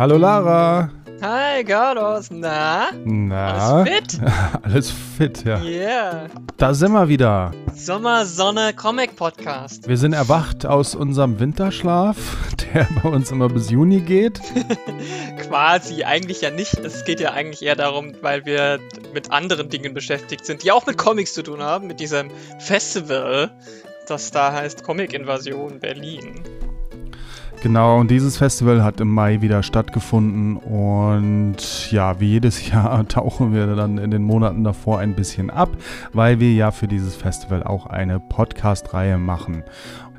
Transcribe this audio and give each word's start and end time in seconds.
Hallo 0.00 0.16
Lara. 0.16 0.90
Hi 1.20 1.62
Carlos, 1.62 2.30
na? 2.30 2.88
Na? 3.04 3.82
Alles 3.82 3.88
fit? 3.90 4.20
Alles 4.62 4.90
fit, 4.90 5.44
ja. 5.44 5.62
Yeah. 5.62 6.28
Da 6.56 6.72
sind 6.72 6.92
wir 6.92 7.06
wieder. 7.10 7.52
Sommer, 7.74 8.24
Sonne, 8.24 8.72
Comic 8.72 9.14
Podcast. 9.16 9.86
Wir 9.86 9.98
sind 9.98 10.14
erwacht 10.14 10.64
aus 10.64 10.94
unserem 10.94 11.38
Winterschlaf, 11.38 12.16
der 12.74 12.88
bei 13.02 13.10
uns 13.10 13.30
immer 13.30 13.50
bis 13.50 13.68
Juni 13.68 14.00
geht. 14.00 14.40
Quasi, 15.46 16.02
eigentlich 16.02 16.40
ja 16.40 16.50
nicht. 16.50 16.78
Es 16.78 17.04
geht 17.04 17.20
ja 17.20 17.32
eigentlich 17.32 17.62
eher 17.62 17.76
darum, 17.76 18.14
weil 18.22 18.46
wir 18.46 18.80
mit 19.12 19.30
anderen 19.30 19.68
Dingen 19.68 19.92
beschäftigt 19.92 20.46
sind, 20.46 20.62
die 20.62 20.72
auch 20.72 20.86
mit 20.86 20.96
Comics 20.96 21.34
zu 21.34 21.42
tun 21.42 21.60
haben, 21.60 21.88
mit 21.88 22.00
diesem 22.00 22.30
Festival, 22.58 23.50
das 24.08 24.30
da 24.30 24.50
heißt 24.50 24.82
Comic 24.82 25.12
Invasion 25.12 25.78
Berlin. 25.78 26.42
Genau, 27.62 28.00
und 28.00 28.10
dieses 28.10 28.38
Festival 28.38 28.82
hat 28.82 29.02
im 29.02 29.12
Mai 29.12 29.42
wieder 29.42 29.62
stattgefunden 29.62 30.56
und 30.56 31.90
ja, 31.90 32.18
wie 32.18 32.30
jedes 32.30 32.66
Jahr 32.70 33.06
tauchen 33.06 33.52
wir 33.52 33.66
dann 33.76 33.98
in 33.98 34.10
den 34.10 34.22
Monaten 34.22 34.64
davor 34.64 34.98
ein 34.98 35.14
bisschen 35.14 35.50
ab, 35.50 35.68
weil 36.14 36.40
wir 36.40 36.54
ja 36.54 36.70
für 36.70 36.88
dieses 36.88 37.16
Festival 37.16 37.62
auch 37.62 37.84
eine 37.84 38.18
Podcast-Reihe 38.18 39.18
machen. 39.18 39.62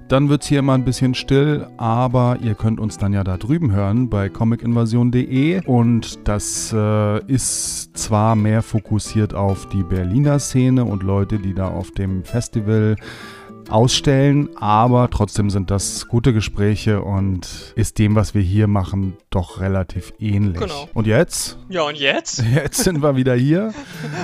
Dann 0.07 0.29
wird 0.29 0.43
es 0.43 0.49
hier 0.49 0.59
immer 0.59 0.73
ein 0.73 0.85
bisschen 0.85 1.15
still, 1.15 1.65
aber 1.77 2.37
ihr 2.41 2.53
könnt 2.53 2.79
uns 2.79 2.99
dann 2.99 3.13
ja 3.13 3.23
da 3.23 3.37
drüben 3.37 3.71
hören 3.71 4.09
bei 4.09 4.29
comicinvasion.de 4.29 5.65
und 5.65 6.27
das 6.27 6.71
äh, 6.73 7.25
ist 7.25 7.97
zwar 7.97 8.35
mehr 8.35 8.61
fokussiert 8.61 9.33
auf 9.33 9.67
die 9.69 9.83
Berliner 9.83 10.37
Szene 10.37 10.85
und 10.85 11.01
Leute, 11.01 11.39
die 11.39 11.55
da 11.55 11.69
auf 11.69 11.89
dem 11.89 12.23
Festival 12.23 12.97
ausstellen, 13.71 14.49
aber 14.57 15.09
trotzdem 15.09 15.49
sind 15.49 15.71
das 15.71 16.07
gute 16.07 16.33
Gespräche 16.33 17.01
und 17.01 17.73
ist 17.75 17.99
dem, 17.99 18.15
was 18.15 18.33
wir 18.33 18.41
hier 18.41 18.67
machen, 18.67 19.17
doch 19.29 19.59
relativ 19.61 20.13
ähnlich. 20.19 20.59
Genau. 20.59 20.89
Und 20.93 21.07
jetzt? 21.07 21.57
Ja, 21.69 21.83
und 21.83 21.97
jetzt? 21.97 22.43
Jetzt 22.53 22.83
sind 22.83 23.01
wir 23.01 23.15
wieder 23.15 23.33
hier 23.35 23.73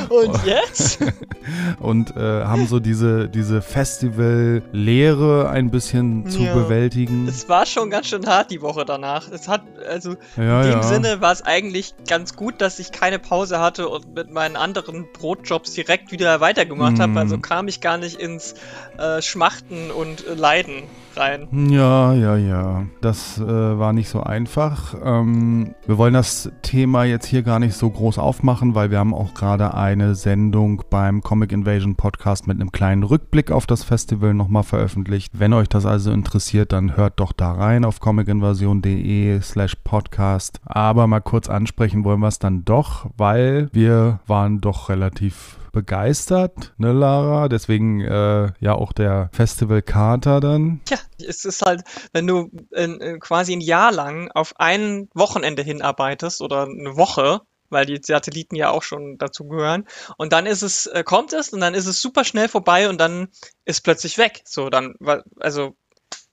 Und 0.10 0.46
jetzt? 0.46 1.00
und 1.80 2.16
äh, 2.16 2.20
haben 2.44 2.68
so 2.68 2.80
diese, 2.80 3.30
diese 3.30 3.62
Festival-Lehre 3.62 5.50
ein 5.50 5.72
bisschen 5.72 6.30
zu 6.30 6.42
Ja. 6.44 6.54
bewältigen. 6.54 7.28
Es 7.28 7.48
war 7.50 7.66
schon 7.66 7.90
ganz 7.90 8.08
schön 8.08 8.26
hart 8.28 8.52
die 8.52 8.62
Woche 8.62 8.86
danach. 8.86 9.30
Es 9.32 9.48
hat, 9.48 9.62
also 9.90 10.16
Ja, 10.36 10.62
In 10.64 10.70
dem 10.72 10.80
ja. 10.80 10.84
Sinne 10.84 11.22
war 11.22 11.32
es 11.32 11.42
eigentlich 11.42 11.94
ganz 12.08 12.36
gut, 12.36 12.62
dass 12.62 12.80
ich 12.80 12.92
keine 12.92 13.20
Pause 13.20 13.60
hatte 13.60 13.88
und 13.90 14.14
mit 14.14 14.32
meinen 14.32 14.56
anderen 14.56 15.08
Brotjobs 15.14 15.74
direkt 15.74 16.12
wieder 16.12 16.40
weitergemacht 16.42 17.00
habe. 17.00 17.12
Mhm. 17.14 17.18
Also 17.18 17.38
kam 17.38 17.68
ich 17.68 17.82
gar 17.82 17.98
nicht 17.98 18.20
ins 18.20 18.56
äh, 18.98 19.22
Schmachten 19.38 19.92
und 19.92 20.26
äh, 20.26 20.34
Leiden 20.34 20.82
rein. 21.16 21.70
Ja, 21.70 22.12
ja, 22.14 22.38
ja. 22.38 22.86
Das 23.02 23.38
äh, 23.38 23.44
war 23.46 23.94
nicht 23.94 24.10
so 24.10 24.24
einfach. 24.24 24.96
Ähm, 25.04 25.76
wir 25.86 26.00
wollen 26.00 26.16
das 26.16 26.52
Thema 26.64 27.04
jetzt 27.04 27.28
hier 27.28 27.44
gar 27.44 27.60
nicht 27.60 27.76
so 27.76 27.88
groß 27.88 28.18
aufmachen, 28.18 28.74
weil 28.74 28.90
wir 28.90 28.98
haben 28.98 29.14
auch 29.14 29.36
gerade 29.36 29.76
eine 29.76 30.16
Sendung 30.16 30.82
beim 30.90 31.22
Comic 31.22 31.52
Invasion 31.52 31.96
Podcast 31.96 32.48
mit 32.48 32.60
einem 32.60 32.72
kleinen 32.72 33.04
Rückblick 33.04 33.52
auf 33.52 33.68
das 33.68 33.84
Festival 33.84 34.34
nochmal 34.34 34.64
veröffentlicht. 34.64 35.34
Wenn 35.38 35.54
euch 35.54 35.70
das 35.70 35.86
also 35.86 36.12
interessiert, 36.12 36.72
dann 36.72 36.98
hört 36.98 37.20
doch 37.20 37.32
da 37.32 37.52
rein 37.52 37.86
auf 37.86 38.00
comicinvasion.de 38.00 39.40
slash 39.42 39.76
podcast. 39.84 40.62
Aber 40.66 41.06
mal 41.06 41.22
kurz 41.22 41.48
ansprechen 41.48 42.04
wollen 42.04 42.22
wir 42.22 42.28
es 42.28 42.40
dann 42.40 42.66
doch, 42.66 43.06
weil 43.18 43.70
wir 43.72 44.20
waren 44.26 44.62
doch 44.62 44.90
relativ 44.90 45.57
begeistert, 45.72 46.74
ne 46.78 46.94
Lara? 46.94 47.48
Deswegen 47.50 48.02
äh, 48.02 48.52
ja 48.60 48.74
auch 48.74 48.94
der 48.94 49.30
Festival-Kater 49.34 50.40
dann. 50.40 50.82
Tja, 50.86 50.98
es 51.26 51.46
ist 51.46 51.62
halt, 51.62 51.84
wenn 52.14 52.28
du 52.28 52.50
in 52.72 53.20
quasi 53.20 53.54
ein 53.54 53.62
Jahr 53.62 53.92
lang 53.92 54.32
auf 54.32 54.54
ein 54.58 55.10
Wochenende 55.14 55.64
hinarbeitest 55.64 56.42
oder 56.42 56.64
eine 56.64 56.98
Woche, 56.98 57.42
weil 57.70 57.86
die 57.86 58.00
Satelliten 58.02 58.56
ja 58.56 58.70
auch 58.70 58.84
schon 58.84 59.18
dazu 59.18 59.48
gehören. 59.48 59.86
Und 60.18 60.34
dann 60.34 60.46
ist 60.46 60.62
es, 60.62 60.88
äh, 60.88 61.04
kommt 61.04 61.34
es 61.34 61.50
und 61.50 61.60
dann 61.60 61.74
ist 61.74 61.86
es 61.86 62.02
super 62.02 62.24
schnell 62.24 62.48
vorbei 62.48 62.90
und 62.90 63.00
dann 63.00 63.28
ist 63.66 63.82
plötzlich 63.82 64.18
weg. 64.18 64.42
So, 64.46 64.70
dann, 64.70 64.96
also, 65.40 65.76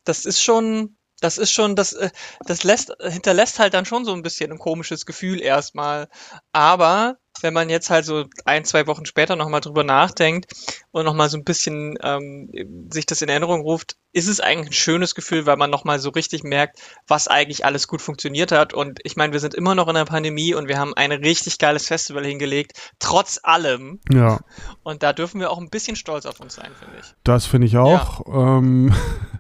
das 0.05 0.25
ist 0.25 0.43
schon, 0.43 0.97
das 1.21 1.39
ist 1.39 1.51
schon, 1.53 1.77
das, 1.77 1.93
äh, 1.93 2.11
das 2.47 2.65
lässt, 2.65 2.93
hinterlässt 3.01 3.59
halt 3.59 3.75
dann 3.75 3.87
schon 3.87 4.05
so 4.05 4.13
ein 4.13 4.23
bisschen 4.23 4.53
ein 4.53 4.59
komisches 4.59 5.07
Gefühl 5.07 5.41
erstmal. 5.41 6.09
Aber 6.53 7.17
wenn 7.41 7.55
man 7.55 7.69
jetzt 7.69 7.91
halt 7.91 8.05
so 8.05 8.25
ein, 8.45 8.65
zwei 8.65 8.87
Wochen 8.87 9.07
später 9.07 9.37
nochmal 9.37 9.61
drüber 9.61 9.85
nachdenkt 9.85 10.53
und 10.93 11.05
nochmal 11.05 11.29
so 11.29 11.37
ein 11.37 11.45
bisschen 11.45 11.99
ähm, 12.03 12.51
sich 12.91 13.07
das 13.07 13.23
in 13.23 13.29
Erinnerung 13.29 13.61
ruft, 13.63 13.97
ist 14.13 14.29
es 14.29 14.41
eigentlich 14.41 14.69
ein 14.69 14.73
schönes 14.73 15.15
Gefühl, 15.17 15.45
weil 15.45 15.57
man 15.57 15.71
nochmal 15.71 15.99
so 15.99 16.11
richtig 16.11 16.45
merkt, 16.45 16.81
was 17.09 17.27
eigentlich 17.27 17.65
alles 17.65 17.89
gut 17.89 18.01
funktioniert 18.01 18.53
hat. 18.53 18.73
Und 18.73 19.01
ich 19.03 19.17
meine, 19.17 19.33
wir 19.33 19.41
sind 19.41 19.55
immer 19.55 19.75
noch 19.75 19.89
in 19.89 19.95
der 19.95 20.05
Pandemie 20.05 20.55
und 20.55 20.69
wir 20.69 20.79
haben 20.79 20.95
ein 20.95 21.11
richtig 21.11 21.59
geiles 21.59 21.89
Festival 21.89 22.25
hingelegt, 22.25 22.93
trotz 23.01 23.41
allem. 23.43 23.99
Ja, 24.13 24.39
Und 24.85 25.03
da 25.03 25.13
dürfen 25.13 25.41
wir 25.41 25.51
auch 25.51 25.59
ein 25.59 25.69
bisschen 25.69 25.97
stolz 25.97 26.27
auf 26.27 26.39
uns 26.39 26.55
sein, 26.55 26.71
finde 26.79 26.99
ich. 27.01 27.13
das 27.25 27.47
finde 27.47 27.67
ich 27.67 27.77
auch. 27.77 28.23
Ähm, 28.29 28.95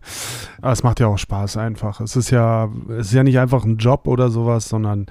aber 0.60 0.72
es 0.72 0.83
macht 0.83 0.99
ja 0.99 1.06
auch 1.06 1.19
Spaß 1.19 1.56
einfach. 1.56 2.00
Es 2.00 2.16
ist 2.16 2.31
ja, 2.31 2.69
es 2.91 3.06
ist 3.06 3.12
ja 3.12 3.22
nicht 3.22 3.38
einfach 3.38 3.65
ein 3.65 3.77
Job 3.77 4.09
oder 4.09 4.28
sowas, 4.28 4.69
sondern 4.69 5.06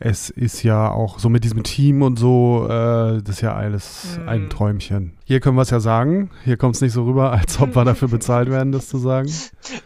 es 0.00 0.30
ist 0.30 0.62
ja 0.62 0.90
auch 0.90 1.18
so 1.18 1.28
mit 1.28 1.42
diesem 1.44 1.64
Team 1.64 2.02
und 2.02 2.18
so, 2.18 2.66
äh, 2.66 3.20
das 3.22 3.36
ist 3.36 3.40
ja 3.40 3.54
alles 3.54 4.18
Mm. 4.24 4.28
ein 4.28 4.50
Träumchen. 4.50 5.18
Hier 5.24 5.40
können 5.40 5.56
wir 5.56 5.62
es 5.62 5.70
ja 5.70 5.80
sagen. 5.80 6.30
Hier 6.44 6.56
kommt 6.56 6.76
es 6.76 6.80
nicht 6.80 6.92
so 6.92 7.04
rüber, 7.04 7.32
als 7.32 7.60
ob 7.60 7.74
wir 7.74 7.84
dafür 7.84 8.08
bezahlt 8.08 8.48
werden, 8.48 8.70
das 8.72 8.88
zu 8.88 8.98
sagen. 8.98 9.30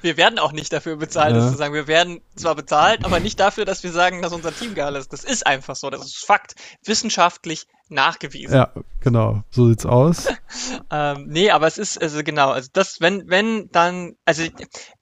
Wir 0.03 0.17
werden 0.17 0.39
auch 0.39 0.53
nicht 0.53 0.73
dafür 0.73 0.97
bezahlt, 0.97 1.34
Ja. 1.34 1.41
das 1.41 1.53
zu 1.53 1.56
sagen. 1.59 1.73
Wir 1.75 1.87
werden 1.87 2.21
zwar 2.37 2.55
bezahlt, 2.55 3.05
aber 3.05 3.21
nicht 3.21 3.41
dafür, 3.41 3.65
dass 3.65 3.83
wir 3.83 3.93
sagen, 3.93 4.21
dass 4.23 4.33
unser 4.33 4.55
Team 4.55 4.75
geil 4.75 4.95
ist. 4.97 5.12
Das 5.12 5.25
ist 5.25 5.47
einfach 5.47 5.77
so. 5.77 5.89
Das 5.91 6.05
ist 6.05 6.25
Fakt. 6.25 6.55
Wissenschaftlich 6.84 7.67
nachgewiesen. 7.92 8.56
Ja, 8.56 8.72
genau. 9.00 9.42
So 9.50 9.69
sieht's 9.69 9.86
aus. 9.86 10.28
Ähm, 10.91 11.28
nee, 11.28 11.50
aber 11.50 11.66
es 11.66 11.78
ist, 11.78 12.00
also 12.03 12.22
genau, 12.22 12.50
also 12.50 12.69
das, 12.75 13.00
wenn, 13.00 13.30
wenn 13.30 13.70
dann, 13.70 14.16
also 14.26 14.42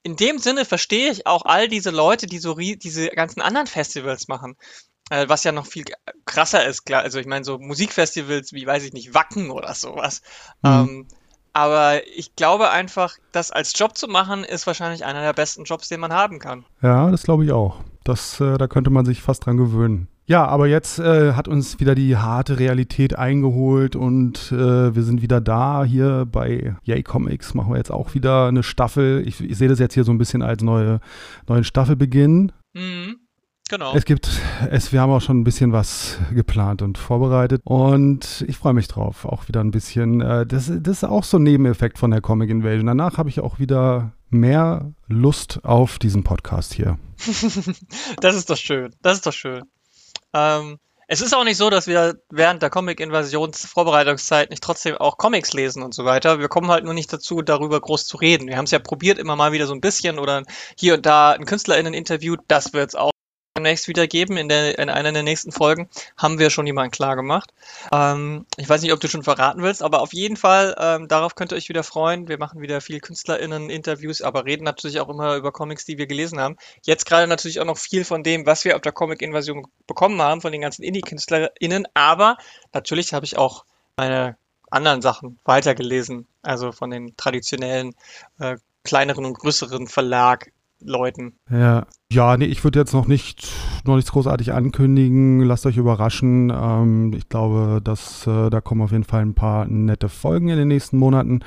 in 0.05 0.15
dem 0.15 0.39
Sinne 0.39 0.65
verstehe 0.65 1.11
ich 1.11 1.27
auch 1.27 1.45
all 1.45 1.67
diese 1.67 1.91
Leute, 1.91 2.29
die 2.29 2.39
so 2.39 2.55
diese 2.55 3.09
ganzen 3.09 3.41
anderen 3.41 3.67
Festivals 3.67 4.29
machen. 4.29 4.55
Äh, 5.11 5.29
was 5.29 5.43
ja 5.43 5.51
noch 5.51 5.67
viel 5.67 5.85
krasser 6.25 6.65
ist, 6.65 6.85
klar. 6.85 7.03
Also 7.03 7.19
ich 7.19 7.27
meine, 7.27 7.45
so 7.45 7.59
Musikfestivals 7.59 8.53
wie, 8.53 8.65
weiß 8.65 8.85
ich 8.85 8.93
nicht, 8.93 9.13
Wacken 9.13 9.51
oder 9.51 9.75
sowas. 9.75 10.23
Mhm. 10.63 10.71
Ähm, 10.71 11.09
aber 11.53 12.07
ich 12.07 12.37
glaube 12.37 12.71
einfach, 12.71 13.17
das 13.33 13.51
als 13.51 13.77
Job 13.77 13.99
zu 13.99 14.07
machen, 14.07 14.45
ist 14.45 14.69
wahrscheinlich 14.69 15.05
einer 15.05 15.23
der 15.23 15.33
besten 15.33 15.65
Jobs, 15.65 15.89
den 15.89 16.01
man 16.01 16.13
haben 16.13 16.39
kann. 16.39 16.65
Ja, 16.81 17.11
das 17.11 17.25
glaube 17.25 17.45
ich 17.45 17.51
auch. 17.51 17.81
Das, 18.05 18.41
äh, 18.41 18.57
da 18.57 18.69
könnte 18.69 18.91
man 18.91 19.05
sich 19.05 19.21
fast 19.21 19.47
dran 19.47 19.57
gewöhnen. 19.57 20.09
Ja, 20.31 20.47
aber 20.47 20.69
jetzt 20.69 21.01
äh, 21.01 21.33
hat 21.33 21.49
uns 21.49 21.81
wieder 21.81 21.97
die 21.97 22.17
harte 22.17 22.61
Realität 22.61 23.19
eingeholt 23.19 23.97
und 23.97 24.53
äh, 24.53 24.95
wir 24.95 25.03
sind 25.03 25.23
wieder 25.23 25.41
da. 25.41 25.83
Hier 25.83 26.25
bei 26.25 26.77
Yay 26.85 27.03
Comics 27.03 27.55
machen 27.55 27.73
wir 27.73 27.79
jetzt 27.79 27.91
auch 27.91 28.15
wieder 28.15 28.47
eine 28.47 28.63
Staffel. 28.63 29.27
Ich, 29.27 29.41
ich 29.41 29.59
sehe 29.59 29.67
das 29.67 29.81
jetzt 29.81 29.95
hier 29.95 30.05
so 30.05 30.13
ein 30.13 30.19
bisschen 30.19 30.43
als 30.43 30.63
neue, 30.63 31.01
neuen 31.49 31.65
Staffelbeginn. 31.65 32.53
Mhm. 32.75 33.17
Genau. 33.71 33.93
Es 33.93 34.05
gibt, 34.05 34.31
es, 34.71 34.93
wir 34.93 35.01
haben 35.01 35.11
auch 35.11 35.21
schon 35.21 35.41
ein 35.41 35.43
bisschen 35.43 35.73
was 35.73 36.17
geplant 36.33 36.83
und 36.83 36.97
vorbereitet 36.97 37.63
und 37.65 38.45
ich 38.47 38.57
freue 38.57 38.75
mich 38.75 38.87
drauf. 38.87 39.25
Auch 39.25 39.49
wieder 39.49 39.59
ein 39.59 39.73
bisschen, 39.73 40.21
äh, 40.21 40.47
das, 40.47 40.71
das 40.73 40.99
ist 40.99 41.05
auch 41.05 41.25
so 41.25 41.39
ein 41.39 41.43
Nebeneffekt 41.43 41.99
von 41.99 42.13
der 42.13 42.21
Comic 42.21 42.51
Invasion. 42.51 42.87
Danach 42.87 43.19
habe 43.19 43.31
ich 43.31 43.41
auch 43.41 43.59
wieder 43.59 44.13
mehr 44.29 44.93
Lust 45.09 45.65
auf 45.65 45.99
diesen 45.99 46.23
Podcast 46.23 46.73
hier. 46.73 47.01
Das 48.21 48.37
ist 48.37 48.49
doch 48.49 48.57
schön. 48.57 48.95
Das 49.03 49.15
ist 49.15 49.27
doch 49.27 49.33
schön. 49.33 49.65
Ähm, 50.35 50.79
es 51.13 51.21
ist 51.21 51.35
auch 51.35 51.43
nicht 51.43 51.57
so, 51.57 51.71
dass 51.71 51.89
wir 51.89 52.21
während 52.31 52.63
der 52.63 52.71
Comic-Invasions-Vorbereitungszeit 52.71 54.51
nicht 54.51 54.63
trotzdem 54.63 54.97
auch 54.97 55.19
Comics 55.19 55.53
lesen 55.53 55.83
und 55.83 55.93
so 55.93 56.05
weiter. 56.05 56.39
Wir 56.39 56.49
kommen 56.49 56.71
halt 56.71 56.85
nur 56.85 56.95
nicht 56.95 57.13
dazu, 57.13 57.43
darüber 57.43 57.81
groß 57.81 58.07
zu 58.07 58.17
reden. 58.17 58.47
Wir 58.47 58.57
haben 58.57 58.67
es 58.67 58.71
ja 58.71 58.79
probiert, 58.79 59.19
immer 59.19 59.35
mal 59.35 59.51
wieder 59.51 59.67
so 59.67 59.75
ein 59.75 59.81
bisschen 59.81 60.21
oder 60.21 60.45
hier 60.79 60.95
und 60.95 61.07
da 61.07 61.33
einen 61.33 61.47
KünstlerInnen 61.47 61.95
interviewt. 61.95 62.41
Das 62.47 62.73
wird 62.73 62.91
es 62.91 62.95
auch 62.95 63.11
demnächst 63.57 63.89
wieder 63.89 64.07
geben. 64.07 64.37
In, 64.37 64.49
der, 64.49 64.79
in 64.79 64.89
einer 64.89 65.13
der 65.13 65.23
nächsten 65.23 65.53
Folgen 65.53 65.89
haben 66.17 66.39
wir 66.39 66.51
schon 66.51 66.67
jemanden 66.67 66.91
klar 66.91 67.17
gemacht. 67.17 67.53
Ähm, 67.93 68.47
ich 68.57 68.69
weiß 68.69 68.83
nicht, 68.83 68.93
ob 68.93 69.01
du 69.01 69.09
schon 69.09 69.23
verraten 69.23 69.63
willst, 69.63 69.83
aber 69.83 70.01
auf 70.01 70.13
jeden 70.13 70.37
Fall, 70.37 70.75
ähm, 70.79 71.09
darauf 71.09 71.35
könnt 71.35 71.53
ihr 71.53 71.57
euch 71.57 71.69
wieder 71.69 71.83
freuen. 71.83 72.29
Wir 72.29 72.39
machen 72.39 72.61
wieder 72.61 72.81
viel 72.81 73.01
KünstlerInnen-Interviews, 73.01 74.23
aber 74.23 74.45
reden 74.45 74.65
natürlich 74.65 75.01
auch 75.01 75.09
immer 75.09 75.37
über 75.37 75.53
Comics, 75.53 75.85
die 75.85 75.99
wir 75.99 76.07
gelesen 76.07 76.41
haben. 76.41 76.57
Jetzt 76.83 77.07
gerade 77.07 77.27
natürlich 77.27 77.61
auch 77.61 77.67
noch 77.67 77.79
viel 77.79 78.05
von 78.05 78.23
dem, 78.23 78.47
was 78.47 78.65
wir 78.65 78.77
auf 78.77 78.83
der 78.83 78.93
Comic-Invasion 78.93 79.67
bekommen 79.87 80.21
haben, 80.23 80.41
von 80.41 80.53
den 80.53 80.61
ganzen 80.61 80.83
Indie-KünstlerInnen, 80.83 81.87
aber 81.95 82.39
natürlich 82.73 83.13
habe 83.13 83.27
ich 83.27 83.37
auch 83.37 83.65
meine 83.97 84.37
anderen 84.71 85.03
Sachen 85.03 85.39
weitergelesen, 85.45 86.27
also 86.43 86.73
von 86.73 86.91
den 86.91 87.17
traditionellen, 87.17 87.95
äh, 88.39 88.57
kleineren 88.85 89.25
und 89.27 89.39
größeren 89.39 89.89
Verlag-Leuten. 90.81 91.35
Ja, 91.51 91.87
ja, 92.13 92.37
nee, 92.37 92.47
ich 92.47 92.65
würde 92.65 92.79
jetzt 92.79 92.93
noch 92.93 93.07
nicht 93.07 93.53
noch 93.85 93.97
nichts 93.97 94.13
großartig 94.13 94.53
ankündigen. 94.53 95.41
Lasst 95.41 95.67
euch 95.67 95.77
überraschen. 95.77 96.53
Ähm, 96.55 97.13
ich 97.15 97.29
glaube, 97.29 97.81
dass 97.83 98.27
äh, 98.27 98.51
da 98.51 98.61
kommen 98.61 98.83
auf 98.83 98.93
jeden 98.93 99.05
Fall 99.05 99.23
ein 99.23 99.35
paar 99.35 99.67
nette 99.67 100.09
Folgen 100.09 100.49
in 100.49 100.59
den 100.59 100.69
nächsten 100.69 100.99
Monaten. 100.99 101.41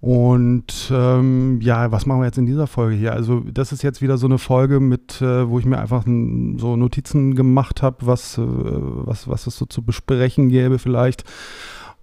Und 0.00 0.90
ähm, 0.92 1.60
ja, 1.60 1.92
was 1.92 2.06
machen 2.06 2.20
wir 2.20 2.26
jetzt 2.26 2.38
in 2.38 2.46
dieser 2.46 2.66
Folge 2.66 2.96
hier? 2.96 3.12
Also 3.12 3.40
das 3.40 3.70
ist 3.70 3.82
jetzt 3.82 4.02
wieder 4.02 4.18
so 4.18 4.26
eine 4.26 4.38
Folge 4.38 4.80
mit, 4.80 5.22
äh, 5.22 5.48
wo 5.48 5.60
ich 5.60 5.64
mir 5.64 5.78
einfach 5.78 6.04
so 6.04 6.76
Notizen 6.76 7.36
gemacht 7.36 7.82
habe, 7.82 7.98
was, 8.00 8.36
äh, 8.36 8.42
was, 8.44 9.28
was 9.28 9.46
es 9.46 9.56
so 9.56 9.64
zu 9.64 9.82
besprechen 9.82 10.48
gäbe 10.48 10.80
vielleicht. 10.80 11.22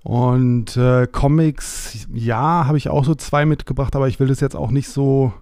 Und 0.01 0.77
äh, 0.77 1.07
Comics, 1.12 2.07
ja, 2.13 2.66
habe 2.66 2.77
ich 2.77 2.88
auch 2.88 3.04
so 3.04 3.16
zwei 3.16 3.45
mitgebracht, 3.45 3.98
aber 3.98 4.07
ich 4.07 4.18
will 4.21 4.27
das 4.27 4.39
jetzt 4.39 4.56
auch 4.56 4.71
nicht 4.71 4.88
so 4.88 5.33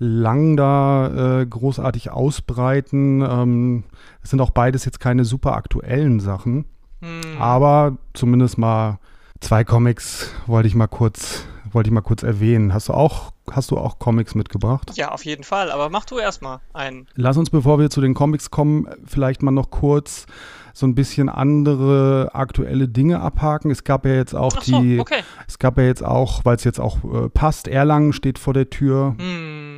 lang 0.00 0.56
da 0.56 1.40
äh, 1.40 1.46
großartig 1.46 2.10
ausbreiten. 2.10 3.20
Ähm, 3.22 3.84
es 4.22 4.30
sind 4.30 4.40
auch 4.40 4.50
beides 4.50 4.84
jetzt 4.86 4.98
keine 4.98 5.24
super 5.24 5.54
aktuellen 5.54 6.18
Sachen. 6.18 6.64
Hm. 7.00 7.38
Aber 7.38 7.98
zumindest 8.14 8.58
mal 8.58 8.98
zwei 9.40 9.62
Comics 9.62 10.32
wollte 10.46 10.68
ich 10.68 10.74
mal 10.74 10.86
kurz, 10.86 11.44
wollte 11.70 11.88
ich 11.88 11.92
mal 11.92 12.00
kurz 12.00 12.22
erwähnen. 12.22 12.72
Hast 12.72 12.88
du 12.88 12.94
auch, 12.94 13.32
hast 13.50 13.70
du 13.70 13.78
auch 13.78 13.98
Comics 13.98 14.34
mitgebracht? 14.34 14.90
Ja, 14.94 15.12
auf 15.12 15.24
jeden 15.26 15.44
Fall. 15.44 15.70
Aber 15.70 15.90
mach 15.90 16.06
du 16.06 16.18
erstmal 16.18 16.60
einen. 16.72 17.06
Lass 17.14 17.36
uns, 17.36 17.50
bevor 17.50 17.78
wir 17.78 17.90
zu 17.90 18.00
den 18.00 18.14
Comics 18.14 18.50
kommen, 18.50 18.88
vielleicht 19.04 19.42
mal 19.42 19.50
noch 19.50 19.70
kurz 19.70 20.26
so 20.72 20.86
ein 20.86 20.94
bisschen 20.94 21.28
andere 21.28 22.30
aktuelle 22.32 22.88
Dinge 22.88 23.20
abhaken. 23.20 23.70
Es 23.70 23.84
gab 23.84 24.06
ja 24.06 24.14
jetzt 24.14 24.34
auch 24.34 24.62
so, 24.62 24.80
die, 24.80 24.98
okay. 24.98 25.22
es 25.46 25.58
gab 25.58 25.76
ja 25.76 25.84
jetzt 25.84 26.02
auch, 26.02 26.44
weil 26.44 26.56
es 26.56 26.64
jetzt 26.64 26.80
auch 26.80 26.98
äh, 27.04 27.28
passt, 27.28 27.68
Erlangen 27.68 28.14
steht 28.14 28.38
vor 28.38 28.54
der 28.54 28.70
Tür. 28.70 29.14
Hm. 29.18 29.69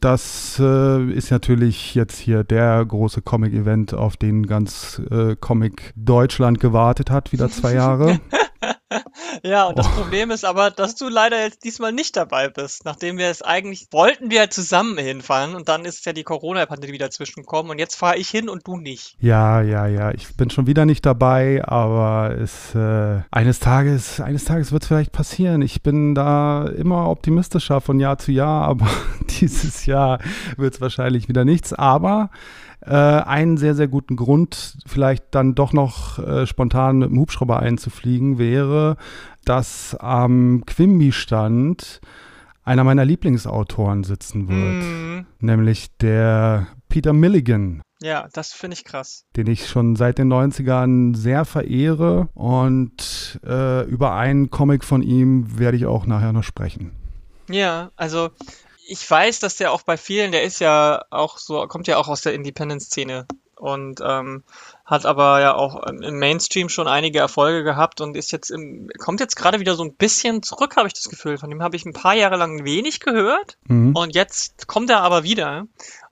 Das 0.00 0.60
äh, 0.60 1.10
ist 1.10 1.32
natürlich 1.32 1.96
jetzt 1.96 2.18
hier 2.18 2.44
der 2.44 2.84
große 2.84 3.20
Comic-Event, 3.20 3.94
auf 3.94 4.16
den 4.16 4.46
ganz 4.46 5.02
äh, 5.10 5.34
Comic 5.34 5.92
Deutschland 5.96 6.60
gewartet 6.60 7.10
hat, 7.10 7.32
wieder 7.32 7.48
zwei 7.48 7.74
Jahre. 7.74 8.20
Ja, 9.42 9.66
und 9.66 9.78
das 9.78 9.86
oh. 9.86 10.00
Problem 10.00 10.30
ist 10.30 10.44
aber, 10.44 10.70
dass 10.70 10.94
du 10.94 11.08
leider 11.08 11.40
jetzt 11.42 11.64
diesmal 11.64 11.92
nicht 11.92 12.16
dabei 12.16 12.48
bist. 12.48 12.84
Nachdem 12.84 13.18
wir 13.18 13.28
es 13.28 13.42
eigentlich 13.42 13.88
wollten 13.90 14.30
wir 14.30 14.50
zusammen 14.50 14.98
hinfahren 14.98 15.54
und 15.54 15.68
dann 15.68 15.84
ist 15.84 16.04
ja 16.06 16.12
die 16.12 16.24
Corona-Pandemie 16.24 16.98
dazwischen 16.98 17.40
gekommen 17.40 17.70
und 17.70 17.78
jetzt 17.78 17.96
fahre 17.96 18.16
ich 18.16 18.28
hin 18.28 18.48
und 18.48 18.66
du 18.66 18.76
nicht. 18.76 19.16
Ja, 19.20 19.60
ja, 19.60 19.86
ja. 19.86 20.10
Ich 20.12 20.36
bin 20.36 20.50
schon 20.50 20.66
wieder 20.66 20.86
nicht 20.86 21.04
dabei, 21.04 21.62
aber 21.64 22.36
es 22.38 22.74
äh, 22.74 23.20
eines 23.30 23.60
Tages, 23.60 24.20
eines 24.20 24.44
Tages 24.44 24.72
wird 24.72 24.82
es 24.82 24.88
vielleicht 24.88 25.12
passieren. 25.12 25.62
Ich 25.62 25.82
bin 25.82 26.14
da 26.14 26.66
immer 26.66 27.08
optimistischer 27.10 27.80
von 27.80 28.00
Jahr 28.00 28.18
zu 28.18 28.32
Jahr, 28.32 28.64
aber 28.68 28.88
dieses 29.40 29.86
Jahr 29.86 30.18
wird 30.56 30.74
es 30.74 30.80
wahrscheinlich 30.80 31.28
wieder 31.28 31.44
nichts. 31.44 31.72
Aber 31.72 32.30
äh, 32.80 32.94
einen 32.94 33.56
sehr, 33.56 33.74
sehr 33.74 33.88
guten 33.88 34.16
Grund, 34.16 34.78
vielleicht 34.86 35.26
dann 35.32 35.54
doch 35.54 35.72
noch 35.72 36.18
äh, 36.18 36.46
spontan 36.46 36.98
mit 36.98 37.10
dem 37.10 37.18
Hubschrauber 37.18 37.60
einzufliegen, 37.60 38.38
wäre, 38.38 38.96
dass 39.44 39.94
am 39.94 40.64
Quimby-Stand 40.66 42.00
einer 42.64 42.84
meiner 42.84 43.04
Lieblingsautoren 43.04 44.04
sitzen 44.04 44.48
wird, 44.48 44.84
mm. 44.84 45.26
nämlich 45.44 45.96
der 45.96 46.66
Peter 46.88 47.12
Milligan. 47.12 47.82
Ja, 48.00 48.28
das 48.32 48.52
finde 48.52 48.74
ich 48.74 48.84
krass. 48.84 49.24
Den 49.36 49.48
ich 49.48 49.66
schon 49.66 49.96
seit 49.96 50.18
den 50.18 50.32
90ern 50.32 51.16
sehr 51.16 51.44
verehre 51.44 52.28
und 52.34 53.40
äh, 53.44 53.84
über 53.86 54.14
einen 54.14 54.50
Comic 54.50 54.84
von 54.84 55.02
ihm 55.02 55.58
werde 55.58 55.76
ich 55.76 55.86
auch 55.86 56.06
nachher 56.06 56.32
noch 56.32 56.44
sprechen. 56.44 56.92
Ja, 57.48 57.90
also 57.96 58.30
ich 58.88 59.08
weiß, 59.08 59.40
dass 59.40 59.56
der 59.56 59.72
auch 59.72 59.82
bei 59.82 59.96
vielen, 59.96 60.32
der 60.32 60.42
ist 60.42 60.60
ja 60.60 61.04
auch 61.10 61.38
so, 61.38 61.66
kommt 61.66 61.86
ja 61.86 61.98
auch 61.98 62.08
aus 62.08 62.22
der 62.22 62.32
Independent-Szene 62.32 63.26
und 63.54 64.00
ähm, 64.02 64.44
hat 64.86 65.04
aber 65.04 65.40
ja 65.40 65.54
auch 65.54 65.82
im 65.86 66.18
Mainstream 66.18 66.68
schon 66.68 66.88
einige 66.88 67.18
Erfolge 67.18 67.64
gehabt 67.64 68.00
und 68.00 68.16
ist 68.16 68.32
jetzt 68.32 68.50
im, 68.50 68.88
kommt 68.98 69.20
jetzt 69.20 69.36
gerade 69.36 69.60
wieder 69.60 69.74
so 69.74 69.84
ein 69.84 69.94
bisschen 69.94 70.42
zurück, 70.42 70.76
habe 70.76 70.88
ich 70.88 70.94
das 70.94 71.10
Gefühl. 71.10 71.36
Von 71.36 71.50
dem 71.50 71.62
habe 71.62 71.76
ich 71.76 71.84
ein 71.84 71.92
paar 71.92 72.14
Jahre 72.14 72.36
lang 72.36 72.64
wenig 72.64 73.00
gehört 73.00 73.58
mhm. 73.66 73.94
und 73.94 74.14
jetzt 74.14 74.68
kommt 74.68 74.88
er 74.88 75.02
aber 75.02 75.22
wieder 75.22 75.66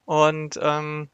und 0.04 0.58
ähm, 0.60 1.08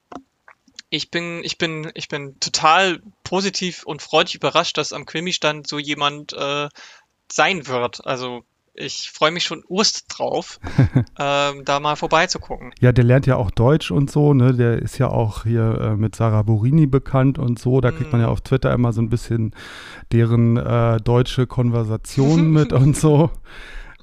ich 0.90 1.10
bin, 1.10 1.42
ich 1.44 1.58
bin, 1.58 1.90
ich 1.94 2.08
bin 2.08 2.38
total 2.40 3.00
positiv 3.24 3.84
und 3.84 4.02
freudig 4.02 4.34
überrascht, 4.34 4.76
dass 4.76 4.92
am 4.92 5.06
Krimi-Stand 5.06 5.66
so 5.66 5.78
jemand 5.78 6.32
äh, 6.34 6.68
sein 7.30 7.66
wird. 7.66 8.04
Also 8.04 8.44
ich 8.74 9.10
freue 9.12 9.30
mich 9.30 9.44
schon 9.44 9.62
urst 9.68 10.06
drauf, 10.08 10.58
ähm, 11.18 11.64
da 11.64 11.80
mal 11.80 11.96
vorbeizugucken. 11.96 12.72
Ja, 12.80 12.92
der 12.92 13.04
lernt 13.04 13.26
ja 13.26 13.36
auch 13.36 13.50
Deutsch 13.50 13.90
und 13.90 14.10
so, 14.10 14.32
ne? 14.34 14.54
Der 14.54 14.80
ist 14.80 14.98
ja 14.98 15.08
auch 15.08 15.44
hier 15.44 15.78
äh, 15.80 15.96
mit 15.96 16.16
Sarah 16.16 16.42
Borini 16.42 16.86
bekannt 16.86 17.38
und 17.38 17.58
so. 17.58 17.80
Da 17.80 17.90
kriegt 17.90 18.12
man 18.12 18.20
ja 18.20 18.28
mhm. 18.28 18.32
auf 18.32 18.40
Twitter 18.40 18.72
immer 18.72 18.92
so 18.92 19.02
ein 19.02 19.10
bisschen 19.10 19.54
deren 20.12 20.56
äh, 20.56 20.98
deutsche 21.00 21.46
Konversation 21.46 22.50
mit 22.52 22.72
und 22.72 22.96
so. 22.96 23.30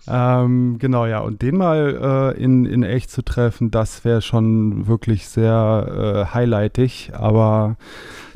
Ähm, 0.08 0.78
genau, 0.80 1.06
ja. 1.06 1.20
Und 1.20 1.42
den 1.42 1.58
mal 1.58 2.34
äh, 2.36 2.42
in, 2.42 2.66
in 2.66 2.84
echt 2.84 3.12
zu 3.12 3.24
treffen, 3.24 3.72
das 3.72 4.06
wäre 4.06 4.22
schon 4.22 4.88
wirklich 4.88 5.28
sehr 5.28 6.26
äh, 6.30 6.34
highlightig. 6.34 7.12
Aber 7.14 7.78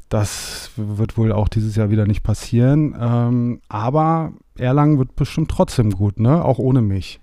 das 0.09 0.71
wird 0.75 1.17
wohl 1.17 1.31
auch 1.31 1.47
dieses 1.47 1.75
Jahr 1.75 1.89
wieder 1.89 2.05
nicht 2.05 2.23
passieren. 2.23 2.95
Ähm, 2.99 3.61
aber 3.67 4.33
Erlangen 4.57 4.97
wird 4.99 5.15
bestimmt 5.15 5.49
trotzdem 5.49 5.91
gut, 5.91 6.19
ne? 6.19 6.43
Auch 6.43 6.59
ohne 6.59 6.81
mich. 6.81 7.19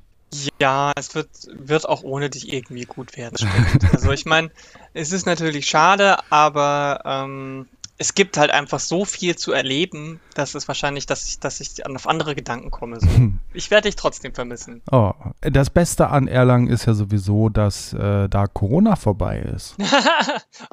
Ja, 0.61 0.93
es 0.97 1.15
wird, 1.15 1.29
wird 1.53 1.88
auch 1.88 2.03
ohne 2.03 2.31
dich 2.31 2.53
irgendwie 2.53 2.85
gut 2.85 3.17
werden. 3.17 3.37
also 3.93 4.12
ich 4.12 4.27
meine, 4.27 4.50
es 4.94 5.12
ist 5.12 5.27
natürlich 5.27 5.67
schade, 5.67 6.19
aber 6.31 7.00
ähm, 7.05 7.67
es 8.00 8.14
gibt 8.14 8.38
halt 8.38 8.50
einfach 8.50 8.81
so 8.81 9.05
viel 9.05 9.37
zu 9.37 9.52
erleben, 9.52 10.20
dass 10.32 10.55
es 10.55 10.67
wahrscheinlich, 10.69 11.05
dass 11.05 11.29
ich, 11.29 11.38
dass 11.38 11.61
ich 11.61 11.85
auf 11.85 12.08
andere 12.08 12.35
Gedanken 12.35 12.70
komme. 12.70 12.99
So. 12.99 13.06
Ich 13.52 13.70
werde 13.70 13.88
dich 13.88 13.97
trotzdem 13.97 14.32
vermissen. 14.32 14.81
Oh, 14.91 15.12
das 15.43 15.69
Beste 15.69 16.08
an 16.08 16.26
Erlangen 16.26 16.69
ist 16.69 16.87
ja 16.87 16.94
sowieso, 16.94 17.50
dass 17.50 17.93
äh, 17.93 18.26
da 18.31 18.47
Corona 18.47 18.97
vorbei 18.97 19.41
ist. 19.41 19.76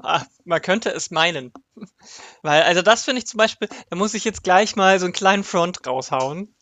Ah, 0.03 0.24
man 0.45 0.62
könnte 0.62 0.89
es 0.89 1.12
meinen. 1.12 1.51
Weil, 2.41 2.63
also 2.63 2.81
das 2.81 3.03
finde 3.03 3.19
ich 3.19 3.27
zum 3.27 3.39
Beispiel, 3.39 3.68
da 3.89 3.95
muss 3.95 4.13
ich 4.13 4.24
jetzt 4.24 4.44
gleich 4.44 4.75
mal 4.75 5.00
so 5.00 5.06
einen 5.06 5.13
kleinen 5.13 5.44
Front 5.44 5.85
raushauen. 5.85 6.53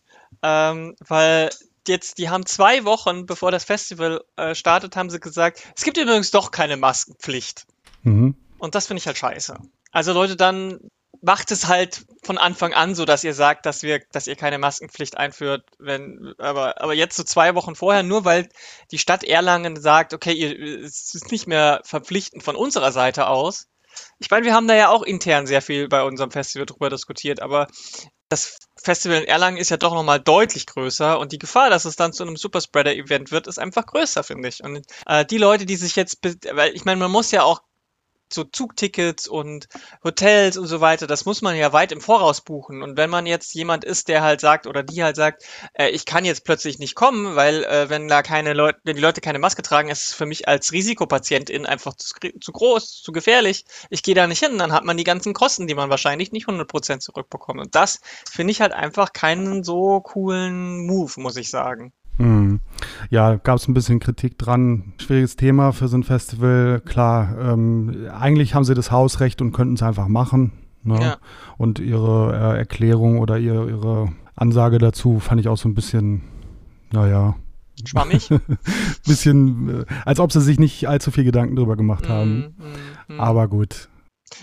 Ähm, 0.41 0.95
weil 1.05 1.49
jetzt, 1.87 2.17
die 2.17 2.29
haben 2.29 2.45
zwei 2.45 2.85
Wochen, 2.85 3.25
bevor 3.25 3.51
das 3.51 3.65
Festival 3.65 4.23
äh, 4.35 4.55
startet, 4.55 4.95
haben 4.95 5.09
sie 5.09 5.19
gesagt, 5.19 5.61
es 5.75 5.83
gibt 5.83 5.97
übrigens 5.97 6.31
doch 6.31 6.49
keine 6.51 6.77
Maskenpflicht. 6.77 7.67
Mhm. 8.03 8.35
Und 8.57 8.73
das 8.73 8.87
finde 8.87 8.99
ich 8.99 9.07
halt 9.07 9.17
scheiße. 9.17 9.57
Also 9.95 10.11
Leute, 10.11 10.35
dann 10.35 10.81
macht 11.21 11.51
es 11.51 11.69
halt 11.69 12.05
von 12.21 12.37
Anfang 12.37 12.73
an 12.73 12.95
so, 12.95 13.05
dass 13.05 13.23
ihr 13.23 13.33
sagt, 13.33 13.65
dass 13.65 13.81
wir, 13.81 14.01
dass 14.11 14.27
ihr 14.27 14.35
keine 14.35 14.57
Maskenpflicht 14.57 15.15
einführt, 15.15 15.63
wenn, 15.79 16.33
aber, 16.37 16.81
aber 16.81 16.93
jetzt 16.93 17.15
so 17.15 17.23
zwei 17.23 17.55
Wochen 17.55 17.75
vorher, 17.75 18.03
nur 18.03 18.25
weil 18.25 18.49
die 18.91 18.97
Stadt 18.97 19.23
Erlangen 19.23 19.81
sagt, 19.81 20.13
okay, 20.13 20.33
ihr, 20.33 20.83
es 20.83 21.15
ist 21.15 21.31
nicht 21.31 21.47
mehr 21.47 21.79
verpflichtend 21.85 22.43
von 22.43 22.57
unserer 22.57 22.91
Seite 22.91 23.27
aus. 23.27 23.69
Ich 24.19 24.29
meine, 24.29 24.45
wir 24.45 24.53
haben 24.53 24.67
da 24.67 24.75
ja 24.75 24.89
auch 24.89 25.01
intern 25.01 25.47
sehr 25.47 25.61
viel 25.61 25.87
bei 25.87 26.03
unserem 26.03 26.31
Festival 26.31 26.65
drüber 26.65 26.89
diskutiert, 26.89 27.41
aber 27.41 27.67
das 28.27 28.57
Festival 28.75 29.21
in 29.21 29.27
Erlangen 29.29 29.55
ist 29.55 29.69
ja 29.69 29.77
doch 29.77 29.93
nochmal 29.93 30.19
deutlich 30.19 30.65
größer 30.65 31.17
und 31.19 31.31
die 31.31 31.39
Gefahr, 31.39 31.69
dass 31.69 31.85
es 31.85 31.95
dann 31.95 32.11
zu 32.11 32.23
einem 32.23 32.35
Superspreader-Event 32.35 33.31
wird, 33.31 33.47
ist 33.47 33.59
einfach 33.59 33.85
größer, 33.85 34.25
finde 34.25 34.49
ich. 34.49 34.61
Und 34.61 34.85
äh, 35.05 35.23
die 35.23 35.37
Leute, 35.37 35.65
die 35.65 35.77
sich 35.77 35.95
jetzt, 35.95 36.19
weil 36.51 36.75
ich 36.75 36.83
meine, 36.83 36.99
man 36.99 37.11
muss 37.11 37.31
ja 37.31 37.43
auch 37.43 37.61
so 38.35 38.43
Zugtickets 38.43 39.27
und 39.27 39.67
Hotels 40.03 40.57
und 40.57 40.67
so 40.67 40.81
weiter, 40.81 41.07
das 41.07 41.25
muss 41.25 41.41
man 41.41 41.55
ja 41.55 41.73
weit 41.73 41.91
im 41.91 42.01
Voraus 42.01 42.41
buchen. 42.41 42.83
Und 42.83 42.97
wenn 42.97 43.09
man 43.09 43.25
jetzt 43.25 43.55
jemand 43.55 43.83
ist, 43.83 44.07
der 44.07 44.21
halt 44.21 44.41
sagt 44.41 44.67
oder 44.67 44.83
die 44.83 45.03
halt 45.03 45.15
sagt, 45.15 45.43
äh, 45.73 45.89
ich 45.89 46.05
kann 46.05 46.25
jetzt 46.25 46.45
plötzlich 46.45 46.77
nicht 46.77 46.95
kommen, 46.95 47.35
weil 47.35 47.63
äh, 47.63 47.89
wenn 47.89 48.07
da 48.07 48.21
keine 48.21 48.53
Leute, 48.53 48.79
wenn 48.83 48.95
die 48.95 49.01
Leute 49.01 49.21
keine 49.21 49.39
Maske 49.39 49.63
tragen, 49.63 49.89
ist 49.89 50.09
es 50.09 50.13
für 50.13 50.25
mich 50.25 50.47
als 50.47 50.71
Risikopatientin 50.71 51.65
einfach 51.65 51.95
zu, 51.95 52.13
zu 52.39 52.51
groß, 52.51 53.01
zu 53.01 53.11
gefährlich. 53.11 53.65
Ich 53.89 54.03
gehe 54.03 54.15
da 54.15 54.27
nicht 54.27 54.43
hin, 54.43 54.57
dann 54.57 54.73
hat 54.73 54.85
man 54.85 54.97
die 54.97 55.03
ganzen 55.03 55.33
Kosten, 55.33 55.67
die 55.67 55.75
man 55.75 55.89
wahrscheinlich 55.89 56.31
nicht 56.31 56.47
100% 56.47 56.99
zurückbekommt. 56.99 57.59
Und 57.59 57.75
das 57.75 58.01
finde 58.29 58.51
ich 58.51 58.61
halt 58.61 58.73
einfach 58.73 59.13
keinen 59.13 59.63
so 59.63 60.01
coolen 60.01 60.85
Move, 60.85 61.13
muss 61.17 61.37
ich 61.37 61.49
sagen. 61.49 61.93
Ja, 63.09 63.35
gab 63.35 63.57
es 63.57 63.67
ein 63.67 63.73
bisschen 63.73 63.99
Kritik 63.99 64.37
dran. 64.37 64.93
Schwieriges 64.99 65.35
Thema 65.35 65.71
für 65.71 65.87
so 65.87 65.97
ein 65.97 66.03
Festival. 66.03 66.81
Klar, 66.85 67.37
ähm, 67.39 68.07
eigentlich 68.13 68.55
haben 68.55 68.63
sie 68.63 68.73
das 68.73 68.91
Hausrecht 68.91 69.41
und 69.41 69.51
könnten 69.51 69.75
es 69.75 69.83
einfach 69.83 70.07
machen. 70.07 70.51
Ne? 70.83 70.99
Ja. 71.01 71.17
Und 71.57 71.79
ihre 71.79 72.33
äh, 72.33 72.57
Erklärung 72.59 73.19
oder 73.19 73.37
ihre, 73.37 73.69
ihre 73.69 74.09
Ansage 74.35 74.77
dazu 74.77 75.19
fand 75.19 75.41
ich 75.41 75.47
auch 75.47 75.57
so 75.57 75.67
ein 75.69 75.73
bisschen, 75.73 76.21
naja. 76.91 77.35
Schwammig? 77.83 78.29
bisschen, 79.05 79.81
äh, 79.81 79.85
als 80.05 80.19
ob 80.19 80.31
sie 80.31 80.41
sich 80.41 80.59
nicht 80.59 80.87
allzu 80.87 81.11
viel 81.11 81.23
Gedanken 81.23 81.55
drüber 81.55 81.75
gemacht 81.75 82.07
haben. 82.07 82.53
Mm, 82.57 83.13
mm, 83.13 83.15
mm. 83.15 83.19
Aber 83.19 83.47
gut. 83.47 83.89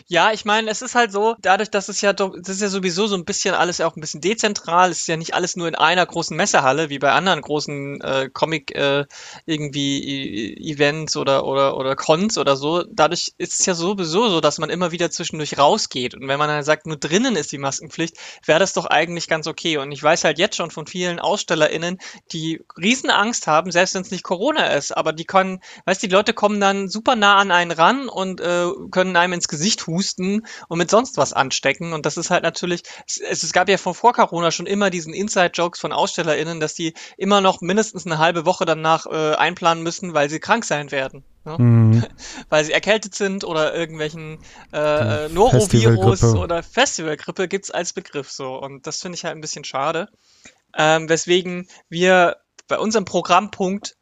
Ja, 0.06 0.32
ich 0.32 0.44
meine, 0.44 0.70
es 0.70 0.80
ist 0.80 0.94
halt 0.94 1.10
so, 1.12 1.34
dadurch, 1.40 1.70
dass 1.70 1.88
es 1.88 2.00
ja 2.00 2.12
doch, 2.12 2.34
das 2.38 2.56
ist 2.56 2.62
ja 2.62 2.68
sowieso 2.68 3.06
so 3.08 3.16
ein 3.16 3.24
bisschen 3.24 3.54
alles 3.54 3.80
auch 3.80 3.96
ein 3.96 4.00
bisschen 4.00 4.20
dezentral, 4.20 4.90
es 4.90 5.00
ist 5.00 5.08
ja 5.08 5.16
nicht 5.16 5.34
alles 5.34 5.56
nur 5.56 5.66
in 5.66 5.74
einer 5.74 6.06
großen 6.06 6.36
Messehalle, 6.36 6.88
wie 6.88 6.98
bei 7.00 7.10
anderen 7.12 7.40
großen 7.42 8.00
äh, 8.00 8.30
Comic 8.32 8.74
äh, 8.76 9.04
irgendwie 9.44 10.54
e 10.56 10.72
Events 10.72 11.16
oder, 11.16 11.44
oder, 11.44 11.76
oder 11.76 11.96
Cons 11.96 12.38
oder 12.38 12.56
so. 12.56 12.84
Dadurch 12.90 13.32
ist 13.38 13.58
es 13.60 13.66
ja 13.66 13.74
sowieso 13.74 14.28
so, 14.28 14.40
dass 14.40 14.58
man 14.58 14.70
immer 14.70 14.92
wieder 14.92 15.10
zwischendurch 15.10 15.58
rausgeht. 15.58 16.14
Und 16.14 16.28
wenn 16.28 16.38
man 16.38 16.48
dann 16.48 16.62
sagt, 16.62 16.86
nur 16.86 16.96
drinnen 16.96 17.34
ist 17.36 17.50
die 17.52 17.58
Maskenpflicht, 17.58 18.16
wäre 18.46 18.60
das 18.60 18.72
doch 18.74 18.86
eigentlich 18.86 19.26
ganz 19.28 19.46
okay. 19.48 19.78
Und 19.78 19.90
ich 19.92 20.02
weiß 20.02 20.22
halt 20.24 20.38
jetzt 20.38 20.56
schon 20.56 20.70
von 20.70 20.86
vielen 20.86 21.18
AusstellerInnen, 21.18 21.98
die 22.32 22.62
Riesenangst 22.80 23.46
haben, 23.48 23.72
selbst 23.72 23.94
wenn 23.94 24.02
es 24.02 24.10
nicht 24.10 24.22
Corona 24.22 24.66
ist, 24.68 24.96
aber 24.96 25.12
die 25.12 25.24
können, 25.24 25.60
weißt 25.86 26.02
du, 26.02 26.06
die 26.06 26.14
Leute 26.14 26.34
kommen 26.34 26.60
dann 26.60 26.88
super 26.88 27.16
nah 27.16 27.36
an 27.38 27.50
einen 27.50 27.72
ran 27.72 28.08
und 28.08 28.40
äh, 28.40 28.68
können 28.90 29.16
einem 29.16 29.32
ins 29.34 29.48
Gesicht 29.48 29.71
husten 29.86 30.02
husten 30.02 30.46
und 30.68 30.78
mit 30.78 30.90
sonst 30.90 31.16
was 31.16 31.32
anstecken. 31.32 31.92
Und 31.92 32.06
das 32.06 32.16
ist 32.16 32.30
halt 32.30 32.42
natürlich, 32.42 32.82
es, 33.06 33.18
es 33.20 33.52
gab 33.52 33.68
ja 33.68 33.78
von 33.78 33.94
vor 33.94 34.12
Corona 34.12 34.50
schon 34.50 34.66
immer 34.66 34.90
diesen 34.90 35.14
Inside-Jokes 35.14 35.80
von 35.80 35.92
AusstellerInnen, 35.92 36.60
dass 36.60 36.74
die 36.74 36.94
immer 37.16 37.40
noch 37.40 37.60
mindestens 37.60 38.06
eine 38.06 38.18
halbe 38.18 38.44
Woche 38.44 38.64
danach 38.64 39.06
äh, 39.06 39.34
einplanen 39.34 39.82
müssen, 39.82 40.14
weil 40.14 40.28
sie 40.28 40.40
krank 40.40 40.64
sein 40.64 40.90
werden. 40.90 41.24
Ne? 41.44 41.56
Mhm. 41.58 42.04
Weil 42.50 42.64
sie 42.64 42.72
erkältet 42.72 43.16
sind 43.16 43.42
oder 43.42 43.74
irgendwelchen 43.74 44.38
äh, 44.72 45.28
Norovirus 45.28 46.22
oder 46.22 46.62
Festivalgrippe 46.62 47.48
gibt 47.48 47.64
es 47.64 47.70
als 47.72 47.92
Begriff 47.92 48.30
so. 48.30 48.54
Und 48.60 48.86
das 48.86 49.00
finde 49.00 49.16
ich 49.16 49.24
halt 49.24 49.34
ein 49.34 49.40
bisschen 49.40 49.64
schade. 49.64 50.08
Ähm, 50.76 51.08
weswegen 51.08 51.68
wir 51.88 52.36
bei 52.68 52.78
unserem 52.78 53.04
Programmpunkt 53.04 53.96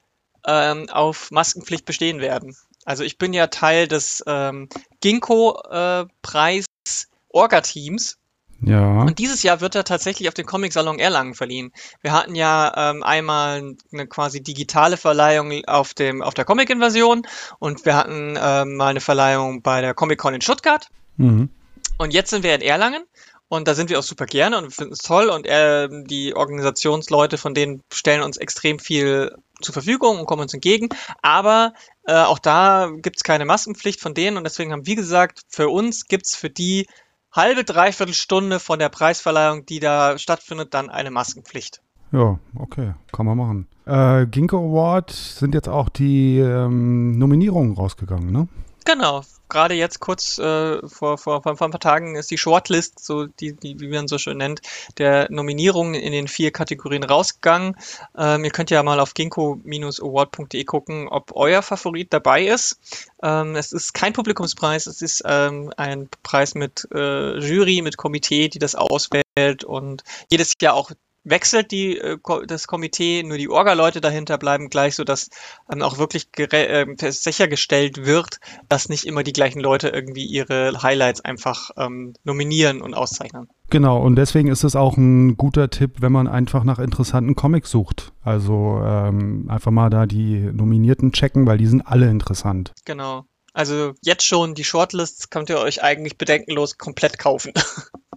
ähm, 0.46 0.90
auf 0.90 1.30
Maskenpflicht 1.30 1.86
bestehen 1.86 2.20
werden. 2.20 2.54
Also 2.90 3.04
ich 3.04 3.18
bin 3.18 3.32
ja 3.32 3.46
Teil 3.46 3.86
des 3.86 4.20
ähm, 4.26 4.68
Ginkgo-Preis 5.00 6.64
äh, 6.64 7.06
Orga-Teams. 7.28 8.18
Ja. 8.62 9.02
Und 9.02 9.20
dieses 9.20 9.44
Jahr 9.44 9.60
wird 9.60 9.76
er 9.76 9.84
tatsächlich 9.84 10.26
auf 10.26 10.34
den 10.34 10.44
Comic-Salon 10.44 10.98
Erlangen 10.98 11.34
verliehen. 11.34 11.70
Wir 12.02 12.10
hatten 12.10 12.34
ja 12.34 12.90
ähm, 12.90 13.04
einmal 13.04 13.76
eine 13.92 14.08
quasi 14.08 14.42
digitale 14.42 14.96
Verleihung 14.96 15.52
auf, 15.68 15.94
dem, 15.94 16.20
auf 16.20 16.34
der 16.34 16.44
Comic-Invasion 16.44 17.22
und 17.60 17.86
wir 17.86 17.94
hatten 17.94 18.36
ähm, 18.36 18.74
mal 18.74 18.88
eine 18.88 19.00
Verleihung 19.00 19.62
bei 19.62 19.80
der 19.82 19.94
Comic-Con 19.94 20.34
in 20.34 20.40
Stuttgart. 20.40 20.88
Mhm. 21.16 21.48
Und 21.96 22.12
jetzt 22.12 22.30
sind 22.30 22.42
wir 22.42 22.56
in 22.56 22.60
Erlangen 22.60 23.04
und 23.50 23.66
da 23.66 23.74
sind 23.74 23.90
wir 23.90 23.98
auch 23.98 24.04
super 24.04 24.26
gerne 24.26 24.58
und 24.58 24.72
finden 24.72 24.92
es 24.92 25.00
toll. 25.00 25.28
Und 25.28 25.44
äh, 25.44 25.88
die 26.04 26.36
Organisationsleute 26.36 27.36
von 27.36 27.52
denen 27.52 27.82
stellen 27.92 28.22
uns 28.22 28.36
extrem 28.36 28.78
viel 28.78 29.34
zur 29.60 29.72
Verfügung 29.72 30.20
und 30.20 30.26
kommen 30.26 30.42
uns 30.42 30.54
entgegen. 30.54 30.88
Aber 31.20 31.72
äh, 32.06 32.14
auch 32.14 32.38
da 32.38 32.90
gibt 33.02 33.16
es 33.16 33.24
keine 33.24 33.44
Maskenpflicht 33.44 34.00
von 34.00 34.14
denen. 34.14 34.36
Und 34.36 34.44
deswegen 34.44 34.70
haben 34.70 34.86
wir 34.86 34.94
gesagt, 34.94 35.40
für 35.48 35.68
uns 35.68 36.06
gibt 36.06 36.26
es 36.26 36.36
für 36.36 36.48
die 36.48 36.86
halbe, 37.32 37.64
dreiviertel 37.64 38.14
Stunde 38.14 38.60
von 38.60 38.78
der 38.78 38.88
Preisverleihung, 38.88 39.66
die 39.66 39.80
da 39.80 40.16
stattfindet, 40.16 40.72
dann 40.72 40.88
eine 40.88 41.10
Maskenpflicht. 41.10 41.82
Ja, 42.12 42.38
okay, 42.56 42.94
kann 43.10 43.26
man 43.26 43.36
machen. 43.36 43.66
Äh, 43.84 44.26
Ginkgo 44.26 44.58
Award 44.58 45.10
sind 45.10 45.56
jetzt 45.56 45.68
auch 45.68 45.88
die 45.88 46.38
ähm, 46.38 47.18
Nominierungen 47.18 47.74
rausgegangen, 47.74 48.30
ne? 48.30 48.46
Genau, 48.84 49.22
gerade 49.50 49.74
jetzt 49.74 50.00
kurz 50.00 50.38
äh, 50.38 50.78
vor, 50.88 51.18
vor, 51.18 51.42
vor, 51.42 51.52
ein 51.52 51.70
paar 51.70 51.80
Tagen 51.80 52.16
ist 52.16 52.30
die 52.30 52.38
Shortlist, 52.38 53.04
so 53.04 53.26
die, 53.26 53.52
die, 53.52 53.78
wie 53.80 53.88
man 53.88 54.08
so 54.08 54.16
schön 54.16 54.38
nennt, 54.38 54.62
der 54.98 55.26
Nominierungen 55.30 55.94
in 55.94 56.12
den 56.12 56.28
vier 56.28 56.50
Kategorien 56.50 57.04
rausgegangen. 57.04 57.76
Ähm, 58.16 58.44
ihr 58.44 58.50
könnt 58.50 58.70
ja 58.70 58.82
mal 58.82 59.00
auf 59.00 59.14
ginkgo-award.de 59.14 60.64
gucken, 60.64 61.08
ob 61.08 61.32
euer 61.34 61.62
Favorit 61.62 62.12
dabei 62.12 62.46
ist. 62.46 62.78
Ähm, 63.22 63.56
es 63.56 63.72
ist 63.72 63.92
kein 63.92 64.12
Publikumspreis, 64.12 64.86
es 64.86 65.02
ist 65.02 65.22
ähm, 65.26 65.72
ein 65.76 66.08
Preis 66.22 66.54
mit 66.54 66.88
äh, 66.94 67.38
Jury, 67.38 67.82
mit 67.82 67.96
Komitee, 67.96 68.48
die 68.48 68.58
das 68.58 68.74
auswählt 68.74 69.64
und 69.64 70.02
jedes 70.30 70.54
Jahr 70.60 70.74
auch 70.74 70.90
wechselt 71.24 71.70
die, 71.70 71.98
äh, 71.98 72.18
das 72.46 72.66
Komitee, 72.66 73.22
nur 73.22 73.38
die 73.38 73.48
Orga-Leute 73.48 74.00
dahinter 74.00 74.38
bleiben 74.38 74.70
gleich, 74.70 74.94
sodass 74.94 75.30
ähm, 75.72 75.82
auch 75.82 75.98
wirklich 75.98 76.28
äh, 76.38 76.86
sichergestellt 76.98 78.04
wird, 78.04 78.40
dass 78.68 78.88
nicht 78.88 79.04
immer 79.04 79.22
die 79.22 79.32
gleichen 79.32 79.60
Leute 79.60 79.88
irgendwie 79.88 80.24
ihre 80.24 80.82
Highlights 80.82 81.20
einfach 81.20 81.70
ähm, 81.76 82.14
nominieren 82.24 82.80
und 82.80 82.94
auszeichnen. 82.94 83.48
Genau, 83.70 84.00
und 84.02 84.16
deswegen 84.16 84.48
ist 84.48 84.64
es 84.64 84.74
auch 84.74 84.96
ein 84.96 85.36
guter 85.36 85.70
Tipp, 85.70 85.96
wenn 86.00 86.10
man 86.10 86.26
einfach 86.26 86.64
nach 86.64 86.80
interessanten 86.80 87.36
Comics 87.36 87.70
sucht. 87.70 88.12
Also 88.22 88.80
ähm, 88.84 89.46
einfach 89.48 89.70
mal 89.70 89.90
da 89.90 90.06
die 90.06 90.40
Nominierten 90.40 91.12
checken, 91.12 91.46
weil 91.46 91.58
die 91.58 91.66
sind 91.66 91.82
alle 91.82 92.10
interessant. 92.10 92.72
Genau. 92.84 93.26
Also 93.52 93.94
jetzt 94.02 94.24
schon 94.24 94.54
die 94.54 94.64
Shortlists 94.64 95.30
könnt 95.30 95.50
ihr 95.50 95.58
euch 95.58 95.82
eigentlich 95.82 96.18
bedenkenlos 96.18 96.78
komplett 96.78 97.18
kaufen. 97.18 97.52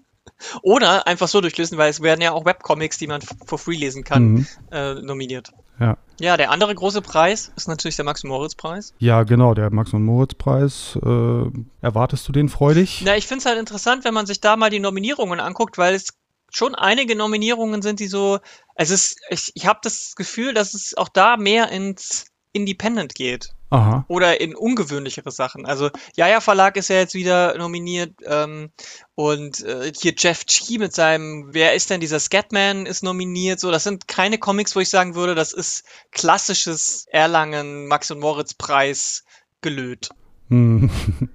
Oder 0.62 1.08
einfach 1.08 1.28
so 1.28 1.42
durchlösen, 1.42 1.78
weil 1.78 1.90
es 1.90 2.02
werden 2.02 2.22
ja 2.22 2.32
auch 2.32 2.46
Webcomics, 2.46 2.98
die 2.98 3.08
man 3.08 3.22
for 3.22 3.58
free 3.58 3.76
lesen 3.76 4.04
kann, 4.04 4.24
mhm. 4.24 4.48
äh, 4.72 4.94
nominiert. 4.96 5.52
Ja. 5.80 5.98
Ja, 6.20 6.38
der 6.38 6.52
andere 6.52 6.74
große 6.76 7.02
Preis 7.02 7.52
ist 7.56 7.68
natürlich 7.68 7.96
der 7.96 8.06
Max-Moritz-Preis. 8.06 8.94
Ja, 9.00 9.24
genau, 9.24 9.54
der 9.54 9.72
Max-Moritz-Preis. 9.72 10.98
Äh, 11.04 11.46
erwartest 11.82 12.28
du 12.28 12.32
den 12.32 12.50
freudig? 12.50 13.02
Na, 13.04 13.18
ich 13.18 13.28
finde 13.28 13.40
es 13.40 13.46
halt 13.46 13.60
interessant, 13.60 14.06
wenn 14.06 14.14
man 14.14 14.26
sich 14.26 14.40
da 14.40 14.56
mal 14.56 14.70
die 14.70 14.80
Nominierungen 14.80 15.40
anguckt, 15.40 15.78
weil 15.78 15.96
es 15.96 16.14
schon 16.52 16.76
einige 16.76 17.16
Nominierungen 17.16 17.82
sind, 17.82 18.00
die 18.00 18.08
so. 18.08 18.40
Also 18.76 18.94
es, 18.94 19.16
ich, 19.30 19.52
ich 19.56 19.66
habe 19.66 19.80
das 19.84 20.16
Gefühl, 20.16 20.54
dass 20.54 20.74
es 20.74 20.96
auch 20.96 21.10
da 21.10 21.36
mehr 21.38 21.70
ins 21.70 22.28
Independent 22.54 23.16
geht. 23.16 23.50
Aha. 23.74 24.06
Oder 24.08 24.40
in 24.40 24.56
ungewöhnlichere 24.56 25.32
Sachen. 25.32 25.66
Also 25.66 25.90
Jaja 26.16 26.42
Verlag 26.42 26.78
ist 26.78 26.90
ja 26.90 26.98
jetzt 26.98 27.16
wieder 27.16 27.58
nominiert 27.58 28.14
ähm, 28.24 28.70
und 29.16 29.62
äh, 29.66 29.92
hier 30.00 30.14
Jeff 30.16 30.46
G 30.46 30.78
mit 30.78 30.94
seinem 30.94 31.50
Wer 31.54 31.74
ist 31.74 31.90
denn 31.90 32.00
dieser 32.00 32.20
Scatman 32.20 32.86
ist 32.86 33.04
nominiert. 33.04 33.60
So, 33.60 33.72
das 33.72 33.84
sind 33.84 34.08
keine 34.08 34.38
Comics, 34.38 34.76
wo 34.76 34.80
ich 34.80 34.90
sagen 34.90 35.16
würde, 35.16 35.34
das 35.34 35.54
ist 35.54 35.86
klassisches 36.12 37.08
Erlangen 37.10 37.88
Max 37.88 38.12
und 38.12 38.20
Moritz 38.20 38.54
Preis 38.54 39.24
gelöt. 39.62 40.10
Hm. 40.50 40.92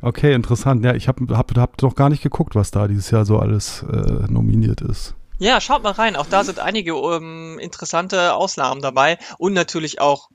Okay, 0.00 0.32
interessant. 0.32 0.82
Ja, 0.86 0.94
ich 0.94 1.06
habe 1.06 1.36
hab, 1.36 1.54
hab 1.54 1.82
noch 1.82 1.94
gar 1.94 2.08
nicht 2.08 2.22
geguckt, 2.22 2.54
was 2.54 2.70
da 2.70 2.88
dieses 2.88 3.10
Jahr 3.10 3.26
so 3.26 3.38
alles 3.38 3.82
äh, 3.82 4.26
nominiert 4.32 4.80
ist. 4.80 5.14
Ja, 5.38 5.60
schaut 5.60 5.82
mal 5.82 5.92
rein. 5.92 6.16
Auch 6.16 6.26
da 6.26 6.44
sind 6.44 6.58
einige 6.58 6.92
ähm, 6.92 7.58
interessante 7.58 8.32
Ausnahmen 8.32 8.80
dabei 8.80 9.18
und 9.36 9.52
natürlich 9.52 10.00
auch 10.00 10.30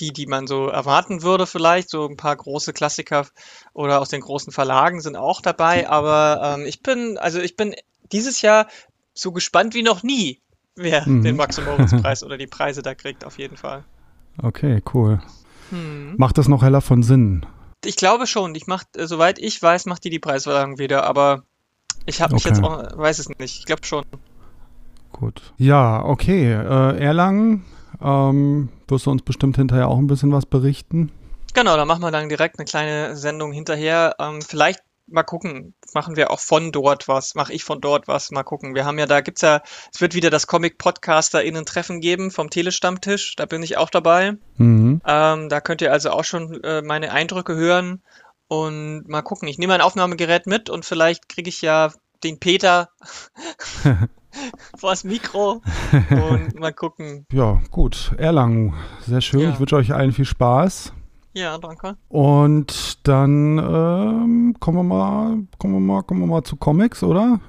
die, 0.00 0.12
die 0.12 0.26
man 0.26 0.46
so 0.46 0.68
erwarten 0.68 1.22
würde 1.22 1.46
vielleicht. 1.46 1.90
So 1.90 2.06
ein 2.08 2.16
paar 2.16 2.36
große 2.36 2.72
Klassiker 2.72 3.26
oder 3.72 4.00
aus 4.00 4.08
den 4.08 4.20
großen 4.20 4.52
Verlagen 4.52 5.00
sind 5.00 5.16
auch 5.16 5.40
dabei. 5.40 5.88
Aber 5.88 6.56
ähm, 6.58 6.66
ich 6.66 6.82
bin, 6.82 7.18
also 7.18 7.40
ich 7.40 7.56
bin 7.56 7.74
dieses 8.12 8.42
Jahr 8.42 8.66
so 9.14 9.32
gespannt 9.32 9.74
wie 9.74 9.82
noch 9.82 10.02
nie, 10.02 10.40
wer 10.74 11.06
mhm. 11.08 11.22
den 11.22 11.36
Max- 11.36 11.60
Preis 12.02 12.24
oder 12.24 12.38
die 12.38 12.46
Preise 12.46 12.82
da 12.82 12.94
kriegt, 12.94 13.24
auf 13.24 13.38
jeden 13.38 13.56
Fall. 13.56 13.84
Okay, 14.42 14.82
cool. 14.94 15.20
Hm. 15.70 16.14
Macht 16.16 16.38
das 16.38 16.48
noch 16.48 16.62
heller 16.62 16.80
von 16.80 17.02
Sinn? 17.02 17.46
Ich 17.84 17.96
glaube 17.96 18.26
schon. 18.26 18.54
Ich 18.54 18.66
mach, 18.66 18.84
äh, 18.96 19.06
soweit 19.06 19.38
ich 19.38 19.60
weiß, 19.62 19.86
macht 19.86 20.04
die 20.04 20.10
die 20.10 20.18
Preisverleihung 20.18 20.78
wieder. 20.78 21.04
Aber 21.04 21.44
ich 22.06 22.20
habe 22.20 22.34
mich 22.34 22.44
okay. 22.44 22.54
jetzt 22.54 22.64
auch, 22.64 22.96
weiß 22.96 23.18
es 23.18 23.28
nicht. 23.28 23.58
Ich 23.58 23.66
glaube 23.66 23.84
schon. 23.84 24.04
Gut. 25.12 25.52
Ja, 25.56 26.04
okay. 26.04 26.52
Äh, 26.52 26.98
Erlangen 26.98 27.64
ähm, 28.02 28.68
wirst 28.88 29.06
du 29.06 29.10
uns 29.10 29.22
bestimmt 29.22 29.56
hinterher 29.56 29.88
auch 29.88 29.98
ein 29.98 30.06
bisschen 30.06 30.32
was 30.32 30.46
berichten? 30.46 31.10
Genau, 31.54 31.76
da 31.76 31.84
machen 31.84 32.02
wir 32.02 32.10
dann 32.10 32.28
direkt 32.28 32.58
eine 32.58 32.66
kleine 32.66 33.16
Sendung 33.16 33.52
hinterher. 33.52 34.14
Ähm, 34.18 34.40
vielleicht 34.42 34.80
mal 35.10 35.22
gucken, 35.24 35.74
machen 35.92 36.16
wir 36.16 36.30
auch 36.30 36.38
von 36.38 36.72
dort 36.72 37.08
was, 37.08 37.34
mache 37.34 37.52
ich 37.52 37.64
von 37.64 37.80
dort 37.80 38.08
was, 38.08 38.30
mal 38.30 38.44
gucken. 38.44 38.74
Wir 38.74 38.84
haben 38.84 38.98
ja, 38.98 39.06
da 39.06 39.20
gibt's 39.20 39.42
ja, 39.42 39.62
es 39.92 40.00
wird 40.00 40.14
wieder 40.14 40.30
das 40.30 40.46
Comic-Podcaster-Innen-Treffen 40.46 42.00
geben 42.00 42.30
vom 42.30 42.50
Telestammtisch, 42.50 43.34
da 43.36 43.46
bin 43.46 43.62
ich 43.62 43.76
auch 43.76 43.90
dabei. 43.90 44.36
Mhm. 44.56 45.00
Ähm, 45.04 45.48
da 45.48 45.60
könnt 45.60 45.82
ihr 45.82 45.92
also 45.92 46.10
auch 46.10 46.24
schon 46.24 46.62
äh, 46.62 46.82
meine 46.82 47.12
Eindrücke 47.12 47.56
hören 47.56 48.02
und 48.48 49.08
mal 49.08 49.22
gucken. 49.22 49.48
Ich 49.48 49.58
nehme 49.58 49.74
ein 49.74 49.80
Aufnahmegerät 49.80 50.46
mit 50.46 50.70
und 50.70 50.84
vielleicht 50.84 51.28
kriege 51.28 51.48
ich 51.48 51.62
ja 51.62 51.92
den 52.22 52.38
Peter 52.38 52.90
vors 54.80 55.04
Mikro 55.04 55.60
und 56.10 56.58
mal 56.58 56.72
gucken. 56.72 57.26
Ja, 57.32 57.60
gut. 57.70 58.12
Erlangen, 58.18 58.74
sehr 59.00 59.20
schön. 59.20 59.40
Ja. 59.40 59.50
Ich 59.50 59.60
wünsche 59.60 59.76
euch 59.76 59.92
allen 59.94 60.12
viel 60.12 60.24
Spaß. 60.24 60.92
Ja, 61.34 61.58
danke. 61.58 61.96
Und 62.08 63.06
dann 63.06 63.58
ähm, 63.58 64.56
kommen 64.58 64.78
wir 64.78 64.82
mal, 64.82 65.38
kommen 65.58 65.74
wir 65.74 65.80
mal, 65.80 66.02
kommen 66.02 66.20
wir 66.20 66.26
mal 66.26 66.42
zu 66.42 66.56
Comics, 66.56 67.02
oder? 67.02 67.40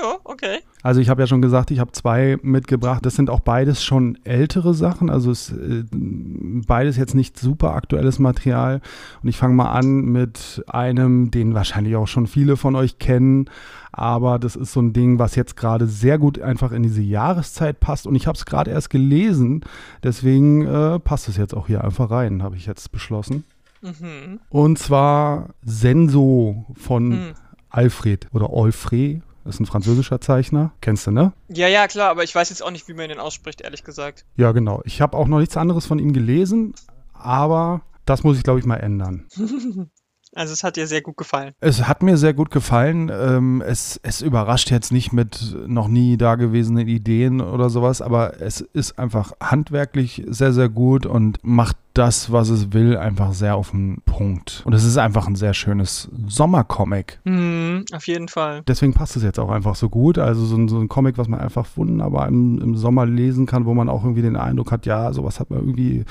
Ja, 0.00 0.18
okay. 0.24 0.58
Also 0.82 1.00
ich 1.00 1.08
habe 1.08 1.22
ja 1.22 1.26
schon 1.26 1.42
gesagt, 1.42 1.70
ich 1.70 1.80
habe 1.80 1.92
zwei 1.92 2.38
mitgebracht. 2.42 3.04
Das 3.04 3.16
sind 3.16 3.30
auch 3.30 3.40
beides 3.40 3.82
schon 3.82 4.18
ältere 4.24 4.74
Sachen. 4.74 5.10
Also 5.10 5.30
es, 5.30 5.50
äh, 5.50 5.84
beides 5.92 6.96
jetzt 6.96 7.14
nicht 7.14 7.38
super 7.38 7.74
aktuelles 7.74 8.18
Material. 8.18 8.80
Und 9.22 9.28
ich 9.28 9.36
fange 9.36 9.54
mal 9.54 9.70
an 9.70 10.02
mit 10.04 10.62
einem, 10.68 11.30
den 11.30 11.54
wahrscheinlich 11.54 11.96
auch 11.96 12.06
schon 12.06 12.26
viele 12.26 12.56
von 12.56 12.76
euch 12.76 12.98
kennen. 12.98 13.50
Aber 13.90 14.38
das 14.38 14.54
ist 14.54 14.72
so 14.72 14.80
ein 14.80 14.92
Ding, 14.92 15.18
was 15.18 15.34
jetzt 15.34 15.56
gerade 15.56 15.86
sehr 15.86 16.18
gut 16.18 16.40
einfach 16.40 16.70
in 16.72 16.82
diese 16.82 17.02
Jahreszeit 17.02 17.80
passt. 17.80 18.06
Und 18.06 18.14
ich 18.14 18.26
habe 18.26 18.36
es 18.36 18.46
gerade 18.46 18.70
erst 18.70 18.90
gelesen. 18.90 19.64
Deswegen 20.04 20.64
äh, 20.66 21.00
passt 21.00 21.28
es 21.28 21.36
jetzt 21.36 21.54
auch 21.54 21.66
hier 21.66 21.82
einfach 21.82 22.10
rein, 22.10 22.42
habe 22.42 22.56
ich 22.56 22.66
jetzt 22.66 22.92
beschlossen. 22.92 23.44
Mhm. 23.82 24.40
Und 24.50 24.78
zwar 24.78 25.50
Senso 25.62 26.66
von 26.74 27.08
mhm. 27.08 27.34
Alfred 27.70 28.28
oder 28.32 28.50
Alfred. 28.52 29.22
Das 29.48 29.54
ist 29.54 29.60
ein 29.60 29.66
französischer 29.66 30.20
Zeichner. 30.20 30.72
Kennst 30.82 31.06
du, 31.06 31.10
ne? 31.10 31.32
Ja, 31.48 31.68
ja, 31.68 31.88
klar, 31.88 32.10
aber 32.10 32.22
ich 32.22 32.34
weiß 32.34 32.50
jetzt 32.50 32.62
auch 32.62 32.70
nicht, 32.70 32.86
wie 32.86 32.92
man 32.92 33.08
den 33.08 33.18
ausspricht, 33.18 33.62
ehrlich 33.62 33.82
gesagt. 33.82 34.26
Ja, 34.36 34.52
genau. 34.52 34.82
Ich 34.84 35.00
habe 35.00 35.16
auch 35.16 35.26
noch 35.26 35.38
nichts 35.38 35.56
anderes 35.56 35.86
von 35.86 35.98
ihm 35.98 36.12
gelesen, 36.12 36.74
aber 37.14 37.80
das 38.04 38.24
muss 38.24 38.36
ich, 38.36 38.42
glaube 38.42 38.58
ich, 38.58 38.66
mal 38.66 38.76
ändern. 38.76 39.26
Also 40.34 40.52
es 40.52 40.64
hat 40.64 40.76
dir 40.76 40.86
sehr 40.86 41.02
gut 41.02 41.16
gefallen. 41.16 41.54
Es 41.60 41.86
hat 41.86 42.02
mir 42.02 42.16
sehr 42.16 42.34
gut 42.34 42.50
gefallen. 42.50 43.10
Ähm, 43.12 43.62
es, 43.66 43.98
es 44.02 44.20
überrascht 44.20 44.70
jetzt 44.70 44.92
nicht 44.92 45.12
mit 45.12 45.56
noch 45.66 45.88
nie 45.88 46.16
dagewesenen 46.16 46.86
Ideen 46.86 47.40
oder 47.40 47.70
sowas, 47.70 48.02
aber 48.02 48.40
es 48.40 48.60
ist 48.60 48.98
einfach 48.98 49.32
handwerklich 49.42 50.24
sehr, 50.28 50.52
sehr 50.52 50.68
gut 50.68 51.06
und 51.06 51.38
macht 51.42 51.76
das, 51.98 52.30
was 52.30 52.48
es 52.48 52.72
will, 52.72 52.96
einfach 52.96 53.32
sehr 53.32 53.56
auf 53.56 53.72
den 53.72 54.02
Punkt. 54.04 54.62
Und 54.64 54.72
es 54.72 54.84
ist 54.84 54.98
einfach 54.98 55.26
ein 55.26 55.34
sehr 55.34 55.52
schönes 55.52 56.08
Sommercomic. 56.28 57.18
Mhm, 57.24 57.86
auf 57.92 58.06
jeden 58.06 58.28
Fall. 58.28 58.62
Deswegen 58.68 58.94
passt 58.94 59.16
es 59.16 59.24
jetzt 59.24 59.40
auch 59.40 59.50
einfach 59.50 59.74
so 59.74 59.88
gut. 59.88 60.16
Also 60.16 60.44
so 60.44 60.56
ein, 60.56 60.68
so 60.68 60.78
ein 60.78 60.88
Comic, 60.88 61.18
was 61.18 61.26
man 61.26 61.40
einfach 61.40 61.66
wunderbar 61.74 62.28
im, 62.28 62.60
im 62.60 62.76
Sommer 62.76 63.04
lesen 63.04 63.46
kann, 63.46 63.64
wo 63.64 63.74
man 63.74 63.88
auch 63.88 64.04
irgendwie 64.04 64.22
den 64.22 64.36
Eindruck 64.36 64.70
hat, 64.70 64.86
ja, 64.86 65.12
sowas 65.12 65.40
hat 65.40 65.50
man 65.50 65.58
irgendwie 65.58 66.04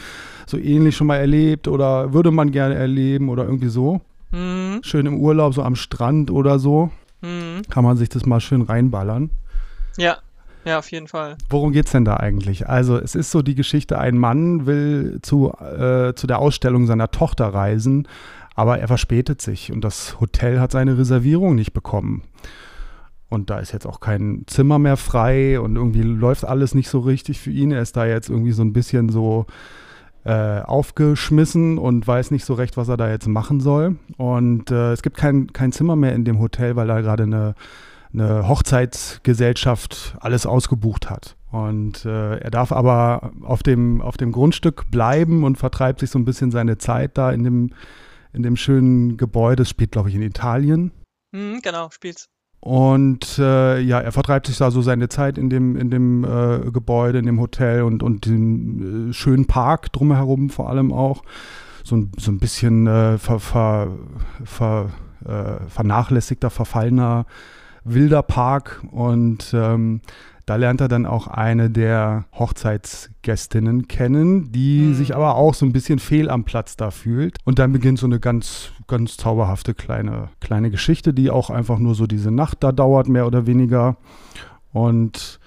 so 0.49 0.57
ähnlich 0.57 0.95
schon 0.95 1.07
mal 1.07 1.17
erlebt 1.17 1.67
oder 1.67 2.13
würde 2.13 2.31
man 2.31 2.51
gerne 2.51 2.75
erleben 2.75 3.29
oder 3.29 3.45
irgendwie 3.45 3.69
so. 3.69 4.01
Mhm. 4.31 4.79
Schön 4.83 5.05
im 5.05 5.19
Urlaub, 5.19 5.53
so 5.53 5.63
am 5.63 5.75
Strand 5.75 6.31
oder 6.31 6.59
so. 6.59 6.91
Mhm. 7.21 7.61
Kann 7.69 7.83
man 7.83 7.97
sich 7.97 8.09
das 8.09 8.25
mal 8.25 8.39
schön 8.39 8.61
reinballern. 8.61 9.29
Ja. 9.97 10.17
Ja, 10.65 10.79
auf 10.79 10.91
jeden 10.91 11.07
Fall. 11.07 11.37
Worum 11.49 11.71
geht 11.71 11.85
es 11.85 11.93
denn 11.93 12.03
da 12.03 12.17
eigentlich? 12.17 12.67
Also 12.67 12.97
es 12.97 13.15
ist 13.15 13.31
so 13.31 13.41
die 13.41 13.55
Geschichte, 13.55 13.99
ein 13.99 14.17
Mann 14.17 14.65
will 14.65 15.19
zu, 15.21 15.53
äh, 15.53 16.13
zu 16.13 16.27
der 16.27 16.39
Ausstellung 16.39 16.87
seiner 16.87 17.09
Tochter 17.09 17.47
reisen, 17.47 18.05
aber 18.53 18.77
er 18.77 18.87
verspätet 18.89 19.41
sich 19.41 19.71
und 19.71 19.81
das 19.81 20.19
Hotel 20.19 20.59
hat 20.59 20.73
seine 20.73 20.97
Reservierung 20.97 21.55
nicht 21.55 21.71
bekommen. 21.71 22.23
Und 23.29 23.49
da 23.49 23.59
ist 23.59 23.71
jetzt 23.71 23.85
auch 23.85 24.01
kein 24.01 24.43
Zimmer 24.47 24.77
mehr 24.77 24.97
frei 24.97 25.59
und 25.59 25.77
irgendwie 25.77 26.01
läuft 26.01 26.43
alles 26.43 26.75
nicht 26.75 26.89
so 26.89 26.99
richtig 26.99 27.39
für 27.39 27.51
ihn. 27.51 27.71
Er 27.71 27.81
ist 27.81 27.95
da 27.95 28.05
jetzt 28.05 28.29
irgendwie 28.29 28.51
so 28.51 28.61
ein 28.61 28.73
bisschen 28.73 29.07
so 29.07 29.45
äh, 30.27 30.61
aufgeschmissen 30.61 31.77
und 31.77 32.05
weiß 32.05 32.31
nicht 32.31 32.43
so 32.43 32.53
recht, 32.53 32.75
was 32.75 32.89
er 32.89 32.97
da 32.97 33.09
jetzt 33.09 33.27
machen 33.27 33.61
soll. 33.61 33.95
Und 34.17 34.71
äh, 34.71 34.91
es 34.91 35.01
gibt 35.01 35.15
kein, 35.15 35.53
kein 35.53 35.71
Zimmer 35.71 35.95
mehr 35.95 36.13
in 36.13 36.25
dem 36.25 36.39
Hotel, 36.39 36.75
weil 36.75 36.87
da 36.87 36.99
gerade 36.99 37.23
eine, 37.23 37.55
eine 38.11 38.45
Hochzeitsgesellschaft 38.45 40.17
alles 40.19 40.45
ausgebucht 40.45 41.09
hat. 41.09 41.37
Und 41.49 42.03
äh, 42.03 42.39
er 42.39 42.51
darf 42.51 42.73
aber 42.73 43.31
auf 43.41 43.63
dem, 43.63 44.01
auf 44.01 44.17
dem 44.17 44.33
Grundstück 44.33 44.91
bleiben 44.91 45.45
und 45.45 45.57
vertreibt 45.57 46.01
sich 46.01 46.09
so 46.09 46.19
ein 46.19 46.25
bisschen 46.25 46.51
seine 46.51 46.77
Zeit 46.77 47.17
da 47.17 47.31
in 47.31 47.45
dem, 47.45 47.69
in 48.33 48.43
dem 48.43 48.57
schönen 48.57 49.15
Gebäude. 49.15 49.63
Es 49.63 49.69
spielt, 49.69 49.93
glaube 49.93 50.09
ich, 50.09 50.15
in 50.15 50.21
Italien. 50.21 50.91
Mhm, 51.31 51.61
genau, 51.63 51.89
spielt's. 51.89 52.27
Und 52.59 53.37
äh, 53.37 53.79
ja, 53.79 53.99
er 53.99 54.11
vertreibt 54.11 54.47
sich 54.47 54.57
da 54.57 54.71
so 54.71 54.81
seine 54.81 55.09
Zeit 55.09 55.37
in 55.37 55.49
dem, 55.49 55.75
in 55.75 55.89
dem 55.89 56.23
äh, 56.23 56.71
Gebäude, 56.71 57.19
in 57.19 57.25
dem 57.25 57.39
Hotel 57.39 57.83
und, 57.83 58.03
und 58.03 58.25
dem 58.25 59.09
äh, 59.09 59.13
schönen 59.13 59.45
Park 59.45 59.91
drumherum 59.93 60.49
vor 60.49 60.69
allem 60.69 60.91
auch. 60.91 61.23
So 61.83 61.95
ein, 61.95 62.11
so 62.17 62.31
ein 62.31 62.39
bisschen 62.39 62.87
äh, 62.87 63.17
ver, 63.17 63.39
ver, 63.39 63.87
ver, 64.43 64.89
äh, 65.25 65.69
vernachlässigter, 65.69 66.49
verfallener, 66.49 67.25
wilder 67.83 68.23
Park. 68.23 68.83
Und 68.91 69.53
ähm, 69.53 70.01
da 70.47 70.55
lernt 70.55 70.81
er 70.81 70.87
dann 70.87 71.05
auch 71.05 71.27
eine 71.27 71.69
der 71.69 72.25
Hochzeitsgästinnen 72.33 73.87
kennen, 73.87 74.51
die 74.51 74.79
mhm. 74.79 74.93
sich 74.95 75.15
aber 75.15 75.35
auch 75.35 75.53
so 75.53 75.65
ein 75.65 75.73
bisschen 75.73 75.99
fehl 75.99 76.29
am 76.29 76.45
Platz 76.45 76.75
da 76.77 76.89
fühlt. 76.89 77.37
Und 77.43 77.59
dann 77.59 77.71
beginnt 77.71 77.99
so 77.99 78.07
eine 78.07 78.19
ganz, 78.19 78.71
ganz 78.87 79.17
zauberhafte 79.17 79.73
kleine, 79.73 80.29
kleine 80.39 80.71
Geschichte, 80.71 81.13
die 81.13 81.29
auch 81.29 81.49
einfach 81.49 81.79
nur 81.79 81.95
so 81.95 82.07
diese 82.07 82.31
Nacht 82.31 82.63
da 82.63 82.71
dauert, 82.71 83.07
mehr 83.07 83.27
oder 83.27 83.45
weniger. 83.45 83.97
Und 84.73 85.39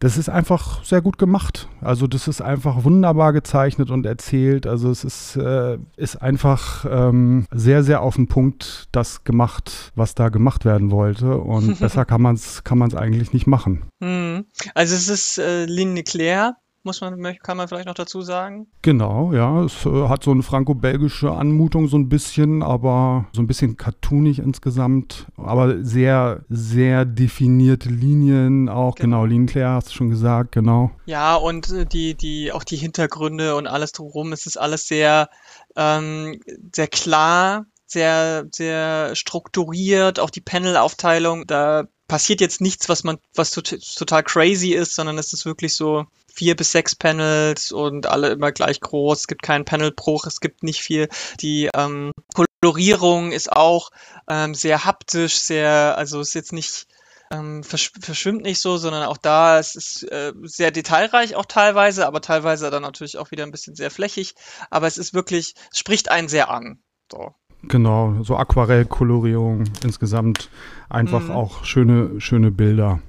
das 0.00 0.16
ist 0.16 0.28
einfach 0.28 0.84
sehr 0.84 1.02
gut 1.02 1.18
gemacht. 1.18 1.68
Also 1.80 2.06
das 2.06 2.28
ist 2.28 2.40
einfach 2.40 2.84
wunderbar 2.84 3.32
gezeichnet 3.32 3.90
und 3.90 4.06
erzählt. 4.06 4.66
Also 4.66 4.90
es 4.90 5.02
ist, 5.02 5.36
äh, 5.36 5.78
ist 5.96 6.22
einfach 6.22 6.86
ähm, 6.88 7.46
sehr, 7.50 7.82
sehr 7.82 8.02
auf 8.02 8.14
den 8.14 8.28
Punkt 8.28 8.88
das 8.92 9.24
gemacht, 9.24 9.92
was 9.96 10.14
da 10.14 10.28
gemacht 10.28 10.64
werden 10.64 10.92
wollte. 10.92 11.38
Und 11.38 11.78
besser 11.80 12.04
kann 12.04 12.22
man 12.22 12.36
es 12.36 12.62
kann 12.62 12.78
man's 12.78 12.94
eigentlich 12.94 13.32
nicht 13.32 13.48
machen. 13.48 13.86
Hm. 14.00 14.44
Also 14.74 14.94
es 14.94 15.08
ist 15.08 15.38
äh, 15.38 15.64
Ligne 15.64 16.04
Claire, 16.04 16.54
muss 16.82 17.00
man, 17.00 17.20
kann 17.42 17.56
man 17.56 17.68
vielleicht 17.68 17.86
noch 17.86 17.94
dazu 17.94 18.22
sagen. 18.22 18.66
Genau, 18.82 19.32
ja. 19.32 19.64
Es 19.64 19.84
äh, 19.84 20.08
hat 20.08 20.24
so 20.24 20.30
eine 20.30 20.42
franco-belgische 20.42 21.30
Anmutung 21.30 21.88
so 21.88 21.96
ein 21.96 22.08
bisschen, 22.08 22.62
aber 22.62 23.26
so 23.32 23.42
ein 23.42 23.46
bisschen 23.46 23.76
cartoonig 23.76 24.38
insgesamt. 24.38 25.26
Aber 25.36 25.84
sehr, 25.84 26.44
sehr 26.48 27.04
definierte 27.04 27.88
Linien 27.88 28.68
auch. 28.68 28.94
Genau, 28.94 29.22
genau 29.22 29.24
Linenclair 29.26 29.70
hast 29.70 29.88
du 29.88 29.92
schon 29.92 30.10
gesagt, 30.10 30.52
genau. 30.52 30.90
Ja, 31.06 31.36
und 31.36 31.70
äh, 31.70 31.86
die, 31.86 32.14
die, 32.14 32.52
auch 32.52 32.64
die 32.64 32.76
Hintergründe 32.76 33.56
und 33.56 33.66
alles 33.66 33.92
drumherum, 33.92 34.32
es 34.32 34.46
ist 34.46 34.56
alles 34.56 34.86
sehr, 34.86 35.28
ähm, 35.76 36.40
sehr 36.74 36.88
klar, 36.88 37.66
sehr, 37.86 38.46
sehr 38.52 39.14
strukturiert, 39.16 40.20
auch 40.20 40.30
die 40.30 40.40
Panel-Aufteilung, 40.40 41.46
da 41.46 41.84
passiert 42.08 42.40
jetzt 42.40 42.60
nichts, 42.60 42.88
was 42.88 43.04
man, 43.04 43.18
was 43.34 43.50
total 43.50 44.22
crazy 44.22 44.72
ist, 44.72 44.94
sondern 44.94 45.18
es 45.18 45.32
ist 45.32 45.44
wirklich 45.44 45.74
so 45.76 46.06
vier 46.32 46.56
bis 46.56 46.72
sechs 46.72 46.96
Panels 46.96 47.70
und 47.70 48.06
alle 48.06 48.30
immer 48.30 48.50
gleich 48.50 48.80
groß. 48.80 49.20
Es 49.20 49.26
gibt 49.26 49.42
keinen 49.42 49.64
Panelbruch, 49.64 50.26
es 50.26 50.40
gibt 50.40 50.62
nicht 50.62 50.80
viel. 50.80 51.08
Die 51.40 51.70
ähm, 51.74 52.12
Kolorierung 52.60 53.32
ist 53.32 53.52
auch 53.52 53.90
ähm, 54.28 54.54
sehr 54.54 54.84
haptisch, 54.84 55.38
sehr, 55.38 55.96
also 55.98 56.20
ist 56.20 56.34
jetzt 56.34 56.52
nicht 56.52 56.86
ähm, 57.30 57.62
versch 57.62 57.92
verschwimmt 58.00 58.42
nicht 58.42 58.60
so, 58.60 58.78
sondern 58.78 59.02
auch 59.04 59.18
da 59.18 59.58
es 59.58 59.74
ist 59.74 60.02
äh, 60.04 60.32
sehr 60.44 60.70
detailreich 60.70 61.34
auch 61.36 61.44
teilweise, 61.44 62.06
aber 62.06 62.22
teilweise 62.22 62.70
dann 62.70 62.82
natürlich 62.82 63.18
auch 63.18 63.30
wieder 63.30 63.44
ein 63.44 63.50
bisschen 63.50 63.76
sehr 63.76 63.90
flächig. 63.90 64.34
Aber 64.70 64.86
es 64.86 64.96
ist 64.96 65.12
wirklich, 65.12 65.54
es 65.70 65.78
spricht 65.78 66.10
einen 66.10 66.28
sehr 66.28 66.48
an. 66.48 66.82
So. 67.12 67.34
Genau, 67.62 68.22
so 68.22 68.36
Aquarellkolorierung 68.36 69.64
insgesamt 69.82 70.48
einfach 70.88 71.24
mhm. 71.24 71.30
auch 71.32 71.64
schöne, 71.64 72.20
schöne 72.20 72.50
Bilder. 72.50 73.00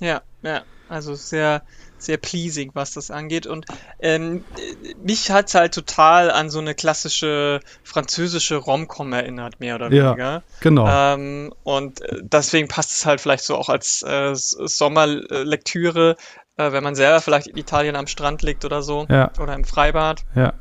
Ja, 0.00 0.22
ja, 0.42 0.62
also 0.88 1.14
sehr, 1.14 1.62
sehr 1.98 2.16
pleasing, 2.16 2.72
was 2.74 2.92
das 2.92 3.10
angeht. 3.10 3.46
Und 3.46 3.66
ähm, 4.00 4.44
mich 5.02 5.30
hat 5.30 5.48
es 5.48 5.54
halt 5.54 5.74
total 5.74 6.30
an 6.30 6.50
so 6.50 6.58
eine 6.58 6.74
klassische 6.74 7.60
französische 7.84 8.56
Rom-Com 8.56 9.12
erinnert, 9.12 9.60
mehr 9.60 9.76
oder 9.76 9.90
weniger. 9.90 10.18
Ja, 10.18 10.42
genau. 10.60 10.86
Ähm, 10.88 11.52
und 11.62 12.00
äh, 12.02 12.18
deswegen 12.22 12.68
passt 12.68 12.90
es 12.90 13.06
halt 13.06 13.20
vielleicht 13.20 13.44
so 13.44 13.56
auch 13.56 13.68
als 13.68 14.02
äh, 14.02 14.32
Sommerlektüre, 14.34 16.16
äh, 16.56 16.72
wenn 16.72 16.82
man 16.82 16.96
selber 16.96 17.20
vielleicht 17.20 17.46
in 17.46 17.56
Italien 17.56 17.96
am 17.96 18.08
Strand 18.08 18.42
liegt 18.42 18.64
oder 18.64 18.82
so. 18.82 19.06
Ja. 19.08 19.30
Oder 19.38 19.54
im 19.54 19.64
Freibad. 19.64 20.24
Ja. 20.34 20.52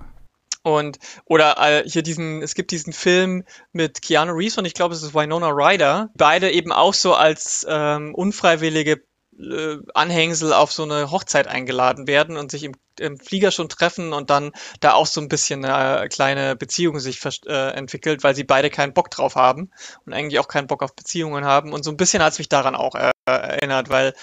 Und, 0.63 0.97
oder 1.25 1.57
äh, 1.59 1.83
hier 1.87 2.03
diesen, 2.03 2.41
es 2.41 2.55
gibt 2.55 2.71
diesen 2.71 2.93
Film 2.93 3.43
mit 3.73 4.01
Keanu 4.01 4.31
Reeves 4.33 4.57
und 4.57 4.65
ich 4.65 4.73
glaube, 4.73 4.95
es 4.95 5.03
ist 5.03 5.13
Winona 5.13 5.49
Ryder. 5.49 6.09
Beide 6.15 6.51
eben 6.51 6.71
auch 6.71 6.93
so 6.93 7.13
als 7.13 7.65
ähm, 7.69 8.15
unfreiwillige 8.15 9.03
äh, 9.39 9.77
Anhängsel 9.93 10.53
auf 10.53 10.71
so 10.71 10.83
eine 10.83 11.11
Hochzeit 11.11 11.47
eingeladen 11.47 12.07
werden 12.07 12.37
und 12.37 12.51
sich 12.51 12.63
im, 12.63 12.73
im, 12.99 13.19
Flieger 13.19 13.51
schon 13.51 13.67
treffen 13.67 14.13
und 14.13 14.29
dann 14.29 14.51
da 14.79 14.93
auch 14.93 15.07
so 15.07 15.19
ein 15.19 15.27
bisschen 15.27 15.65
eine 15.65 16.07
kleine 16.07 16.55
Beziehung 16.55 16.99
sich 16.99 17.19
äh, 17.45 17.71
entwickelt, 17.71 18.23
weil 18.23 18.35
sie 18.35 18.43
beide 18.43 18.69
keinen 18.69 18.93
Bock 18.93 19.09
drauf 19.11 19.35
haben 19.35 19.71
und 20.05 20.13
eigentlich 20.13 20.39
auch 20.39 20.47
keinen 20.47 20.67
Bock 20.67 20.83
auf 20.83 20.95
Beziehungen 20.95 21.45
haben. 21.45 21.73
Und 21.73 21.83
so 21.83 21.91
ein 21.91 21.97
bisschen 21.97 22.23
hat 22.23 22.33
es 22.33 22.39
mich 22.39 22.49
daran 22.49 22.75
auch 22.75 22.95
äh, 22.95 23.11
erinnert, 23.25 23.89
weil 23.89 24.13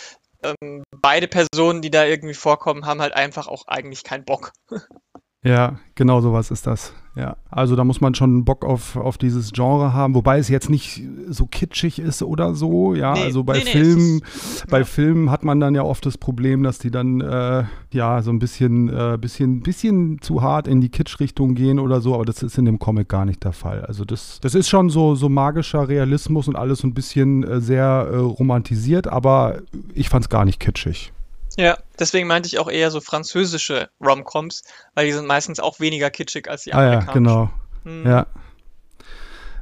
ähm, 0.43 0.85
beide 0.91 1.29
Personen, 1.29 1.83
die 1.83 1.91
da 1.91 2.05
irgendwie 2.05 2.35
vorkommen, 2.35 2.87
haben 2.87 3.03
halt 3.03 3.13
einfach 3.13 3.47
auch 3.49 3.67
eigentlich 3.67 4.05
keinen 4.05 4.25
Bock. 4.25 4.53
Ja, 5.43 5.77
genau 5.95 6.21
sowas 6.21 6.51
ist 6.51 6.67
das. 6.67 6.93
Ja, 7.17 7.37
also 7.51 7.75
da 7.75 7.83
muss 7.83 8.01
man 8.01 8.15
schon 8.15 8.45
Bock 8.45 8.65
auf, 8.65 8.95
auf 8.95 9.19
dieses 9.19 9.53
Genre 9.53 9.93
haben, 9.93 10.15
wobei 10.15 10.39
es 10.39 10.49
jetzt 10.49 10.71
nicht 10.71 11.03
so 11.29 11.45
kitschig 11.47 11.99
ist 11.99 12.23
oder 12.23 12.55
so. 12.55 12.95
Ja, 12.95 13.15
nee, 13.15 13.25
also 13.25 13.43
bei 13.43 13.59
nee, 13.59 13.65
Filmen, 13.65 14.17
nee, 14.17 14.23
ist, 14.33 14.67
bei 14.69 14.79
ja. 14.79 14.85
Filmen 14.85 15.31
hat 15.31 15.43
man 15.43 15.59
dann 15.59 15.75
ja 15.75 15.83
oft 15.83 16.07
das 16.07 16.19
Problem, 16.19 16.63
dass 16.63 16.79
die 16.79 16.91
dann 16.91 17.21
äh, 17.21 17.65
ja 17.91 18.23
so 18.23 18.31
ein 18.31 18.39
bisschen, 18.39 18.91
äh, 18.91 19.19
bisschen, 19.21 19.61
bisschen 19.61 20.21
zu 20.21 20.41
hart 20.43 20.69
in 20.69 20.81
die 20.81 20.89
Kitsch-Richtung 20.89 21.57
gehen 21.57 21.81
oder 21.81 22.01
so, 22.01 22.15
aber 22.15 22.25
das 22.25 22.45
ist 22.45 22.57
in 22.59 22.65
dem 22.65 22.79
Comic 22.79 23.09
gar 23.09 23.25
nicht 23.25 23.43
der 23.43 23.53
Fall. 23.53 23.85
Also 23.85 24.05
das, 24.05 24.39
das 24.41 24.55
ist 24.55 24.69
schon 24.69 24.89
so, 24.89 25.17
so 25.17 25.29
magischer 25.29 25.89
Realismus 25.89 26.47
und 26.47 26.55
alles 26.55 26.79
so 26.79 26.87
ein 26.87 26.95
bisschen 26.95 27.43
äh, 27.43 27.61
sehr 27.61 28.09
äh, 28.13 28.17
romantisiert, 28.19 29.09
aber 29.09 29.63
ich 29.95 30.09
fand 30.11 30.27
es 30.27 30.29
gar 30.29 30.45
nicht 30.45 30.61
kitschig. 30.61 31.13
Ja, 31.61 31.77
deswegen 31.99 32.27
meinte 32.27 32.47
ich 32.47 32.59
auch 32.59 32.71
eher 32.71 32.91
so 32.91 33.03
französische 33.03 33.91
Romcoms, 34.01 34.63
weil 34.95 35.05
die 35.05 35.13
sind 35.13 35.27
meistens 35.27 35.61
auch 35.61 35.79
weniger 35.79 36.09
kitschig 36.09 36.49
als 36.49 36.63
die 36.63 36.73
amerikanischen. 36.73 37.27
Ah 37.27 37.31
ja, 37.31 37.45
genau. 37.45 37.51
Hm. 37.85 38.07
Ja. 38.07 38.27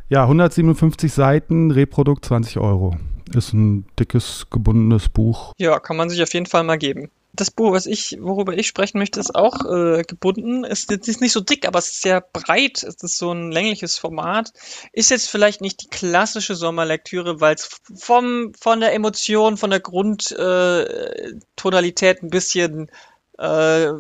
Ja, 0.09 0.23
157 0.23 1.13
Seiten, 1.13 1.73
Reprodukt 1.73 2.25
20 2.25 2.59
Euro. 2.59 2.97
Ist 3.35 3.53
ein 3.53 3.85
dickes, 3.99 4.47
gebundenes 4.49 5.09
Buch. 5.09 5.53
Ja, 5.59 5.81
kann 5.81 5.97
man 5.97 6.09
sich 6.09 6.23
auf 6.23 6.33
jeden 6.33 6.47
Fall 6.47 6.63
mal 6.63 6.79
geben. 6.79 7.11
Das 7.41 7.51
Buch, 7.51 7.73
was 7.73 7.87
ich, 7.87 8.19
worüber 8.21 8.57
ich 8.57 8.67
sprechen 8.67 8.99
möchte, 8.99 9.21
ist 9.21 9.35
auch 9.35 9.65
äh, 9.65 10.03
gebunden. 10.03 10.65
Es, 10.65 10.87
es 10.89 11.09
ist 11.09 11.21
nicht 11.21 11.33
so 11.33 11.41
dick, 11.41 11.67
aber 11.67 11.79
es 11.79 11.89
ist 11.89 12.03
sehr 12.03 12.21
breit. 12.21 12.83
Es 12.83 13.03
ist 13.03 13.19
so 13.19 13.33
ein 13.33 13.53
längliches 13.53 13.99
Format. 13.99 14.53
Ist 14.93 15.11
jetzt 15.11 15.31
vielleicht 15.31 15.61
nicht 15.61 15.83
die 15.83 15.89
klassische 15.89 16.55
Sommerlektüre, 16.55 17.41
weil 17.41 17.55
es 17.55 17.69
vom 17.97 18.53
von 18.59 18.81
der 18.81 18.95
Emotion, 18.95 19.57
von 19.57 19.71
der 19.71 19.81
Grundtonalität 19.81 22.19
äh, 22.19 22.21
ein 22.23 22.31
bisschen 22.31 22.91
äh, 23.39 23.93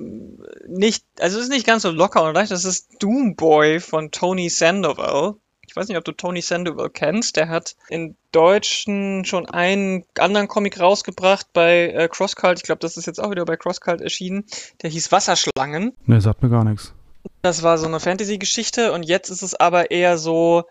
nicht, 0.66 1.04
also 1.20 1.38
es 1.38 1.44
ist 1.44 1.50
nicht 1.50 1.66
ganz 1.66 1.82
so 1.82 1.90
locker 1.90 2.24
und 2.24 2.34
leicht. 2.34 2.50
Das 2.50 2.64
ist 2.64 3.02
Doomboy 3.02 3.80
von 3.80 4.10
Tony 4.10 4.50
Sandoval. 4.50 5.36
Ich 5.68 5.76
weiß 5.76 5.86
nicht, 5.88 5.98
ob 5.98 6.04
du 6.04 6.12
Tony 6.12 6.40
Sandoval 6.40 6.88
kennst. 6.88 7.36
Der 7.36 7.48
hat 7.50 7.76
in 7.88 8.16
Deutschen 8.32 9.26
schon 9.26 9.46
einen 9.46 10.04
anderen 10.18 10.48
Comic 10.48 10.80
rausgebracht 10.80 11.52
bei 11.52 11.90
äh, 11.90 12.08
Crosscult. 12.08 12.58
Ich 12.58 12.64
glaube, 12.64 12.80
das 12.80 12.96
ist 12.96 13.06
jetzt 13.06 13.20
auch 13.20 13.30
wieder 13.30 13.44
bei 13.44 13.56
Crosscult 13.56 14.00
erschienen. 14.00 14.46
Der 14.82 14.88
hieß 14.88 15.12
Wasserschlangen. 15.12 15.92
Ne, 16.06 16.20
sagt 16.22 16.42
mir 16.42 16.48
gar 16.48 16.64
nichts. 16.64 16.94
Das 17.42 17.62
war 17.62 17.76
so 17.76 17.86
eine 17.86 18.00
Fantasy-Geschichte 18.00 18.92
und 18.92 19.02
jetzt 19.02 19.28
ist 19.28 19.42
es 19.42 19.54
aber 19.54 19.90
eher 19.90 20.16
so, 20.16 20.64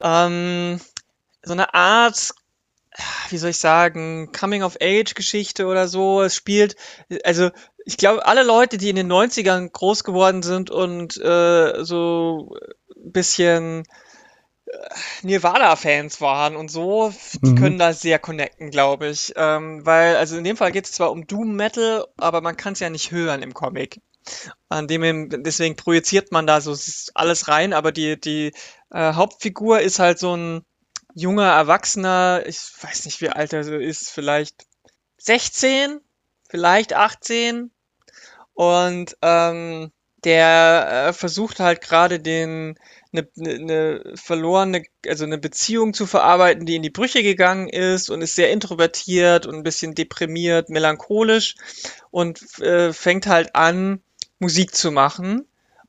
ähm, 0.00 0.80
so 1.42 1.52
eine 1.52 1.74
Art 1.74 2.32
wie 3.30 3.38
soll 3.38 3.50
ich 3.50 3.58
sagen, 3.58 4.30
Coming-of-Age-Geschichte 4.32 5.66
oder 5.66 5.88
so. 5.88 6.22
Es 6.22 6.36
spielt, 6.36 6.76
also 7.24 7.50
ich 7.84 7.96
glaube, 7.96 8.24
alle 8.24 8.44
Leute, 8.44 8.78
die 8.78 8.88
in 8.88 8.96
den 8.96 9.10
90ern 9.10 9.68
groß 9.70 10.04
geworden 10.04 10.42
sind 10.42 10.70
und 10.70 11.16
äh, 11.16 11.84
so 11.84 12.54
ein 12.96 13.12
bisschen 13.12 13.84
Nirvana-Fans 15.22 16.20
waren 16.20 16.56
und 16.56 16.70
so, 16.70 17.12
die 17.42 17.50
mhm. 17.50 17.56
können 17.56 17.78
da 17.78 17.92
sehr 17.92 18.18
connecten, 18.18 18.70
glaube 18.70 19.08
ich. 19.08 19.32
Ähm, 19.36 19.84
weil, 19.84 20.16
also 20.16 20.36
in 20.36 20.44
dem 20.44 20.56
Fall 20.56 20.72
geht 20.72 20.86
es 20.86 20.92
zwar 20.92 21.10
um 21.10 21.26
Doom 21.26 21.56
Metal, 21.56 22.06
aber 22.16 22.40
man 22.40 22.56
kann 22.56 22.74
es 22.74 22.80
ja 22.80 22.90
nicht 22.90 23.10
hören 23.10 23.42
im 23.42 23.54
Comic. 23.54 24.00
An 24.68 24.88
dem, 24.88 25.42
deswegen 25.42 25.76
projiziert 25.76 26.32
man 26.32 26.46
da 26.46 26.60
so 26.60 26.74
alles 27.14 27.48
rein, 27.48 27.72
aber 27.72 27.92
die, 27.92 28.18
die 28.18 28.52
äh, 28.90 29.12
Hauptfigur 29.12 29.80
ist 29.80 29.98
halt 29.98 30.18
so 30.18 30.36
ein 30.36 30.64
junger 31.14 31.50
Erwachsener, 31.50 32.42
ich 32.46 32.58
weiß 32.80 33.04
nicht, 33.04 33.20
wie 33.20 33.28
alt 33.28 33.52
er 33.52 33.64
so 33.64 33.74
ist, 33.74 34.10
vielleicht 34.10 34.66
16, 35.18 36.00
vielleicht 36.48 36.92
18. 36.92 37.70
Und 38.54 39.16
ähm, 39.22 39.92
der 40.24 41.08
äh, 41.08 41.12
versucht 41.12 41.60
halt 41.60 41.80
gerade 41.80 42.20
den 42.20 42.78
eine, 43.14 43.28
eine 43.38 44.12
verlorene, 44.16 44.82
also 45.06 45.24
eine 45.24 45.38
Beziehung 45.38 45.94
zu 45.94 46.06
verarbeiten, 46.06 46.66
die 46.66 46.76
in 46.76 46.82
die 46.82 46.90
Brüche 46.90 47.22
gegangen 47.22 47.68
ist 47.68 48.10
und 48.10 48.22
ist 48.22 48.34
sehr 48.34 48.50
introvertiert 48.50 49.46
und 49.46 49.54
ein 49.54 49.62
bisschen 49.62 49.94
deprimiert, 49.94 50.68
melancholisch 50.68 51.54
und 52.10 52.60
äh, 52.60 52.92
fängt 52.92 53.26
halt 53.26 53.54
an, 53.54 54.02
Musik 54.38 54.74
zu 54.74 54.90
machen. 54.90 55.46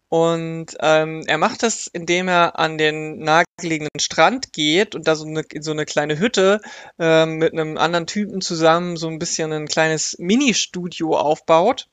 Und 0.08 0.78
ähm, 0.80 1.24
er 1.26 1.38
macht 1.38 1.64
das, 1.64 1.88
indem 1.88 2.28
er 2.28 2.60
an 2.60 2.78
den 2.78 3.20
nahegelegenen 3.20 4.00
Strand 4.00 4.54
geht 4.54 4.96
und 4.96 5.08
da 5.08 5.16
so 5.16 5.26
eine, 5.26 5.44
so 5.60 5.72
eine 5.72 5.86
kleine 5.86 6.20
Hütte 6.20 6.62
ähm, 7.00 7.38
mit 7.38 7.54
einem 7.54 7.78
anderen 7.78 8.06
Typen 8.06 8.40
zusammen 8.40 8.98
so 8.98 9.08
ein 9.08 9.20
bisschen 9.20 9.52
ein 9.52 9.68
kleines 9.68 10.16
Mini-Studio 10.20 11.18
aufbaut 11.18 11.90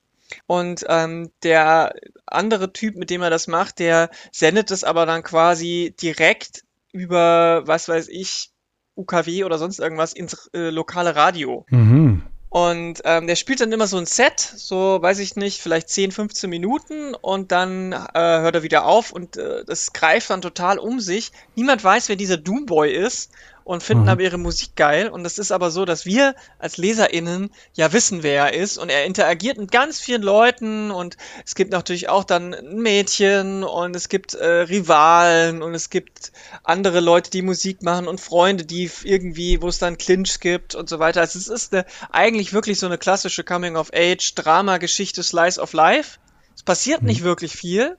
und 0.47 0.85
ähm, 0.89 1.31
der 1.43 1.93
andere 2.25 2.73
Typ, 2.73 2.95
mit 2.95 3.09
dem 3.09 3.21
er 3.21 3.29
das 3.29 3.47
macht, 3.47 3.79
der 3.79 4.09
sendet 4.31 4.71
es 4.71 4.83
aber 4.83 5.05
dann 5.05 5.23
quasi 5.23 5.95
direkt 6.01 6.63
über, 6.91 7.63
was 7.65 7.89
weiß 7.89 8.07
ich, 8.09 8.51
UKW 8.95 9.43
oder 9.43 9.57
sonst 9.57 9.79
irgendwas 9.79 10.13
ins 10.13 10.49
äh, 10.53 10.69
lokale 10.69 11.15
Radio. 11.15 11.65
Mhm. 11.69 12.23
Und 12.53 13.01
ähm, 13.05 13.25
der 13.25 13.35
spielt 13.35 13.61
dann 13.61 13.71
immer 13.71 13.87
so 13.87 13.97
ein 13.97 14.05
Set, 14.05 14.39
so 14.39 15.01
weiß 15.01 15.17
ich 15.17 15.35
nicht, 15.35 15.59
vielleicht 15.59 15.89
10, 15.89 16.11
15 16.11 16.47
Minuten 16.47 17.15
und 17.15 17.51
dann 17.51 17.93
äh, 17.93 17.97
hört 18.13 18.53
er 18.53 18.61
wieder 18.61 18.85
auf 18.85 19.11
und 19.11 19.37
äh, 19.37 19.65
das 19.65 19.91
greift 19.91 20.29
dann 20.29 20.43
total 20.43 20.77
um 20.77 20.99
sich. 20.99 21.31
Niemand 21.55 21.83
weiß, 21.83 22.09
wer 22.09 22.15
dieser 22.15 22.37
Doomboy 22.37 22.93
ist 22.93 23.31
und 23.63 23.83
finden 23.83 24.03
mhm. 24.03 24.09
aber 24.09 24.21
ihre 24.21 24.37
Musik 24.37 24.75
geil. 24.75 25.09
Und 25.09 25.25
es 25.25 25.37
ist 25.37 25.51
aber 25.51 25.71
so, 25.71 25.85
dass 25.85 26.05
wir 26.05 26.35
als 26.59 26.77
LeserInnen 26.77 27.49
ja 27.73 27.93
wissen, 27.93 28.23
wer 28.23 28.45
er 28.45 28.53
ist. 28.53 28.77
Und 28.77 28.89
er 28.89 29.05
interagiert 29.05 29.57
mit 29.57 29.71
ganz 29.71 29.99
vielen 29.99 30.21
Leuten 30.21 30.91
und 30.91 31.17
es 31.45 31.55
gibt 31.55 31.71
natürlich 31.71 32.09
auch 32.09 32.23
dann 32.23 32.53
ein 32.53 32.79
Mädchen 32.79 33.63
und 33.63 33.95
es 33.95 34.09
gibt 34.09 34.33
äh, 34.33 34.45
Rivalen 34.45 35.61
und 35.61 35.73
es 35.73 35.89
gibt 35.89 36.31
andere 36.63 36.99
Leute, 36.99 37.31
die 37.31 37.41
Musik 37.41 37.83
machen 37.83 38.07
und 38.07 38.19
Freunde, 38.19 38.65
die 38.65 38.89
irgendwie, 39.03 39.61
wo 39.61 39.67
es 39.67 39.79
dann 39.79 39.97
Clinch 39.97 40.39
gibt 40.39 40.75
und 40.75 40.89
so 40.89 40.99
weiter. 40.99 41.21
Also 41.21 41.39
es 41.39 41.47
ist 41.47 41.73
eine, 41.73 41.85
eigentlich 42.11 42.53
wirklich 42.53 42.79
so 42.79 42.85
eine 42.85 42.97
klassische 42.97 43.43
Coming-of-Age-Drama-Geschichte, 43.43 45.23
Slice 45.23 45.59
of 45.59 45.73
Life. 45.73 46.19
Es 46.55 46.63
passiert 46.63 47.01
mhm. 47.01 47.07
nicht 47.07 47.23
wirklich 47.23 47.55
viel 47.55 47.97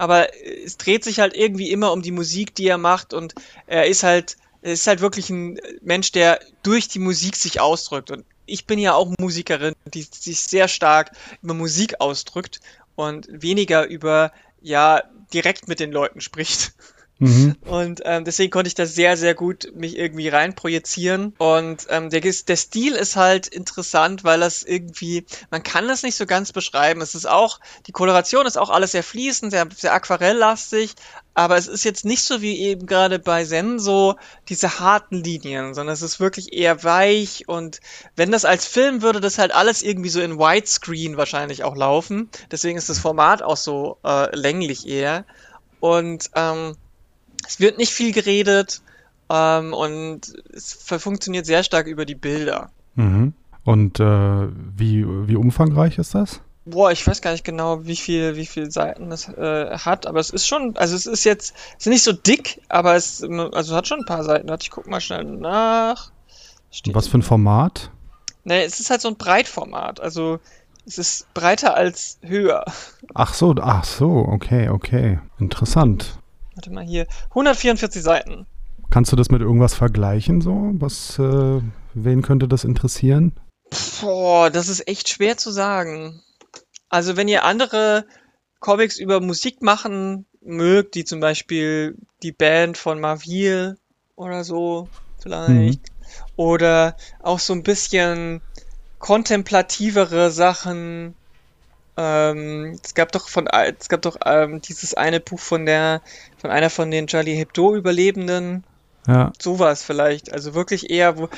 aber 0.00 0.28
es 0.64 0.78
dreht 0.78 1.04
sich 1.04 1.20
halt 1.20 1.36
irgendwie 1.36 1.70
immer 1.70 1.92
um 1.92 2.00
die 2.00 2.10
Musik, 2.10 2.54
die 2.54 2.66
er 2.66 2.78
macht 2.78 3.12
und 3.12 3.34
er 3.66 3.84
ist 3.84 4.02
halt 4.02 4.38
ist 4.62 4.86
halt 4.86 5.00
wirklich 5.00 5.30
ein 5.30 5.58
Mensch, 5.82 6.12
der 6.12 6.40
durch 6.62 6.88
die 6.88 6.98
Musik 6.98 7.36
sich 7.36 7.60
ausdrückt. 7.60 8.10
Und 8.10 8.24
ich 8.46 8.66
bin 8.66 8.78
ja 8.78 8.94
auch 8.94 9.12
Musikerin, 9.18 9.74
die 9.86 10.02
sich 10.02 10.40
sehr 10.40 10.68
stark 10.68 11.12
über 11.42 11.54
Musik 11.54 12.00
ausdrückt 12.00 12.60
und 12.94 13.28
weniger 13.30 13.86
über, 13.86 14.32
ja, 14.60 15.02
direkt 15.32 15.68
mit 15.68 15.80
den 15.80 15.92
Leuten 15.92 16.20
spricht. 16.20 16.72
Mhm. 17.20 17.54
Und 17.66 18.00
ähm, 18.06 18.24
deswegen 18.24 18.50
konnte 18.50 18.68
ich 18.68 18.74
da 18.74 18.86
sehr, 18.86 19.16
sehr 19.18 19.34
gut 19.34 19.70
mich 19.74 19.96
irgendwie 19.96 20.28
reinprojizieren. 20.28 21.34
Und 21.36 21.86
ähm, 21.90 22.08
der, 22.08 22.20
der 22.20 22.56
Stil 22.56 22.94
ist 22.94 23.14
halt 23.14 23.46
interessant, 23.46 24.24
weil 24.24 24.40
das 24.40 24.62
irgendwie, 24.62 25.26
man 25.50 25.62
kann 25.62 25.86
das 25.86 26.02
nicht 26.02 26.16
so 26.16 26.24
ganz 26.24 26.52
beschreiben. 26.52 27.02
Es 27.02 27.14
ist 27.14 27.28
auch, 27.28 27.60
die 27.86 27.92
Koloration 27.92 28.46
ist 28.46 28.56
auch 28.56 28.70
alles 28.70 28.92
sehr 28.92 29.02
fließend, 29.02 29.52
sehr, 29.52 29.68
sehr 29.76 29.92
aquarelllastig, 29.92 30.94
aber 31.34 31.58
es 31.58 31.68
ist 31.68 31.84
jetzt 31.84 32.06
nicht 32.06 32.24
so 32.24 32.40
wie 32.40 32.58
eben 32.58 32.86
gerade 32.86 33.18
bei 33.18 33.44
Zen 33.44 33.78
so 33.78 34.16
diese 34.48 34.80
harten 34.80 35.22
Linien, 35.22 35.74
sondern 35.74 35.92
es 35.92 36.02
ist 36.02 36.20
wirklich 36.20 36.54
eher 36.54 36.82
weich 36.84 37.48
und 37.48 37.80
wenn 38.16 38.32
das 38.32 38.44
als 38.46 38.66
Film 38.66 39.02
würde, 39.02 39.20
das 39.20 39.38
halt 39.38 39.52
alles 39.54 39.82
irgendwie 39.82 40.08
so 40.08 40.20
in 40.22 40.38
Widescreen 40.38 41.18
wahrscheinlich 41.18 41.64
auch 41.64 41.76
laufen. 41.76 42.30
Deswegen 42.50 42.78
ist 42.78 42.88
das 42.88 42.98
Format 42.98 43.42
auch 43.42 43.56
so 43.58 43.98
äh, 44.04 44.34
länglich 44.34 44.88
eher. 44.88 45.24
Und 45.80 46.30
ähm, 46.34 46.76
es 47.46 47.60
wird 47.60 47.78
nicht 47.78 47.92
viel 47.92 48.12
geredet 48.12 48.82
ähm, 49.28 49.72
und 49.72 50.32
es 50.52 50.74
funktioniert 50.74 51.46
sehr 51.46 51.62
stark 51.62 51.86
über 51.86 52.04
die 52.04 52.14
Bilder. 52.14 52.70
Mhm. 52.94 53.34
Und 53.64 54.00
äh, 54.00 54.48
wie, 54.76 55.04
wie 55.06 55.36
umfangreich 55.36 55.98
ist 55.98 56.14
das? 56.14 56.40
Boah, 56.64 56.92
ich 56.92 57.06
weiß 57.06 57.22
gar 57.22 57.32
nicht 57.32 57.44
genau, 57.44 57.84
wie 57.86 57.96
viel, 57.96 58.36
wie 58.36 58.46
viel 58.46 58.70
Seiten 58.70 59.10
es 59.12 59.28
äh, 59.28 59.78
hat, 59.78 60.06
aber 60.06 60.20
es 60.20 60.30
ist 60.30 60.46
schon, 60.46 60.76
also 60.76 60.94
es 60.94 61.06
ist 61.06 61.24
jetzt, 61.24 61.54
es 61.78 61.86
ist 61.86 61.90
nicht 61.90 62.02
so 62.02 62.12
dick, 62.12 62.60
aber 62.68 62.94
es 62.94 63.22
also 63.22 63.74
hat 63.74 63.86
schon 63.88 64.00
ein 64.00 64.06
paar 64.06 64.24
Seiten. 64.24 64.48
Warte, 64.48 64.64
ich 64.64 64.70
guck 64.70 64.86
mal 64.86 65.00
schnell 65.00 65.24
nach. 65.24 66.12
Steht 66.70 66.94
Was 66.94 67.08
für 67.08 67.18
ein 67.18 67.22
Format? 67.22 67.90
Ne, 68.44 68.62
es 68.64 68.78
ist 68.78 68.90
halt 68.90 69.00
so 69.00 69.08
ein 69.08 69.16
Breitformat, 69.16 70.00
also 70.00 70.38
es 70.86 70.98
ist 70.98 71.32
breiter 71.34 71.74
als 71.74 72.18
höher. 72.22 72.64
Ach 73.14 73.34
so, 73.34 73.54
ach 73.60 73.84
so, 73.84 74.10
okay, 74.28 74.68
okay. 74.68 75.18
Interessant. 75.38 76.19
Warte 76.60 76.72
mal 76.72 76.84
hier. 76.84 77.06
144 77.30 78.02
Seiten. 78.02 78.46
Kannst 78.90 79.10
du 79.10 79.16
das 79.16 79.30
mit 79.30 79.40
irgendwas 79.40 79.72
vergleichen, 79.72 80.42
so? 80.42 80.72
Was, 80.74 81.18
äh, 81.18 81.62
wen 81.94 82.20
könnte 82.20 82.48
das 82.48 82.64
interessieren? 82.64 83.32
Boah, 84.02 84.50
das 84.50 84.68
ist 84.68 84.86
echt 84.86 85.08
schwer 85.08 85.38
zu 85.38 85.50
sagen. 85.52 86.20
Also, 86.90 87.16
wenn 87.16 87.28
ihr 87.28 87.44
andere 87.44 88.04
Comics 88.58 88.98
über 88.98 89.22
Musik 89.22 89.62
machen 89.62 90.26
mögt, 90.42 90.96
die 90.96 91.06
zum 91.06 91.20
Beispiel 91.20 91.96
die 92.22 92.32
Band 92.32 92.76
von 92.76 93.00
Marville 93.00 93.78
oder 94.14 94.44
so, 94.44 94.86
vielleicht. 95.18 95.48
Mhm. 95.48 95.78
Oder 96.36 96.94
auch 97.22 97.38
so 97.38 97.54
ein 97.54 97.62
bisschen 97.62 98.42
kontemplativere 98.98 100.30
Sachen, 100.30 101.14
ähm, 102.00 102.78
es 102.82 102.94
gab 102.94 103.12
doch 103.12 103.28
von 103.28 103.46
es 103.46 103.90
gab 103.90 104.00
doch 104.00 104.16
ähm, 104.24 104.62
dieses 104.62 104.94
eine 104.94 105.20
Buch 105.20 105.38
von 105.38 105.66
der 105.66 106.00
von 106.40 106.50
einer 106.50 106.70
von 106.70 106.90
den 106.90 107.06
Charlie 107.06 107.36
Hebdo 107.36 107.74
Überlebenden. 107.74 108.64
Ja. 109.06 109.32
Sowas 109.40 109.82
vielleicht, 109.82 110.32
also 110.32 110.54
wirklich 110.54 110.90
eher 110.90 111.18
wo 111.18 111.28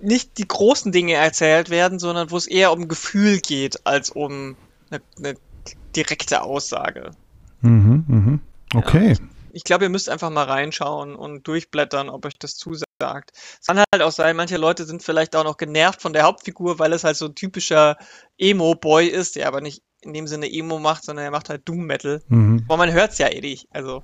nicht 0.00 0.38
die 0.38 0.46
großen 0.46 0.92
Dinge 0.92 1.14
erzählt 1.14 1.70
werden, 1.70 1.98
sondern 1.98 2.30
wo 2.30 2.36
es 2.36 2.46
eher 2.46 2.72
um 2.72 2.88
Gefühl 2.88 3.38
geht 3.38 3.86
als 3.86 4.10
um 4.10 4.56
eine, 4.90 5.00
eine 5.18 5.34
direkte 5.94 6.42
Aussage. 6.42 7.12
Mhm, 7.62 8.04
mhm. 8.06 8.40
Okay. 8.74 9.12
Ja. 9.12 9.18
Ich 9.52 9.64
glaube, 9.64 9.84
ihr 9.84 9.90
müsst 9.90 10.10
einfach 10.10 10.28
mal 10.28 10.44
reinschauen 10.44 11.16
und 11.16 11.48
durchblättern, 11.48 12.10
ob 12.10 12.26
euch 12.26 12.38
das 12.38 12.56
zusagt. 12.56 13.32
Es 13.58 13.66
kann 13.66 13.78
halt 13.78 14.02
auch 14.02 14.12
sein, 14.12 14.36
manche 14.36 14.58
Leute 14.58 14.84
sind 14.84 15.02
vielleicht 15.02 15.34
auch 15.34 15.44
noch 15.44 15.56
genervt 15.56 16.02
von 16.02 16.12
der 16.12 16.24
Hauptfigur, 16.24 16.78
weil 16.78 16.92
es 16.92 17.04
halt 17.04 17.16
so 17.16 17.24
ein 17.24 17.34
typischer 17.34 17.96
Emo-Boy 18.36 19.06
ist, 19.06 19.36
der 19.36 19.48
aber 19.48 19.62
nicht 19.62 19.82
in 20.02 20.12
dem 20.12 20.26
Sinne 20.26 20.52
Emo 20.52 20.78
macht, 20.78 21.04
sondern 21.04 21.24
er 21.24 21.30
macht 21.30 21.48
halt 21.48 21.66
Doom-Metal. 21.66 22.22
Mhm. 22.28 22.64
Aber 22.68 22.76
man 22.76 22.92
hört 22.92 23.12
es 23.12 23.18
ja 23.18 23.28
eh 23.28 23.40
nicht. 23.40 23.66
Also 23.70 24.02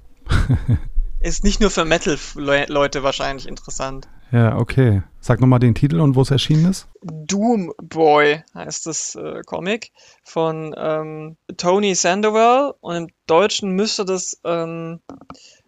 ist 1.20 1.44
nicht 1.44 1.60
nur 1.60 1.70
für 1.70 1.84
Metal-Leute 1.84 3.02
wahrscheinlich 3.02 3.46
interessant. 3.46 4.08
Ja, 4.32 4.56
okay. 4.56 5.02
Sag 5.20 5.40
nochmal 5.40 5.58
den 5.58 5.74
Titel 5.74 6.00
und 6.00 6.16
wo 6.16 6.22
es 6.22 6.30
erschienen 6.30 6.70
ist. 6.70 6.88
Doom 7.02 7.72
Boy 7.82 8.42
heißt 8.54 8.86
das 8.86 9.14
äh, 9.14 9.42
Comic 9.44 9.92
von 10.24 10.74
ähm, 10.76 11.36
Tony 11.58 11.94
Sandoval 11.94 12.74
und 12.80 12.96
im 12.96 13.08
Deutschen 13.26 13.72
müsste 13.72 14.04
das 14.04 14.40
ähm, 14.44 15.00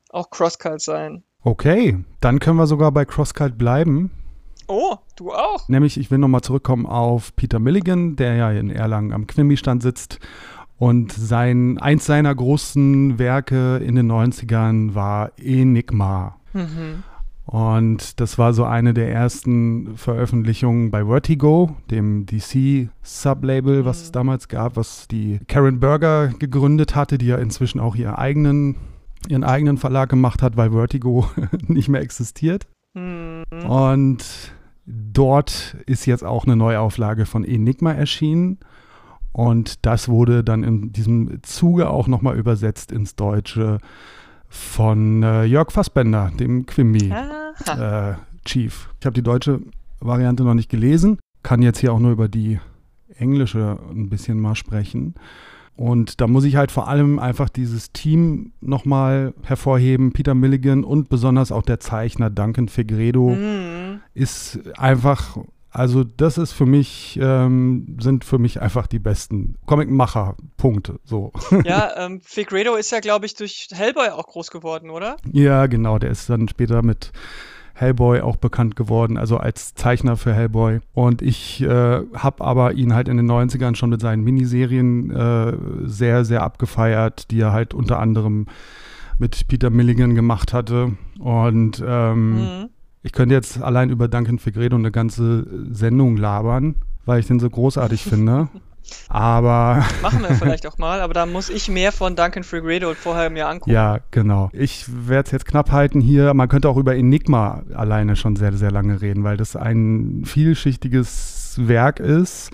auch 0.09 0.31
Crosscut 0.31 0.81
sein. 0.81 1.23
Okay, 1.43 2.03
dann 2.21 2.41
können 2.41 2.57
wir 2.57 2.67
sogar 2.67 2.91
bei 2.91 3.05
Crosscut 3.05 3.59
bleiben. 3.59 4.11
Oh, 4.67 4.97
du 5.17 5.33
auch. 5.33 5.69
Nämlich, 5.69 5.99
ich 6.01 6.11
will 6.11 6.17
nochmal 6.17 6.41
zurückkommen 6.41 6.87
auf 6.87 7.37
Peter 7.37 7.59
Milligan, 7.59 8.17
der 8.17 8.35
ja 8.35 8.51
in 8.51 8.71
Erlangen 8.71 9.13
am 9.13 9.27
Quimby-Stand 9.27 9.83
sitzt. 9.83 10.21
Und 10.79 11.13
sein, 11.13 11.79
eins 11.79 12.05
seiner 12.05 12.35
großen 12.35 13.19
Werke 13.19 13.77
in 13.77 13.95
den 13.95 14.11
90ern 14.11 14.95
war 14.95 15.33
Enigma. 15.39 16.37
Mhm. 16.53 17.05
Und 17.47 18.21
das 18.21 18.39
war 18.39 18.55
so 18.55 18.65
eine 18.65 18.95
der 18.95 19.13
ersten 19.13 19.97
Veröffentlichungen 19.97 20.91
bei 20.91 21.05
Vertigo, 21.05 21.77
dem 21.91 22.25
DC-Sublabel, 22.27 23.85
was 23.85 23.99
mhm. 23.99 24.03
es 24.05 24.13
damals 24.13 24.49
gab, 24.49 24.77
was 24.77 25.07
die 25.09 25.41
Karen 25.47 25.79
Berger 25.79 26.29
gegründet 26.29 26.95
hatte, 26.97 27.19
die 27.19 27.27
ja 27.27 27.37
inzwischen 27.37 27.81
auch 27.81 27.97
ihren 27.97 28.15
eigenen, 28.15 28.77
ihren 29.29 29.45
eigenen 29.45 29.77
Verlag 29.77 30.09
gemacht 30.09 30.43
hat, 30.43 30.57
weil 30.57 30.71
Vertigo 30.71 31.29
nicht 31.69 31.89
mehr 31.89 32.01
existiert. 32.01 32.67
Mhm. 32.95 33.45
Und 33.69 34.25
dort 34.87 35.77
ist 35.87 36.07
jetzt 36.07 36.25
auch 36.25 36.47
eine 36.47 36.57
Neuauflage 36.57 37.27
von 37.27 37.45
Enigma 37.45 37.93
erschienen. 37.93 38.59
Und 39.35 39.85
das 39.85 40.09
wurde 40.09 40.44
dann 40.44 40.62
in 40.62 40.92
diesem 40.92 41.42
Zuge 41.42 41.90
auch 41.90 42.07
nochmal 42.07 42.38
übersetzt 42.38 42.92
ins 42.92 43.16
Deutsche 43.16 43.79
von 44.49 45.25
äh, 45.25 45.42
Jörg 45.42 45.73
Fassbender, 45.73 46.31
dem 46.38 46.66
Quimby-Chief. 46.66 47.16
Äh, 47.66 48.94
ich 49.01 49.07
habe 49.07 49.14
die 49.14 49.25
deutsche 49.25 49.61
Variante 49.99 50.44
noch 50.44 50.55
nicht 50.55 50.70
gelesen, 50.70 51.18
kann 51.42 51.62
jetzt 51.62 51.81
hier 51.81 51.92
auch 51.92 51.99
nur 51.99 52.12
über 52.12 52.29
die 52.29 52.61
englische 53.18 53.77
ein 53.90 54.09
bisschen 54.09 54.38
mal 54.38 54.55
sprechen. 54.55 55.16
Und 55.75 56.20
da 56.20 56.29
muss 56.29 56.44
ich 56.44 56.55
halt 56.55 56.70
vor 56.70 56.87
allem 56.87 57.18
einfach 57.18 57.49
dieses 57.49 57.90
Team 57.90 58.53
nochmal 58.61 59.35
hervorheben. 59.42 60.12
Peter 60.12 60.37
Milligan 60.37 60.85
und 60.85 61.09
besonders 61.09 61.51
auch 61.51 61.62
der 61.62 61.81
Zeichner 61.81 62.31
Duncan 62.31 62.68
Fegredo 62.68 63.31
mhm. 63.31 64.01
ist 64.14 64.61
einfach 64.79 65.38
also 65.75 66.05
das 66.05 66.39
ist 66.39 66.53
für 66.53 66.67
mich, 66.67 67.19
ähm, 67.21 67.97
sind 68.01 68.25
für 68.25 68.39
mich 68.39 68.63
einfach 68.63 68.87
die 68.87 69.01
besten 69.01 69.57
Comicmacher, 69.67 70.37
Punkte, 70.57 71.01
so. 71.05 71.33
Ja, 71.65 71.91
ähm, 71.97 72.21
Figredo 72.23 72.77
ist 72.77 72.93
ja, 72.93 73.01
glaube 73.01 73.27
ich, 73.27 73.35
durch 73.35 73.69
Hellboy 73.73 74.11
auch 74.11 74.29
groß 74.29 74.53
geworden, 74.53 74.89
oder? 74.89 75.17
Ja, 75.33 75.67
genau, 75.67 75.99
der 75.99 76.11
ist 76.11 76.31
dann 76.31 76.47
später 76.47 76.83
mit 76.83 77.11
Hellboy 77.75 78.21
auch 78.21 78.37
bekannt 78.37 78.77
geworden, 78.77 79.19
also 79.19 79.37
als 79.37 79.75
Zeichner 79.75 80.17
für 80.17 80.33
Hellboy. 80.33 80.79
Und 80.93 81.23
ich 81.23 81.61
äh, 81.63 81.67
habe 81.67 82.45
aber 82.45 82.75
ihn 82.75 82.95
halt 82.95 83.09
in 83.09 83.17
den 83.17 83.29
90ern 83.29 83.75
schon 83.75 83.91
mit 83.91 84.01
seinen 84.01 84.23
Miniserien 84.23 85.11
äh, 85.11 85.57
sehr, 85.87 86.25
sehr 86.25 86.45
abgefeiert, 86.45 87.33
die 87.33 87.41
er 87.41 87.53
halt 87.53 87.75
unter 87.75 87.99
anderem 87.99 88.47
mit 89.19 89.49
Peter 89.49 89.71
Milligan 89.71 90.15
gemacht 90.15 90.53
hatte. 90.53 90.93
Und 91.19 91.83
ähm, 91.85 92.35
mhm. 92.35 92.69
Ich 93.05 93.12
könnte 93.12 93.35
jetzt 93.35 93.62
allein 93.62 93.90
über 93.90 94.09
Duncan 94.09 94.38
Fegredo 94.38 94.77
eine 94.77 94.90
ganze 94.90 95.47
Sendung 95.71 96.17
labern, 96.17 96.77
weil 97.05 97.21
ich 97.21 97.27
den 97.27 97.38
so 97.38 97.49
großartig 97.49 98.03
finde. 98.05 98.49
Aber. 99.09 99.85
Machen 100.03 100.23
wir 100.23 100.35
vielleicht 100.35 100.67
auch 100.67 100.79
mal, 100.79 101.01
aber 101.01 101.12
da 101.12 101.27
muss 101.27 101.51
ich 101.51 101.69
mehr 101.69 101.93
von 101.93 102.17
Duncan 102.17 102.45
Fegredo 102.45 102.95
vorher 102.95 103.29
mir 103.29 103.47
angucken. 103.47 103.73
Ja, 103.73 104.01
genau. 104.11 104.49
Ich 104.53 104.87
werde 104.88 105.27
es 105.27 105.33
jetzt 105.33 105.45
knapp 105.45 105.71
halten 105.71 106.01
hier. 106.01 106.33
Man 106.33 106.49
könnte 106.49 106.69
auch 106.69 106.79
über 106.79 106.97
Enigma 106.97 107.62
alleine 107.75 108.17
schon 108.17 108.37
sehr, 108.37 108.55
sehr 108.55 108.71
lange 108.71 109.03
reden, 109.03 109.23
weil 109.23 109.37
das 109.37 109.55
ein 109.55 110.23
vielschichtiges 110.25 111.57
Werk 111.59 112.01
ist. 112.01 112.51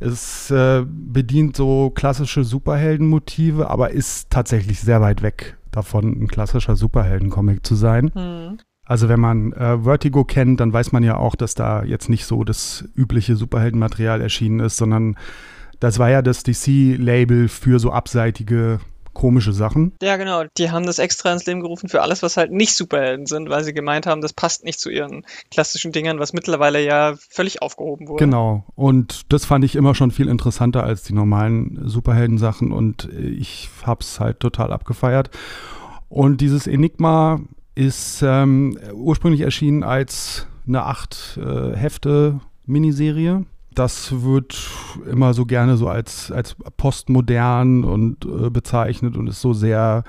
Es 0.00 0.50
äh, 0.50 0.84
bedient 0.86 1.56
so 1.56 1.90
klassische 1.90 2.44
Superheldenmotive, 2.44 3.68
aber 3.68 3.90
ist 3.90 4.30
tatsächlich 4.30 4.80
sehr 4.80 5.00
weit 5.00 5.22
weg 5.22 5.56
davon, 5.72 6.22
ein 6.22 6.28
klassischer 6.28 6.76
Superheldencomic 6.76 7.66
zu 7.66 7.74
sein. 7.74 8.10
Hm. 8.14 8.58
Also 8.88 9.10
wenn 9.10 9.20
man 9.20 9.52
äh, 9.52 9.82
Vertigo 9.84 10.24
kennt, 10.24 10.60
dann 10.60 10.72
weiß 10.72 10.92
man 10.92 11.02
ja 11.02 11.18
auch, 11.18 11.34
dass 11.34 11.54
da 11.54 11.84
jetzt 11.84 12.08
nicht 12.08 12.24
so 12.24 12.42
das 12.42 12.84
übliche 12.96 13.36
Superheldenmaterial 13.36 14.22
erschienen 14.22 14.60
ist, 14.60 14.78
sondern 14.78 15.16
das 15.78 15.98
war 15.98 16.08
ja 16.08 16.22
das 16.22 16.42
DC-Label 16.42 17.48
für 17.48 17.78
so 17.78 17.92
abseitige 17.92 18.80
komische 19.12 19.52
Sachen. 19.52 19.92
Ja, 20.00 20.16
genau. 20.16 20.44
Die 20.56 20.70
haben 20.70 20.86
das 20.86 20.98
extra 20.98 21.32
ins 21.32 21.44
Leben 21.44 21.60
gerufen 21.60 21.88
für 21.88 22.00
alles, 22.00 22.22
was 22.22 22.36
halt 22.38 22.50
nicht 22.50 22.74
Superhelden 22.74 23.26
sind, 23.26 23.50
weil 23.50 23.62
sie 23.62 23.74
gemeint 23.74 24.06
haben, 24.06 24.22
das 24.22 24.32
passt 24.32 24.64
nicht 24.64 24.80
zu 24.80 24.90
ihren 24.90 25.26
klassischen 25.50 25.92
Dingern, 25.92 26.18
was 26.18 26.32
mittlerweile 26.32 26.82
ja 26.82 27.14
völlig 27.28 27.60
aufgehoben 27.60 28.08
wurde. 28.08 28.24
Genau. 28.24 28.64
Und 28.74 29.32
das 29.32 29.44
fand 29.44 29.64
ich 29.64 29.76
immer 29.76 29.94
schon 29.94 30.12
viel 30.12 30.28
interessanter 30.28 30.84
als 30.84 31.02
die 31.02 31.14
normalen 31.14 31.80
Superhelden-Sachen 31.84 32.72
und 32.72 33.08
ich 33.12 33.68
hab's 33.84 34.18
halt 34.18 34.40
total 34.40 34.72
abgefeiert. 34.72 35.30
Und 36.08 36.40
dieses 36.40 36.66
Enigma 36.66 37.40
ist 37.78 38.22
ähm, 38.26 38.76
ursprünglich 38.92 39.42
erschienen 39.42 39.84
als 39.84 40.48
eine 40.66 40.82
acht 40.82 41.38
äh, 41.40 41.76
Hefte 41.76 42.40
Miniserie. 42.66 43.44
Das 43.72 44.22
wird 44.22 44.58
immer 45.08 45.32
so 45.32 45.46
gerne 45.46 45.76
so 45.76 45.88
als, 45.88 46.32
als 46.32 46.56
postmodern 46.76 47.84
und 47.84 48.24
äh, 48.24 48.50
bezeichnet 48.50 49.16
und 49.16 49.28
ist 49.28 49.40
so 49.40 49.52
sehr 49.52 50.02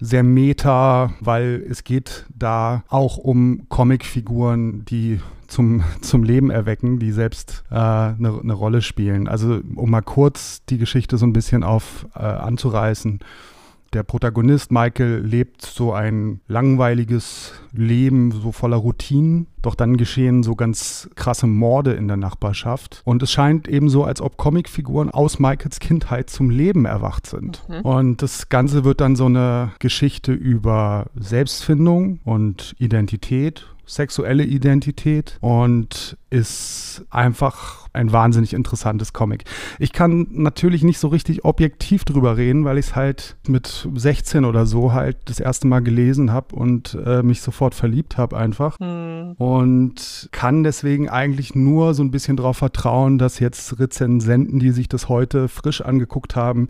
sehr 0.00 0.22
meta, 0.22 1.12
weil 1.18 1.64
es 1.68 1.82
geht 1.82 2.26
da 2.32 2.84
auch 2.88 3.16
um 3.16 3.68
Comicfiguren, 3.68 4.84
die 4.84 5.18
zum, 5.48 5.82
zum 6.02 6.22
Leben 6.22 6.50
erwecken, 6.50 6.98
die 6.98 7.10
selbst 7.10 7.64
eine 7.70 8.16
äh, 8.18 8.22
ne, 8.22 8.40
ne 8.42 8.52
Rolle 8.52 8.82
spielen. 8.82 9.28
Also 9.28 9.60
um 9.74 9.90
mal 9.90 10.02
kurz 10.02 10.62
die 10.66 10.78
Geschichte 10.78 11.16
so 11.16 11.26
ein 11.26 11.32
bisschen 11.32 11.64
auf 11.64 12.06
äh, 12.14 12.18
anzureißen. 12.18 13.20
Der 13.94 14.02
Protagonist 14.02 14.70
Michael 14.70 15.20
lebt 15.24 15.62
so 15.62 15.92
ein 15.92 16.40
langweiliges 16.46 17.54
Leben, 17.72 18.32
so 18.32 18.52
voller 18.52 18.76
Routinen. 18.76 19.46
Doch 19.62 19.74
dann 19.74 19.96
geschehen 19.96 20.42
so 20.42 20.54
ganz 20.54 21.08
krasse 21.14 21.46
Morde 21.46 21.92
in 21.92 22.06
der 22.06 22.18
Nachbarschaft. 22.18 23.00
Und 23.04 23.22
es 23.22 23.32
scheint 23.32 23.66
eben 23.66 23.88
so, 23.88 24.04
als 24.04 24.20
ob 24.20 24.36
Comicfiguren 24.36 25.10
aus 25.10 25.38
Michaels 25.38 25.80
Kindheit 25.80 26.28
zum 26.28 26.50
Leben 26.50 26.84
erwacht 26.84 27.26
sind. 27.26 27.66
Mhm. 27.68 27.80
Und 27.80 28.22
das 28.22 28.48
Ganze 28.50 28.84
wird 28.84 29.00
dann 29.00 29.16
so 29.16 29.26
eine 29.26 29.72
Geschichte 29.78 30.32
über 30.32 31.06
Selbstfindung 31.14 32.20
und 32.24 32.76
Identität 32.78 33.66
sexuelle 33.88 34.44
Identität 34.44 35.38
und 35.40 36.16
ist 36.30 37.04
einfach 37.10 37.88
ein 37.94 38.12
wahnsinnig 38.12 38.52
interessantes 38.52 39.12
Comic. 39.12 39.44
Ich 39.78 39.92
kann 39.92 40.26
natürlich 40.30 40.84
nicht 40.84 40.98
so 40.98 41.08
richtig 41.08 41.44
objektiv 41.44 42.04
drüber 42.04 42.36
reden, 42.36 42.64
weil 42.64 42.78
ich 42.78 42.86
es 42.86 42.96
halt 42.96 43.36
mit 43.48 43.88
16 43.94 44.44
oder 44.44 44.66
so 44.66 44.92
halt 44.92 45.16
das 45.24 45.40
erste 45.40 45.66
Mal 45.66 45.80
gelesen 45.80 46.32
habe 46.32 46.54
und 46.54 46.96
äh, 47.04 47.22
mich 47.22 47.40
sofort 47.40 47.74
verliebt 47.74 48.18
habe 48.18 48.36
einfach. 48.36 48.78
Hm. 48.78 49.32
Und 49.38 50.28
kann 50.32 50.62
deswegen 50.62 51.08
eigentlich 51.08 51.54
nur 51.54 51.94
so 51.94 52.02
ein 52.02 52.10
bisschen 52.10 52.36
darauf 52.36 52.58
vertrauen, 52.58 53.18
dass 53.18 53.38
jetzt 53.38 53.78
Rezensenten, 53.78 54.58
die 54.58 54.70
sich 54.70 54.88
das 54.88 55.08
heute 55.08 55.48
frisch 55.48 55.80
angeguckt 55.80 56.36
haben, 56.36 56.68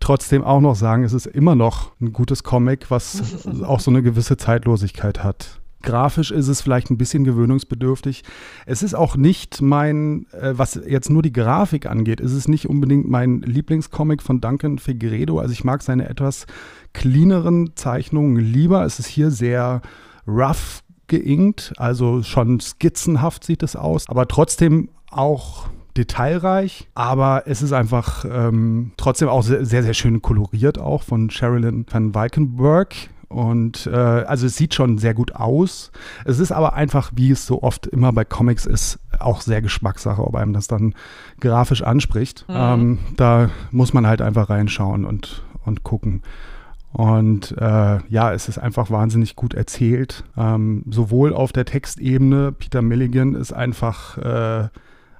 trotzdem 0.00 0.44
auch 0.44 0.60
noch 0.60 0.74
sagen, 0.74 1.04
es 1.04 1.12
ist 1.12 1.26
immer 1.26 1.54
noch 1.54 1.92
ein 2.00 2.12
gutes 2.12 2.42
Comic, 2.42 2.90
was 2.90 3.46
auch 3.62 3.80
so 3.80 3.90
eine 3.90 4.02
gewisse 4.02 4.36
Zeitlosigkeit 4.36 5.22
hat. 5.22 5.60
Grafisch 5.82 6.30
ist 6.30 6.48
es 6.48 6.60
vielleicht 6.60 6.90
ein 6.90 6.98
bisschen 6.98 7.24
gewöhnungsbedürftig. 7.24 8.24
Es 8.64 8.82
ist 8.82 8.94
auch 8.94 9.16
nicht 9.16 9.62
mein, 9.62 10.26
äh, 10.32 10.54
was 10.56 10.80
jetzt 10.86 11.10
nur 11.10 11.22
die 11.22 11.32
Grafik 11.32 11.86
angeht, 11.86 12.20
ist 12.20 12.32
es 12.32 12.48
nicht 12.48 12.68
unbedingt 12.68 13.08
mein 13.08 13.42
Lieblingscomic 13.42 14.22
von 14.22 14.40
Duncan 14.40 14.78
Figueredo. 14.78 15.38
Also 15.38 15.52
ich 15.52 15.64
mag 15.64 15.82
seine 15.82 16.08
etwas 16.08 16.46
cleaneren 16.92 17.76
Zeichnungen 17.76 18.36
lieber. 18.36 18.84
Es 18.84 18.98
ist 18.98 19.06
hier 19.06 19.30
sehr 19.30 19.82
rough 20.26 20.82
geinkt, 21.08 21.72
also 21.76 22.22
schon 22.22 22.60
skizzenhaft 22.60 23.44
sieht 23.44 23.62
es 23.62 23.76
aus, 23.76 24.08
aber 24.08 24.26
trotzdem 24.26 24.88
auch 25.10 25.68
detailreich, 25.96 26.88
aber 26.94 27.44
es 27.46 27.62
ist 27.62 27.72
einfach 27.72 28.24
ähm, 28.30 28.92
trotzdem 28.96 29.28
auch 29.28 29.42
sehr, 29.42 29.64
sehr, 29.64 29.94
schön 29.94 30.20
koloriert 30.20 30.78
auch 30.78 31.02
von 31.02 31.30
Sherilyn 31.30 31.86
van 31.88 32.14
Weikenberg. 32.14 32.94
Und 33.28 33.86
äh, 33.86 33.96
also 33.96 34.46
es 34.46 34.56
sieht 34.56 34.74
schon 34.74 34.98
sehr 34.98 35.14
gut 35.14 35.34
aus. 35.34 35.90
Es 36.24 36.38
ist 36.38 36.52
aber 36.52 36.74
einfach, 36.74 37.10
wie 37.14 37.30
es 37.30 37.46
so 37.46 37.62
oft 37.62 37.86
immer 37.86 38.12
bei 38.12 38.24
Comics 38.24 38.66
ist, 38.66 38.98
auch 39.18 39.40
sehr 39.40 39.62
Geschmackssache, 39.62 40.22
ob 40.24 40.36
einem 40.36 40.52
das 40.52 40.68
dann 40.68 40.94
grafisch 41.40 41.82
anspricht. 41.82 42.44
Mhm. 42.48 42.54
Ähm, 42.56 42.98
da 43.16 43.50
muss 43.72 43.92
man 43.92 44.06
halt 44.06 44.22
einfach 44.22 44.48
reinschauen 44.48 45.04
und, 45.04 45.42
und 45.64 45.82
gucken. 45.82 46.22
Und 46.92 47.54
äh, 47.58 47.98
ja, 48.08 48.32
es 48.32 48.48
ist 48.48 48.58
einfach 48.58 48.90
wahnsinnig 48.90 49.36
gut 49.36 49.52
erzählt. 49.52 50.24
Ähm, 50.36 50.82
sowohl 50.88 51.34
auf 51.34 51.52
der 51.52 51.66
Textebene, 51.66 52.52
Peter 52.52 52.80
Milligan 52.80 53.34
ist 53.34 53.52
einfach 53.52 54.16
äh, 54.16 54.68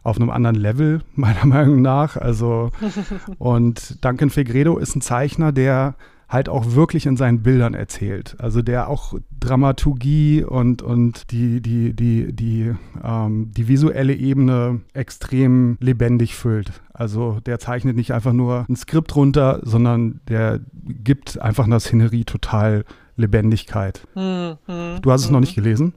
auf 0.02 0.16
einem 0.16 0.30
anderen 0.30 0.56
Level, 0.56 1.02
meiner 1.14 1.44
Meinung 1.44 1.82
nach. 1.82 2.16
Also, 2.16 2.70
und 3.38 4.02
Duncan 4.04 4.30
Fegredo 4.30 4.78
ist 4.78 4.96
ein 4.96 5.02
Zeichner, 5.02 5.52
der 5.52 5.96
halt 6.28 6.48
auch 6.48 6.74
wirklich 6.74 7.06
in 7.06 7.16
seinen 7.16 7.42
Bildern 7.42 7.74
erzählt. 7.74 8.36
Also 8.38 8.62
der 8.62 8.88
auch 8.88 9.14
Dramaturgie 9.38 10.42
und, 10.42 10.82
und 10.82 11.30
die, 11.30 11.60
die, 11.60 11.94
die, 11.94 12.32
die, 12.32 12.74
ähm, 13.02 13.52
die 13.56 13.68
visuelle 13.68 14.14
Ebene 14.14 14.80
extrem 14.92 15.76
lebendig 15.80 16.34
füllt. 16.34 16.72
Also 16.92 17.38
der 17.46 17.58
zeichnet 17.58 17.96
nicht 17.96 18.12
einfach 18.12 18.32
nur 18.32 18.66
ein 18.68 18.76
Skript 18.76 19.14
runter, 19.14 19.60
sondern 19.62 20.20
der 20.28 20.60
gibt 20.72 21.40
einfach 21.40 21.64
einer 21.64 21.80
Szenerie 21.80 22.24
total 22.24 22.84
Lebendigkeit. 23.16 24.06
Hm, 24.14 24.56
hm, 24.66 24.98
du 25.02 25.10
hast 25.10 25.24
es 25.24 25.30
noch 25.30 25.40
nicht 25.40 25.54
gelesen? 25.54 25.94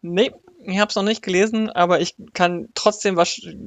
Nee, 0.00 0.30
ich 0.64 0.78
habe 0.78 0.88
es 0.88 0.96
noch 0.96 1.02
nicht 1.02 1.22
gelesen, 1.22 1.70
aber 1.70 2.00
ich 2.00 2.14
kann 2.34 2.68
trotzdem 2.74 3.20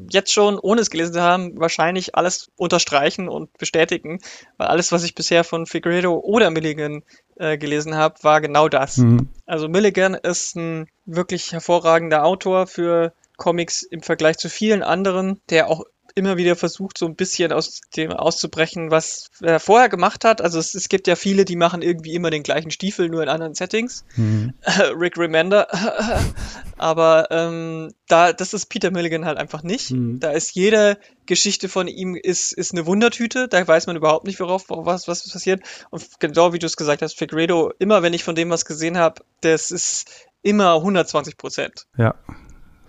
jetzt 0.09 0.31
schon, 0.31 0.59
ohne 0.59 0.81
es 0.81 0.89
gelesen 0.89 1.13
zu 1.13 1.21
haben, 1.21 1.59
wahrscheinlich 1.59 2.15
alles 2.15 2.51
unterstreichen 2.55 3.27
und 3.27 3.55
bestätigen, 3.57 4.19
weil 4.57 4.67
alles, 4.67 4.91
was 4.91 5.03
ich 5.03 5.15
bisher 5.15 5.43
von 5.43 5.65
Figueredo 5.65 6.13
oder 6.13 6.49
Milligan 6.49 7.03
äh, 7.37 7.57
gelesen 7.57 7.95
habe, 7.95 8.23
war 8.23 8.41
genau 8.41 8.69
das. 8.69 8.97
Mhm. 8.97 9.29
Also 9.45 9.67
Milligan 9.67 10.13
ist 10.13 10.55
ein 10.55 10.87
wirklich 11.05 11.51
hervorragender 11.51 12.23
Autor 12.23 12.67
für 12.67 13.13
Comics 13.37 13.83
im 13.83 14.01
Vergleich 14.01 14.37
zu 14.37 14.49
vielen 14.49 14.83
anderen, 14.83 15.41
der 15.49 15.67
auch 15.69 15.83
immer 16.15 16.37
wieder 16.37 16.55
versucht, 16.55 16.97
so 16.97 17.05
ein 17.05 17.15
bisschen 17.15 17.51
aus 17.51 17.81
dem 17.95 18.11
auszubrechen, 18.11 18.89
was 18.89 19.29
er 19.41 19.59
vorher 19.59 19.89
gemacht 19.89 20.23
hat. 20.23 20.41
Also 20.41 20.59
es, 20.59 20.73
es 20.73 20.87
gibt 20.87 21.07
ja 21.07 21.17
viele, 21.17 21.43
die 21.43 21.57
machen 21.57 21.81
irgendwie 21.81 22.15
immer 22.15 22.29
den 22.29 22.41
gleichen 22.41 22.71
Stiefel, 22.71 23.09
nur 23.09 23.21
in 23.21 23.27
anderen 23.27 23.53
Settings. 23.53 24.05
Mhm. 24.15 24.53
Rick 24.97 25.17
Remender. 25.17 25.67
Aber 26.77 27.27
ähm, 27.31 27.93
da, 28.07 28.31
das 28.31 28.53
ist 28.53 28.67
Peter 28.67 28.91
Milligan 28.91 29.25
halt 29.25 29.37
einfach 29.37 29.61
nicht. 29.61 29.91
Mhm. 29.91 30.21
Da 30.21 30.31
ist 30.31 30.55
jede 30.55 30.97
Geschichte 31.25 31.67
von 31.67 31.87
ihm 31.87 32.15
ist, 32.15 32.53
ist 32.53 32.71
eine 32.71 32.85
Wundertüte. 32.85 33.49
Da 33.49 33.67
weiß 33.67 33.87
man 33.87 33.97
überhaupt 33.97 34.25
nicht, 34.25 34.39
worauf 34.39 34.65
was, 34.69 35.09
was 35.09 35.29
passiert. 35.29 35.63
Und 35.89 36.19
genau 36.19 36.53
wie 36.53 36.59
du 36.59 36.65
es 36.65 36.77
gesagt 36.77 37.01
hast, 37.01 37.17
Figueredo, 37.17 37.73
immer 37.77 38.03
wenn 38.03 38.13
ich 38.13 38.23
von 38.23 38.35
dem 38.35 38.49
was 38.49 38.63
gesehen 38.63 38.97
habe, 38.97 39.21
das 39.41 39.69
ist 39.69 40.27
immer 40.41 40.75
120 40.75 41.37
Prozent. 41.37 41.87
Ja, 41.97 42.15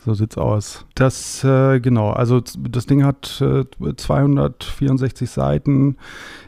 so 0.07 0.15
sieht's 0.15 0.39
aus. 0.39 0.87
Das, 0.95 1.43
äh, 1.43 1.81
genau, 1.81 2.11
also 2.11 2.41
das 2.41 2.87
Ding 2.87 3.05
hat 3.05 3.43
äh, 3.43 3.65
264 3.97 5.29
Seiten, 5.29 5.97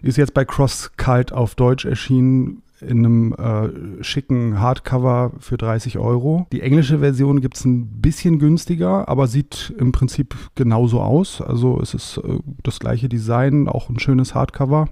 ist 0.00 0.16
jetzt 0.16 0.32
bei 0.32 0.44
CrossCult 0.44 1.32
auf 1.32 1.56
Deutsch 1.56 1.84
erschienen 1.84 2.62
in 2.80 3.04
einem 3.04 3.32
äh, 3.32 4.04
schicken 4.04 4.60
Hardcover 4.60 5.32
für 5.40 5.56
30 5.56 5.98
Euro. 5.98 6.46
Die 6.52 6.60
englische 6.60 7.00
Version 7.00 7.40
gibt 7.40 7.56
es 7.56 7.64
ein 7.64 8.00
bisschen 8.00 8.38
günstiger, 8.38 9.08
aber 9.08 9.26
sieht 9.26 9.74
im 9.76 9.90
Prinzip 9.90 10.36
genauso 10.54 11.00
aus. 11.00 11.40
Also 11.40 11.80
es 11.80 11.94
ist 11.94 12.18
äh, 12.18 12.38
das 12.62 12.78
gleiche 12.78 13.08
Design, 13.08 13.66
auch 13.66 13.88
ein 13.88 13.98
schönes 13.98 14.36
Hardcover. 14.36 14.88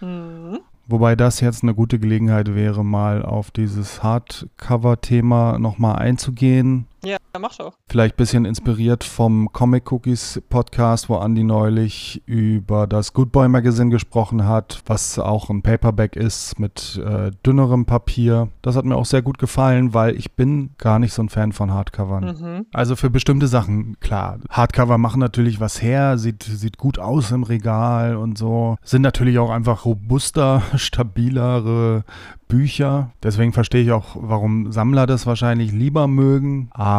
Mhm. 0.00 0.60
Wobei 0.86 1.14
das 1.14 1.40
jetzt 1.40 1.62
eine 1.62 1.74
gute 1.74 1.98
Gelegenheit 1.98 2.54
wäre, 2.54 2.82
mal 2.82 3.22
auf 3.22 3.50
dieses 3.50 4.02
Hardcover-Thema 4.02 5.58
nochmal 5.58 5.96
einzugehen. 5.96 6.86
Ja, 7.04 7.16
mach 7.38 7.56
doch. 7.56 7.74
Vielleicht 7.88 8.14
ein 8.14 8.18
bisschen 8.18 8.44
inspiriert 8.44 9.04
vom 9.04 9.52
Comic 9.52 9.90
Cookies 9.90 10.42
Podcast, 10.50 11.08
wo 11.08 11.16
Andy 11.16 11.44
neulich 11.44 12.22
über 12.26 12.86
das 12.86 13.14
Good 13.14 13.32
Boy 13.32 13.48
Magazine 13.48 13.90
gesprochen 13.90 14.46
hat, 14.46 14.82
was 14.86 15.18
auch 15.18 15.48
ein 15.48 15.62
Paperback 15.62 16.16
ist 16.16 16.58
mit 16.58 17.00
äh, 17.04 17.30
dünnerem 17.44 17.86
Papier. 17.86 18.48
Das 18.60 18.76
hat 18.76 18.84
mir 18.84 18.96
auch 18.96 19.06
sehr 19.06 19.22
gut 19.22 19.38
gefallen, 19.38 19.94
weil 19.94 20.14
ich 20.16 20.32
bin 20.32 20.70
gar 20.76 20.98
nicht 20.98 21.14
so 21.14 21.22
ein 21.22 21.30
Fan 21.30 21.52
von 21.52 21.72
Hardcovern. 21.72 22.24
Mhm. 22.24 22.66
Also 22.72 22.96
für 22.96 23.08
bestimmte 23.08 23.46
Sachen, 23.46 23.98
klar. 24.00 24.38
Hardcover 24.50 24.98
machen 24.98 25.20
natürlich 25.20 25.60
was 25.60 25.80
her, 25.80 26.18
sieht, 26.18 26.42
sieht 26.42 26.76
gut 26.76 26.98
aus 26.98 27.30
im 27.30 27.44
Regal 27.44 28.16
und 28.16 28.36
so. 28.36 28.76
Sind 28.82 29.02
natürlich 29.02 29.38
auch 29.38 29.50
einfach 29.50 29.86
robuster, 29.86 30.62
stabilere 30.76 32.04
Bücher. 32.48 33.12
Deswegen 33.22 33.52
verstehe 33.52 33.82
ich 33.82 33.92
auch, 33.92 34.16
warum 34.18 34.72
Sammler 34.72 35.06
das 35.06 35.26
wahrscheinlich 35.26 35.72
lieber 35.72 36.08
mögen. 36.08 36.68
Aber 36.72 36.89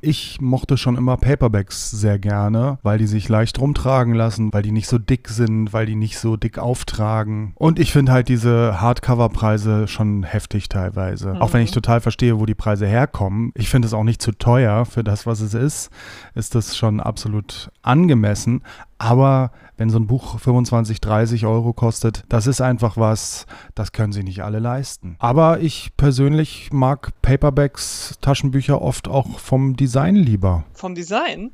ich 0.00 0.40
mochte 0.40 0.76
schon 0.76 0.96
immer 0.96 1.16
Paperbacks 1.16 1.90
sehr 1.90 2.18
gerne, 2.18 2.78
weil 2.82 2.98
die 2.98 3.06
sich 3.06 3.28
leicht 3.28 3.58
rumtragen 3.58 4.14
lassen, 4.14 4.52
weil 4.52 4.62
die 4.62 4.72
nicht 4.72 4.88
so 4.88 4.98
dick 4.98 5.28
sind, 5.28 5.72
weil 5.72 5.86
die 5.86 5.94
nicht 5.94 6.18
so 6.18 6.36
dick 6.36 6.58
auftragen. 6.58 7.52
Und 7.56 7.78
ich 7.78 7.92
finde 7.92 8.12
halt 8.12 8.28
diese 8.28 8.80
Hardcover-Preise 8.80 9.88
schon 9.88 10.22
heftig 10.22 10.68
teilweise. 10.68 11.34
Mhm. 11.34 11.42
Auch 11.42 11.52
wenn 11.52 11.62
ich 11.62 11.70
total 11.70 12.00
verstehe, 12.00 12.38
wo 12.38 12.46
die 12.46 12.54
Preise 12.54 12.86
herkommen. 12.86 13.52
Ich 13.54 13.68
finde 13.68 13.86
es 13.86 13.94
auch 13.94 14.04
nicht 14.04 14.22
zu 14.22 14.32
teuer 14.32 14.84
für 14.84 15.04
das, 15.04 15.26
was 15.26 15.40
es 15.40 15.54
ist. 15.54 15.90
Ist 16.34 16.54
das 16.54 16.76
schon 16.76 17.00
absolut 17.00 17.70
angemessen. 17.82 18.62
Aber 18.98 19.50
wenn 19.76 19.90
so 19.90 19.98
ein 19.98 20.06
Buch 20.06 20.38
25, 20.38 21.00
30 21.00 21.46
Euro 21.46 21.72
kostet, 21.72 22.24
das 22.28 22.46
ist 22.46 22.60
einfach 22.60 22.96
was, 22.96 23.46
das 23.74 23.92
können 23.92 24.12
sie 24.12 24.22
nicht 24.22 24.42
alle 24.42 24.58
leisten. 24.58 25.16
Aber 25.18 25.60
ich 25.60 25.92
persönlich 25.96 26.70
mag 26.72 27.10
Paperbacks, 27.20 28.18
Taschenbücher 28.20 28.80
oft 28.80 29.08
auch 29.08 29.38
vom 29.38 29.76
Design 29.76 30.16
lieber. 30.16 30.64
Vom 30.72 30.94
Design? 30.94 31.50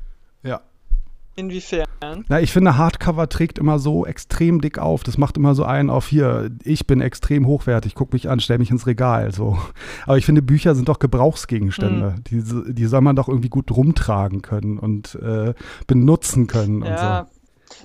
Inwiefern? 1.35 1.85
Na, 2.27 2.41
ich 2.41 2.51
finde, 2.51 2.77
Hardcover 2.77 3.27
trägt 3.27 3.57
immer 3.57 3.79
so 3.79 4.05
extrem 4.05 4.61
dick 4.61 4.77
auf. 4.77 5.03
Das 5.03 5.17
macht 5.17 5.35
immer 5.37 5.55
so 5.55 5.63
einen 5.63 5.89
auf 5.89 6.07
hier, 6.07 6.51
ich 6.63 6.85
bin 6.85 7.01
extrem 7.01 7.47
hochwertig, 7.47 7.95
guck 7.95 8.13
mich 8.13 8.29
an, 8.29 8.39
stell 8.39 8.59
mich 8.59 8.69
ins 8.69 8.85
Regal. 8.85 9.33
So. 9.33 9.57
Aber 10.05 10.17
ich 10.17 10.25
finde, 10.25 10.43
Bücher 10.43 10.75
sind 10.75 10.89
doch 10.89 10.99
Gebrauchsgegenstände. 10.99 12.15
Mhm. 12.17 12.23
Die, 12.25 12.73
die 12.73 12.85
soll 12.85 13.01
man 13.01 13.15
doch 13.15 13.29
irgendwie 13.29 13.49
gut 13.49 13.71
rumtragen 13.71 14.43
können 14.43 14.77
und 14.77 15.15
äh, 15.15 15.53
benutzen 15.87 16.45
können 16.45 16.83
ja, 16.83 17.21
und 17.21 17.27
so. 17.27 17.33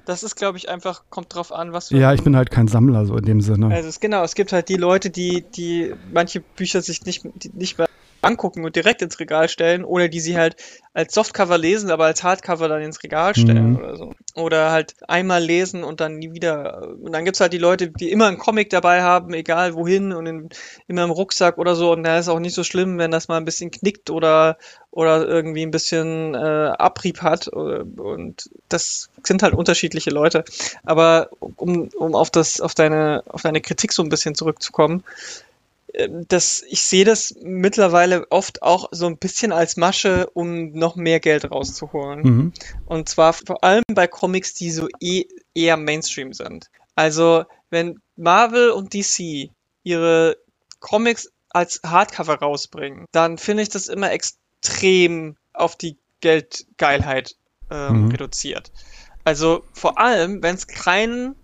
Das 0.05 0.23
ist, 0.23 0.37
glaube 0.37 0.59
ich, 0.59 0.69
einfach, 0.69 1.05
kommt 1.09 1.35
drauf 1.35 1.51
an, 1.51 1.73
was 1.73 1.89
du. 1.89 1.97
Ja, 1.97 2.13
ich 2.13 2.23
bin 2.23 2.37
halt 2.37 2.51
kein 2.51 2.69
Sammler, 2.69 3.07
so 3.07 3.17
in 3.17 3.25
dem 3.25 3.41
Sinne. 3.41 3.75
Also 3.75 3.89
es, 3.89 4.01
genau, 4.01 4.23
es 4.25 4.35
gibt 4.35 4.53
halt 4.53 4.69
die 4.69 4.77
Leute, 4.77 5.09
die, 5.09 5.43
die 5.43 5.95
manche 6.13 6.41
Bücher 6.41 6.83
sich 6.83 7.05
nicht, 7.05 7.25
nicht 7.55 7.79
mehr 7.79 7.89
angucken 8.23 8.65
und 8.65 8.75
direkt 8.75 9.03
ins 9.03 9.21
Regal 9.21 9.49
stellen 9.49 9.85
oder 9.85 10.09
die 10.09 10.21
sie 10.21 10.37
halt 10.37 10.57
als 10.99 11.15
Softcover 11.15 11.59
lesen, 11.59 11.91
aber 11.93 12.07
als 12.07 12.25
Hardcover 12.25 12.67
dann 12.67 12.83
ins 12.83 13.05
Regal 13.05 13.33
stellen 13.37 13.71
mhm. 13.71 13.77
oder 13.77 13.97
so. 13.97 14.15
Oder 14.35 14.73
halt 14.73 14.97
einmal 15.07 15.41
lesen 15.41 15.85
und 15.85 16.01
dann 16.01 16.17
nie 16.17 16.33
wieder. 16.33 16.89
Und 17.01 17.13
dann 17.13 17.25
gibt's 17.25 17.41
halt 17.41 17.53
die 17.53 17.59
Leute, 17.59 17.89
die 17.89 18.11
immer 18.11 18.27
einen 18.27 18.39
Comic 18.39 18.71
dabei 18.71 19.03
haben, 19.03 19.33
egal 19.33 19.75
wohin 19.75 20.13
und 20.13 20.27
in, 20.27 20.49
immer 20.89 21.05
im 21.05 21.11
Rucksack 21.11 21.57
oder 21.59 21.77
so. 21.77 21.93
Und 21.93 22.03
da 22.03 22.19
ist 22.19 22.29
auch 22.29 22.41
nicht 22.41 22.55
so 22.55 22.65
schlimm, 22.65 22.99
wenn 22.99 23.13
das 23.13 23.29
mal 23.29 23.37
ein 23.37 23.45
bisschen 23.45 23.71
knickt 23.71 24.11
oder, 24.11 24.59
oder 24.91 25.25
irgendwie 25.25 25.63
ein 25.63 25.71
bisschen 25.71 26.35
äh, 26.35 26.39
Abrieb 26.39 27.23
hat. 27.23 27.47
Und 27.47 28.51
das 28.69 29.09
sind 29.23 29.45
halt 29.45 29.55
unterschiedliche 29.55 30.11
Leute. 30.11 30.45
Aber 30.83 31.29
um, 31.39 31.91
um 31.97 32.17
auf 32.17 32.31
das, 32.31 32.61
auf 32.61 32.75
deine, 32.75 33.23
auf 33.29 33.43
deine 33.43 33.61
Kritik 33.61 33.93
so 33.93 34.03
ein 34.03 34.09
bisschen 34.09 34.35
zurückzukommen, 34.35 35.05
das, 36.29 36.63
ich 36.69 36.83
sehe 36.83 37.05
das 37.05 37.35
mittlerweile 37.41 38.31
oft 38.31 38.63
auch 38.63 38.89
so 38.91 39.07
ein 39.07 39.17
bisschen 39.17 39.53
als 39.53 39.77
Masche, 39.77 40.29
um 40.35 40.73
noch 40.73 40.97
mehr 40.97 41.21
Geld 41.21 41.51
rauszuholen. 41.51 42.21
Mhm. 42.23 42.53
Und 42.87 43.09
zwar 43.09 43.33
vor 43.33 43.65
allem 43.65 43.85
bei 43.93 44.07
Comics, 44.07 44.55
die 44.55 44.71
so 44.71 44.89
eh, 45.01 45.25
eher 45.55 45.77
Mainstream 45.77 46.33
sind. 46.33 46.67
Also, 46.95 47.45
wenn 47.71 48.01
Marvel 48.17 48.71
und 48.71 48.93
DC 48.93 49.51
ihre 49.83 50.37
Comics 50.81 51.31
als 51.51 51.81
Hardcover 51.85 52.35
rausbringen, 52.35 53.07
dann 53.13 53.39
finde 53.39 53.63
ich 53.63 53.69
das 53.69 53.89
immer 53.89 54.13
extrem 54.13 55.37
auf 55.55 55.77
die 55.77 55.97
Geldgeilheit 56.21 57.37
ähm, 57.71 58.05
mhm. 58.05 58.11
reduziert. 58.11 58.71
Also 59.25 59.65
vor 59.73 59.99
allem, 59.99 60.43
wenn 60.43 60.55
es 60.55 60.67
keinen 60.67 61.37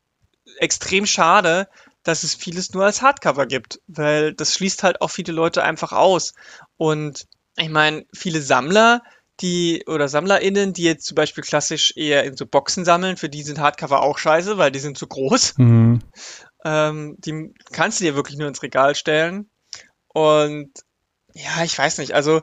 extrem 0.60 1.06
schade, 1.06 1.68
dass 2.04 2.24
es 2.24 2.36
vieles 2.36 2.74
nur 2.74 2.86
als 2.86 3.02
Hardcover 3.02 3.48
gibt, 3.48 3.82
weil 3.88 4.34
das 4.34 4.54
schließt 4.54 4.84
halt 4.84 5.02
auch 5.02 5.10
viele 5.10 5.34
Leute 5.34 5.64
einfach 5.64 5.92
aus. 5.92 6.34
Und 6.78 7.26
ich 7.58 7.70
meine, 7.70 8.06
viele 8.14 8.42
Sammler, 8.42 9.02
die 9.42 9.84
oder 9.88 10.08
SammlerInnen, 10.08 10.74
die 10.74 10.84
jetzt 10.84 11.06
zum 11.06 11.16
Beispiel 11.16 11.44
klassisch 11.44 11.94
eher 11.96 12.24
in 12.24 12.38
so 12.38 12.46
Boxen 12.46 12.86
sammeln, 12.86 13.18
für 13.18 13.28
die 13.28 13.44
sind 13.44 13.60
Hardcover 13.60 14.02
auch 14.02 14.18
scheiße, 14.18 14.58
weil 14.58 14.72
die 14.72 14.80
sind 14.80 14.98
zu 14.98 15.08
groß. 15.08 15.56
Mhm. 15.66 16.02
Ähm, 16.68 17.16
die 17.20 17.54
kannst 17.72 18.00
du 18.00 18.06
dir 18.06 18.16
wirklich 18.16 18.40
nur 18.40 18.48
ins 18.48 18.64
Regal 18.64 18.96
stellen. 18.96 19.52
Und 20.08 20.72
ja, 21.34 21.64
ich 21.64 21.78
weiß 21.78 22.00
nicht, 22.00 22.14
also 22.14 22.42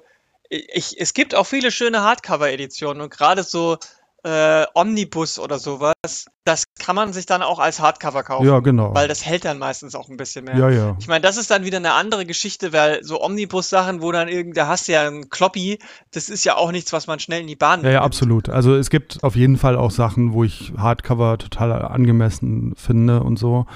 ich, 0.53 1.01
es 1.01 1.15
gibt 1.15 1.35
auch 1.35 1.47
viele 1.47 1.71
schöne 1.71 2.03
Hardcover-Editionen 2.03 3.03
und 3.03 3.11
gerade 3.11 3.43
so 3.43 3.79
äh, 4.25 4.67
Omnibus 4.75 5.39
oder 5.39 5.59
sowas, 5.59 6.27
das 6.45 6.65
kann 6.79 6.95
man 6.95 7.13
sich 7.13 7.27
dann 7.27 7.43
auch 7.43 7.59
als 7.59 7.81
Hardcover 7.81 8.23
kaufen. 8.23 8.47
Ja, 8.47 8.61
genau. 8.61 8.95
Weil 8.95 9.09
das 9.09 9.25
hält 9.25 9.45
dann 9.45 9.59
meistens 9.59 9.95
auch 9.95 10.09
ein 10.09 10.17
bisschen 10.17 10.45
mehr. 10.45 10.57
Ja, 10.57 10.71
ja. 10.71 10.97
Ich 11.01 11.09
meine, 11.09 11.23
das 11.23 11.37
ist 11.37 11.51
dann 11.51 11.65
wieder 11.65 11.79
eine 11.79 11.95
andere 11.95 12.25
Geschichte, 12.25 12.73
weil 12.73 13.03
so 13.03 13.21
Omnibus-Sachen, 13.21 14.01
wo 14.01 14.13
dann 14.13 14.29
irgendwie, 14.29 14.55
da 14.55 14.69
hast 14.69 14.87
du 14.87 14.93
ja 14.93 15.07
einen 15.07 15.29
Kloppy, 15.29 15.79
das 16.13 16.29
ist 16.29 16.45
ja 16.45 16.57
auch 16.57 16.71
nichts, 16.71 16.93
was 16.93 17.07
man 17.09 17.19
schnell 17.19 17.41
in 17.41 17.47
die 17.49 17.57
Bahn 17.57 17.81
Ja, 17.81 17.85
nimmt. 17.85 17.95
ja, 17.95 18.03
absolut. 18.03 18.49
Also 18.49 18.77
es 18.77 18.91
gibt 18.91 19.25
auf 19.25 19.35
jeden 19.35 19.57
Fall 19.57 19.77
auch 19.77 19.91
Sachen, 19.91 20.35
wo 20.35 20.45
ich 20.45 20.73
Hardcover 20.77 21.39
total 21.39 21.73
angemessen 21.73 22.75
finde 22.77 23.23
und 23.25 23.39
so 23.39 23.67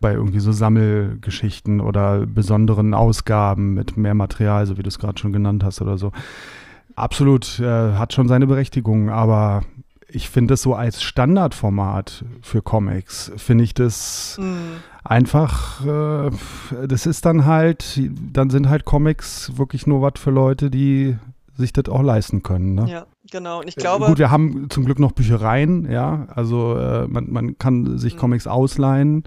bei 0.00 0.12
irgendwie 0.12 0.40
so 0.40 0.52
Sammelgeschichten 0.52 1.80
oder 1.80 2.26
besonderen 2.26 2.94
Ausgaben 2.94 3.74
mit 3.74 3.96
mehr 3.96 4.14
Material, 4.14 4.66
so 4.66 4.78
wie 4.78 4.82
du 4.82 4.88
es 4.88 4.98
gerade 4.98 5.18
schon 5.18 5.32
genannt 5.32 5.64
hast 5.64 5.80
oder 5.80 5.98
so. 5.98 6.12
Absolut, 6.94 7.60
äh, 7.60 7.92
hat 7.92 8.12
schon 8.12 8.28
seine 8.28 8.46
Berechtigung, 8.46 9.10
aber 9.10 9.62
ich 10.08 10.30
finde 10.30 10.54
es 10.54 10.62
so 10.62 10.74
als 10.74 11.02
Standardformat 11.02 12.24
für 12.40 12.62
Comics, 12.62 13.32
finde 13.36 13.64
ich 13.64 13.74
das 13.74 14.38
mhm. 14.40 14.78
einfach, 15.04 15.84
äh, 15.84 16.30
das 16.86 17.06
ist 17.06 17.26
dann 17.26 17.44
halt, 17.44 18.00
dann 18.32 18.50
sind 18.50 18.68
halt 18.68 18.84
Comics 18.84 19.52
wirklich 19.56 19.86
nur 19.86 20.02
was 20.02 20.14
für 20.16 20.30
Leute, 20.30 20.70
die 20.70 21.16
sich 21.56 21.72
das 21.72 21.88
auch 21.88 22.02
leisten 22.02 22.42
können. 22.42 22.74
Ne? 22.74 22.86
Ja, 22.88 23.06
genau. 23.30 23.60
Und 23.60 23.68
ich 23.68 23.76
glaube. 23.76 24.06
Gut, 24.06 24.18
wir 24.18 24.30
haben 24.30 24.68
zum 24.70 24.84
Glück 24.84 24.98
noch 24.98 25.12
Büchereien, 25.12 25.90
ja. 25.90 26.26
Also 26.34 26.76
äh, 26.76 27.06
man, 27.08 27.30
man 27.30 27.58
kann 27.58 27.98
sich 27.98 28.14
mhm. 28.14 28.18
Comics 28.18 28.46
ausleihen. 28.46 29.24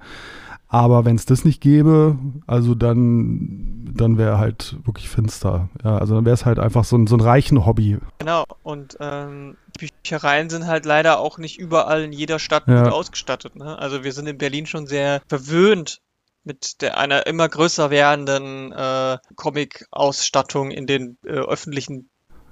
Aber 0.71 1.03
wenn 1.03 1.15
es 1.15 1.25
das 1.25 1.45
nicht 1.45 1.61
gäbe, 1.61 2.17
also 2.45 2.75
dann, 2.75 3.91
dann 3.91 4.19
wäre 4.19 4.37
halt 4.37 4.75
wirklich 4.85 5.09
finster. 5.09 5.67
Ja, 5.83 5.97
also 5.97 6.13
dann 6.13 6.25
wäre 6.25 6.35
es 6.35 6.45
halt 6.45 6.59
einfach 6.59 6.83
so 6.83 6.95
ein, 6.95 7.07
so 7.07 7.17
ein 7.17 7.21
reichen 7.21 7.65
Hobby. 7.65 7.97
Genau, 8.19 8.45
und 8.61 8.95
ähm, 8.99 9.57
Büchereien 9.79 10.51
sind 10.51 10.67
halt 10.67 10.85
leider 10.85 11.19
auch 11.19 11.39
nicht 11.39 11.57
überall 11.57 12.03
in 12.03 12.13
jeder 12.13 12.37
Stadt 12.37 12.67
ja. 12.67 12.83
gut 12.83 12.93
ausgestattet. 12.93 13.55
Ne? 13.55 13.79
Also 13.79 14.03
wir 14.03 14.13
sind 14.13 14.27
in 14.27 14.37
Berlin 14.37 14.67
schon 14.67 14.85
sehr 14.85 15.21
verwöhnt 15.27 16.01
mit 16.43 16.81
der, 16.83 16.99
einer 16.99 17.25
immer 17.25 17.49
größer 17.49 17.89
werdenden 17.89 18.71
äh, 18.71 19.17
Comic-Ausstattung 19.35 20.69
in 20.69 20.85
den 20.85 21.17
äh, 21.25 21.31
öffentlichen 21.31 22.09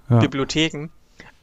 ja. 0.09 0.19
Bibliotheken. 0.19 0.89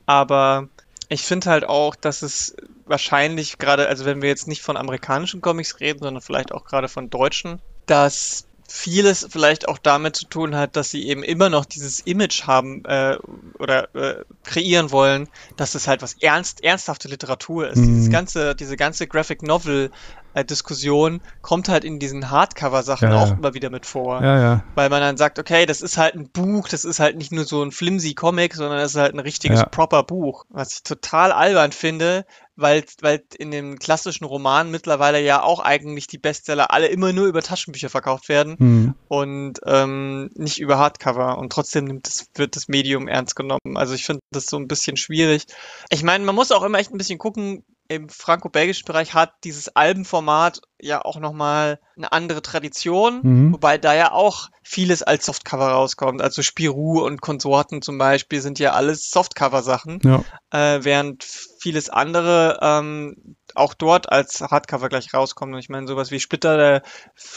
Aber 0.07 0.69
ich 1.09 1.23
finde 1.23 1.51
halt 1.51 1.65
auch, 1.69 1.95
dass 1.95 2.23
es 2.23 2.57
wahrscheinlich 2.87 3.59
gerade, 3.59 3.89
also 3.89 4.05
wenn 4.05 4.23
wir 4.23 4.29
jetzt 4.29 4.49
nicht 4.49 4.63
von 4.63 4.77
amerikanischen 4.77 5.41
Comics 5.41 5.81
reden, 5.81 6.01
sondern 6.01 6.23
vielleicht 6.23 6.53
auch 6.53 6.65
gerade 6.65 6.89
von 6.89 7.11
deutschen, 7.11 7.61
dass 7.87 8.47
vieles 8.69 9.27
vielleicht 9.31 9.69
auch 9.69 9.79
damit 9.79 10.17
zu 10.17 10.27
tun 10.27 10.57
hat, 10.57 10.77
dass 10.77 10.91
sie 10.91 11.07
eben 11.07 11.23
immer 11.23 11.51
noch 11.51 11.65
dieses 11.65 12.01
Image 12.01 12.47
haben 12.47 12.85
äh, 12.87 13.17
oder 13.59 13.95
äh, 13.95 14.25
kreieren 14.43 14.91
wollen, 14.91 15.29
dass 15.57 15.75
es 15.75 15.87
halt 15.87 16.03
was 16.03 16.15
ernst, 16.21 16.65
ernsthafte 16.65 17.09
Literatur 17.09 17.69
ist. 17.69 17.79
Mhm. 17.79 17.87
Dieses 17.87 18.11
ganze, 18.11 18.55
diese 18.55 18.77
ganze 18.77 19.07
Graphic 19.07 19.43
Novel 19.43 19.91
äh, 20.33 20.45
Diskussion 20.45 21.21
kommt 21.43 21.69
halt 21.69 21.85
in 21.85 21.99
diesen 21.99 22.31
Hardcover-Sachen 22.31 23.11
ja, 23.11 23.23
auch 23.23 23.29
ja. 23.29 23.35
immer 23.35 23.55
wieder 23.55 23.71
mit 23.71 23.87
vor. 23.87 24.23
Ja. 24.23 24.65
Weil 24.75 24.89
man 24.89 25.01
dann 25.01 25.17
sagt, 25.17 25.39
okay, 25.39 25.67
das 25.67 25.83
ist 25.83 25.99
halt 25.99 26.15
ein 26.15 26.29
Buch, 26.29 26.69
das 26.69 26.85
ist 26.85 27.01
halt 27.01 27.17
nicht 27.17 27.33
nur 27.33 27.45
so 27.45 27.63
ein 27.63 27.71
flimsy 27.71 28.15
Comic, 28.15 28.55
sondern 28.55 28.79
das 28.79 28.93
ist 28.93 29.01
halt 29.01 29.15
ein 29.15 29.21
richtiges 29.21 29.63
proper 29.71 30.03
Buch. 30.03 30.47
Was 30.49 30.73
ich 30.73 30.83
total 30.83 31.33
albern 31.33 31.73
finde, 31.73 32.25
weil, 32.57 32.85
weil 33.01 33.23
in 33.39 33.51
dem 33.51 33.79
klassischen 33.79 34.25
Roman 34.25 34.71
mittlerweile 34.71 35.21
ja 35.21 35.43
auch 35.43 35.61
eigentlich 35.61 36.07
die 36.07 36.19
Bestseller 36.19 36.73
alle 36.73 36.87
immer 36.87 37.13
nur 37.13 37.27
über 37.27 37.43
Taschenbücher 37.43 37.89
verkauft 37.89 38.29
werden 38.29 38.57
mhm. 38.59 38.95
und 39.09 39.61
ähm, 39.67 40.31
nicht 40.35 40.61
über 40.61 40.79
Hardcover. 40.79 41.39
Und 41.39 41.53
trotzdem 41.53 41.85
nimmt 41.85 42.07
das, 42.07 42.27
wird 42.35 42.57
das 42.57 42.69
Medium 42.69 43.09
ernst 43.09 43.37
genommen. 43.37 43.77
Also 43.77 43.95
ich 43.95 44.05
finde 44.05 44.21
das 44.31 44.47
so 44.47 44.57
ein 44.57 44.69
bisschen 44.69 44.97
schwierig. 44.97 45.45
Ich 45.91 46.03
meine, 46.03 46.25
man 46.25 46.35
muss 46.35 46.53
auch 46.53 46.63
immer 46.63 46.79
echt 46.79 46.93
ein 46.93 46.99
bisschen 46.99 47.19
gucken, 47.19 47.65
im 47.95 48.09
franco-belgischen 48.09 48.85
Bereich 48.87 49.15
hat 49.15 49.33
dieses 49.45 49.75
Albenformat 49.75 50.61
ja 50.81 51.05
auch 51.05 51.19
nochmal 51.19 51.81
eine 51.97 52.13
andere 52.13 52.43
Tradition, 52.43 53.21
mhm. 53.23 53.53
wobei 53.55 53.79
da 53.79 53.95
ja 53.95 54.13
auch 54.13 54.49
vieles 54.63 55.03
als 55.03 55.27
Softcover 55.27 55.69
rauskommt. 55.69 56.21
Also 56.21 56.43
Spirou 56.43 57.05
und 57.05 57.21
Konsorten 57.21 57.83
zum 57.83 57.99
Beispiel 57.99 58.41
sind 58.41 58.59
ja 58.59 58.73
alles 58.73 59.11
Softcover-Sachen, 59.11 60.01
ja. 60.03 60.25
äh, 60.51 60.85
während 60.85 61.25
vieles 61.25 61.89
andere 61.89 62.59
ähm, 62.61 63.37
auch 63.55 63.75
dort 63.75 64.11
als 64.11 64.41
Hardcover 64.41 64.89
gleich 64.89 65.15
rauskommt. 65.15 65.55
Und 65.55 65.61
ich 65.61 65.69
meine, 65.69 65.87
sowas 65.87 66.11
wie 66.11 66.21
Splitter, 66.21 66.57
der, 66.57 66.83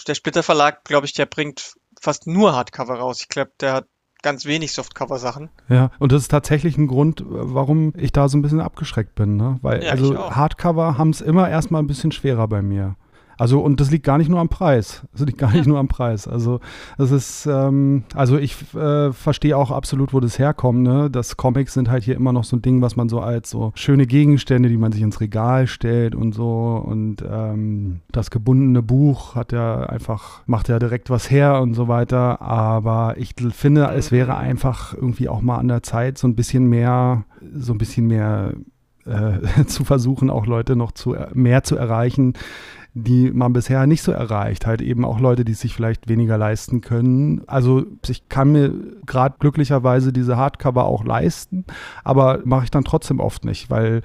der 0.08 0.16
Splitter 0.16 0.43
Verlag, 0.43 0.84
glaube 0.84 1.05
ich, 1.05 1.14
der 1.14 1.26
bringt 1.26 1.76
fast 2.01 2.28
nur 2.28 2.55
Hardcover 2.55 2.95
raus. 2.95 3.22
Ich 3.22 3.30
glaube, 3.30 3.51
der 3.60 3.74
hat 3.74 3.88
ganz 4.22 4.45
wenig 4.45 4.74
Softcover-Sachen. 4.74 5.49
Ja, 5.70 5.91
und 5.99 6.11
das 6.11 6.24
ist 6.24 6.30
tatsächlich 6.30 6.78
ein 6.78 6.88
Grund, 6.88 7.24
warum 7.28 7.93
ich 7.95 8.11
da 8.11 8.30
so 8.30 8.38
ein 8.38 8.41
bisschen 8.41 8.61
abgeschreckt 8.61 9.15
bin. 9.15 9.38
Ne? 9.38 9.59
Weil 9.61 9.84
ja, 9.84 9.91
also 9.91 10.32
Hardcover 10.32 10.97
haben 10.97 11.09
es 11.09 11.22
immer 11.22 11.49
erstmal 11.49 11.82
ein 11.82 11.88
bisschen 11.88 12.11
schwerer 12.11 12.47
bei 12.47 12.61
mir. 12.61 12.95
Also, 13.38 13.59
und 13.59 13.79
das 13.79 13.91
liegt 13.91 14.05
gar 14.05 14.17
nicht 14.17 14.29
nur 14.29 14.39
am 14.39 14.49
Preis. 14.49 15.03
Das 15.11 15.21
liegt 15.21 15.38
gar 15.38 15.51
nicht 15.51 15.67
nur 15.67 15.77
am 15.77 15.88
Preis. 15.88 16.27
Also, 16.27 16.59
das 16.97 17.11
ist, 17.11 17.45
ähm, 17.45 18.03
also 18.15 18.38
ich 18.38 18.55
äh, 18.73 19.11
verstehe 19.11 19.55
auch 19.55 19.71
absolut, 19.71 20.13
wo 20.13 20.19
das 20.19 20.39
herkommt, 20.39 20.81
ne? 20.81 21.09
Das 21.09 21.38
Comics 21.38 21.73
sind 21.73 21.89
halt 21.89 22.03
hier 22.03 22.15
immer 22.15 22.33
noch 22.33 22.43
so 22.43 22.55
ein 22.55 22.61
Ding, 22.61 22.81
was 22.81 22.95
man 22.95 23.09
so 23.09 23.19
als 23.19 23.49
so 23.49 23.71
schöne 23.75 24.07
Gegenstände, 24.07 24.69
die 24.69 24.77
man 24.77 24.91
sich 24.91 25.01
ins 25.01 25.21
Regal 25.21 25.67
stellt 25.67 26.15
und 26.15 26.33
so. 26.33 26.83
Und 26.83 27.23
ähm, 27.29 28.01
das 28.11 28.31
gebundene 28.31 28.81
Buch 28.81 29.35
hat 29.35 29.51
ja 29.51 29.83
einfach, 29.83 30.41
macht 30.47 30.67
ja 30.67 30.79
direkt 30.79 31.09
was 31.09 31.29
her 31.29 31.61
und 31.61 31.75
so 31.75 31.88
weiter. 31.88 32.41
Aber 32.41 33.15
ich 33.17 33.35
finde, 33.51 33.91
es 33.95 34.11
wäre 34.11 34.35
einfach 34.38 34.93
irgendwie 34.93 35.29
auch 35.29 35.41
mal 35.41 35.57
an 35.57 35.67
der 35.67 35.83
Zeit, 35.83 36.17
so 36.17 36.27
ein 36.27 36.35
bisschen 36.35 36.67
mehr, 36.67 37.25
so 37.53 37.73
ein 37.73 37.77
bisschen 37.77 38.07
mehr 38.07 38.53
äh, 39.05 39.65
zu 39.65 39.83
versuchen, 39.83 40.29
auch 40.29 40.45
Leute 40.45 40.75
noch 40.75 40.91
zu 40.91 41.15
mehr 41.33 41.63
zu 41.63 41.77
erreichen, 41.77 42.33
die 43.03 43.31
man 43.31 43.53
bisher 43.53 43.85
nicht 43.85 44.01
so 44.01 44.11
erreicht. 44.11 44.65
Halt 44.65 44.81
eben 44.81 45.05
auch 45.05 45.19
Leute, 45.19 45.45
die 45.45 45.53
sich 45.53 45.73
vielleicht 45.73 46.09
weniger 46.09 46.37
leisten 46.37 46.81
können. 46.81 47.41
Also 47.47 47.85
ich 48.07 48.27
kann 48.29 48.51
mir 48.51 48.73
gerade 49.05 49.35
glücklicherweise 49.39 50.11
diese 50.11 50.37
Hardcover 50.37 50.85
auch 50.85 51.05
leisten, 51.05 51.65
aber 52.03 52.41
mache 52.43 52.65
ich 52.65 52.71
dann 52.71 52.83
trotzdem 52.83 53.19
oft 53.19 53.45
nicht, 53.45 53.69
weil, 53.69 54.01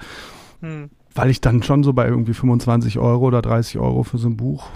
hm. 0.61 0.91
weil 1.15 1.31
ich 1.31 1.41
dann 1.41 1.63
schon 1.63 1.83
so 1.83 1.93
bei 1.93 2.07
irgendwie 2.07 2.35
25 2.35 2.99
Euro 2.99 3.27
oder 3.27 3.41
30 3.41 3.79
Euro 3.79 4.03
für 4.03 4.19
so 4.19 4.29
ein 4.29 4.37
Buch 4.37 4.69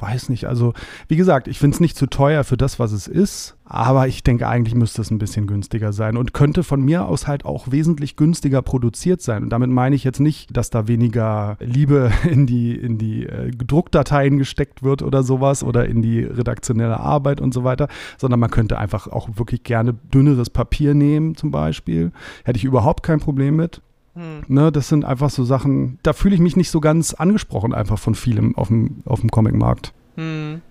weiß 0.00 0.28
nicht. 0.28 0.46
Also, 0.46 0.72
wie 1.08 1.16
gesagt, 1.16 1.48
ich 1.48 1.58
finde 1.58 1.74
es 1.74 1.80
nicht 1.80 1.96
zu 1.96 2.06
teuer 2.06 2.44
für 2.44 2.56
das, 2.56 2.78
was 2.78 2.92
es 2.92 3.06
ist. 3.06 3.56
Aber 3.72 4.08
ich 4.08 4.24
denke, 4.24 4.48
eigentlich 4.48 4.74
müsste 4.74 5.00
es 5.00 5.12
ein 5.12 5.18
bisschen 5.18 5.46
günstiger 5.46 5.92
sein 5.92 6.16
und 6.16 6.34
könnte 6.34 6.64
von 6.64 6.82
mir 6.82 7.06
aus 7.06 7.28
halt 7.28 7.44
auch 7.44 7.70
wesentlich 7.70 8.16
günstiger 8.16 8.62
produziert 8.62 9.22
sein. 9.22 9.44
Und 9.44 9.50
damit 9.50 9.70
meine 9.70 9.94
ich 9.94 10.02
jetzt 10.02 10.18
nicht, 10.18 10.56
dass 10.56 10.70
da 10.70 10.88
weniger 10.88 11.56
Liebe 11.60 12.10
in 12.28 12.46
die, 12.48 12.74
in 12.74 12.98
die 12.98 13.26
äh, 13.26 13.52
Druckdateien 13.52 14.38
gesteckt 14.38 14.82
wird 14.82 15.02
oder 15.02 15.22
sowas 15.22 15.62
oder 15.62 15.86
in 15.86 16.02
die 16.02 16.20
redaktionelle 16.20 16.98
Arbeit 16.98 17.40
und 17.40 17.54
so 17.54 17.62
weiter, 17.62 17.86
sondern 18.18 18.40
man 18.40 18.50
könnte 18.50 18.76
einfach 18.76 19.06
auch 19.06 19.28
wirklich 19.36 19.62
gerne 19.62 19.94
dünneres 20.12 20.50
Papier 20.50 20.94
nehmen, 20.94 21.36
zum 21.36 21.52
Beispiel. 21.52 22.10
Hätte 22.42 22.56
ich 22.56 22.64
überhaupt 22.64 23.04
kein 23.04 23.20
Problem 23.20 23.54
mit. 23.54 23.82
Hm. 24.14 24.42
Ne, 24.48 24.72
das 24.72 24.88
sind 24.88 25.04
einfach 25.04 25.30
so 25.30 25.44
Sachen, 25.44 25.98
da 26.02 26.12
fühle 26.12 26.34
ich 26.34 26.40
mich 26.40 26.56
nicht 26.56 26.70
so 26.70 26.80
ganz 26.80 27.14
angesprochen 27.14 27.74
einfach 27.74 27.98
von 27.98 28.14
vielem 28.14 28.56
auf 28.56 28.68
dem, 28.68 29.02
auf 29.04 29.20
dem 29.20 29.30
Comicmarkt. 29.30 29.92
Hm. 30.16 30.62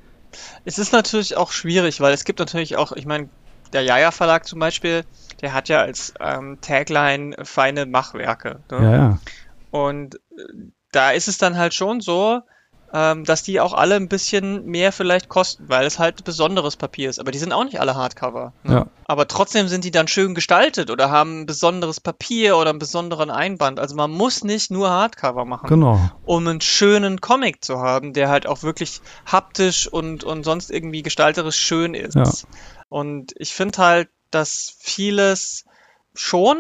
Es 0.65 0.77
ist 0.77 0.93
natürlich 0.93 1.37
auch 1.37 1.51
schwierig, 1.51 2.01
weil 2.01 2.13
es 2.13 2.23
gibt 2.23 2.39
natürlich 2.39 2.77
auch, 2.77 2.91
ich 2.91 3.05
meine, 3.05 3.29
der 3.73 3.83
Jaja 3.83 4.11
Verlag 4.11 4.45
zum 4.45 4.59
Beispiel, 4.59 5.05
der 5.41 5.53
hat 5.53 5.69
ja 5.69 5.81
als 5.81 6.13
ähm, 6.19 6.57
Tagline 6.61 7.35
feine 7.43 7.85
Machwerke. 7.85 8.59
Ne? 8.71 8.83
Ja, 8.83 8.91
ja. 8.91 9.19
Und 9.71 10.15
äh, 10.15 10.43
da 10.91 11.11
ist 11.11 11.27
es 11.27 11.37
dann 11.37 11.57
halt 11.57 11.73
schon 11.73 12.01
so, 12.01 12.41
ähm, 12.93 13.23
dass 13.23 13.43
die 13.43 13.59
auch 13.59 13.73
alle 13.73 13.95
ein 13.95 14.07
bisschen 14.07 14.65
mehr 14.65 14.91
vielleicht 14.91 15.29
kosten, 15.29 15.69
weil 15.69 15.85
es 15.85 15.99
halt 15.99 16.23
besonderes 16.23 16.75
Papier 16.75 17.09
ist. 17.09 17.19
Aber 17.19 17.31
die 17.31 17.37
sind 17.37 17.53
auch 17.53 17.63
nicht 17.63 17.79
alle 17.79 17.95
Hardcover. 17.95 18.53
Ne? 18.63 18.73
Ja. 18.73 18.87
Aber 19.05 19.27
trotzdem 19.27 19.67
sind 19.67 19.83
die 19.83 19.91
dann 19.91 20.07
schön 20.07 20.33
gestaltet 20.35 20.89
oder 20.89 21.09
haben 21.11 21.41
ein 21.41 21.45
besonderes 21.45 21.99
Papier 21.99 22.57
oder 22.57 22.71
einen 22.71 22.79
besonderen 22.79 23.29
Einband. 23.29 23.79
Also 23.79 23.95
man 23.95 24.11
muss 24.11 24.43
nicht 24.43 24.71
nur 24.71 24.89
Hardcover 24.89 25.45
machen, 25.45 25.67
Genau. 25.67 25.99
um 26.25 26.47
einen 26.47 26.61
schönen 26.61 27.21
Comic 27.21 27.63
zu 27.63 27.79
haben, 27.79 28.13
der 28.13 28.29
halt 28.29 28.47
auch 28.47 28.63
wirklich 28.63 29.01
haptisch 29.25 29.87
und, 29.87 30.23
und 30.23 30.43
sonst 30.43 30.71
irgendwie 30.71 31.03
gestalterisch 31.03 31.57
schön 31.57 31.93
ist. 31.93 32.15
Ja. 32.15 32.23
Und 32.89 33.33
ich 33.37 33.53
finde 33.53 33.77
halt, 33.77 34.09
dass 34.31 34.75
vieles 34.79 35.65
schon 36.15 36.57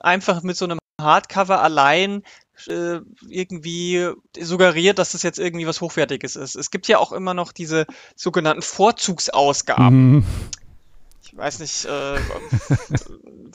einfach 0.00 0.42
mit 0.42 0.56
so 0.56 0.64
einem 0.66 0.78
Hardcover 1.00 1.60
allein 1.62 2.22
äh, 2.66 3.00
irgendwie 3.28 4.10
suggeriert, 4.38 4.98
dass 4.98 5.12
das 5.12 5.22
jetzt 5.22 5.38
irgendwie 5.38 5.66
was 5.66 5.80
Hochwertiges 5.80 6.36
ist. 6.36 6.54
Es 6.54 6.70
gibt 6.70 6.88
ja 6.88 6.98
auch 6.98 7.12
immer 7.12 7.34
noch 7.34 7.52
diese 7.52 7.86
sogenannten 8.16 8.62
Vorzugsausgaben. 8.62 10.12
Mhm. 10.12 10.24
Ich 11.22 11.36
weiß 11.36 11.58
nicht, 11.60 11.84
äh, 11.84 12.18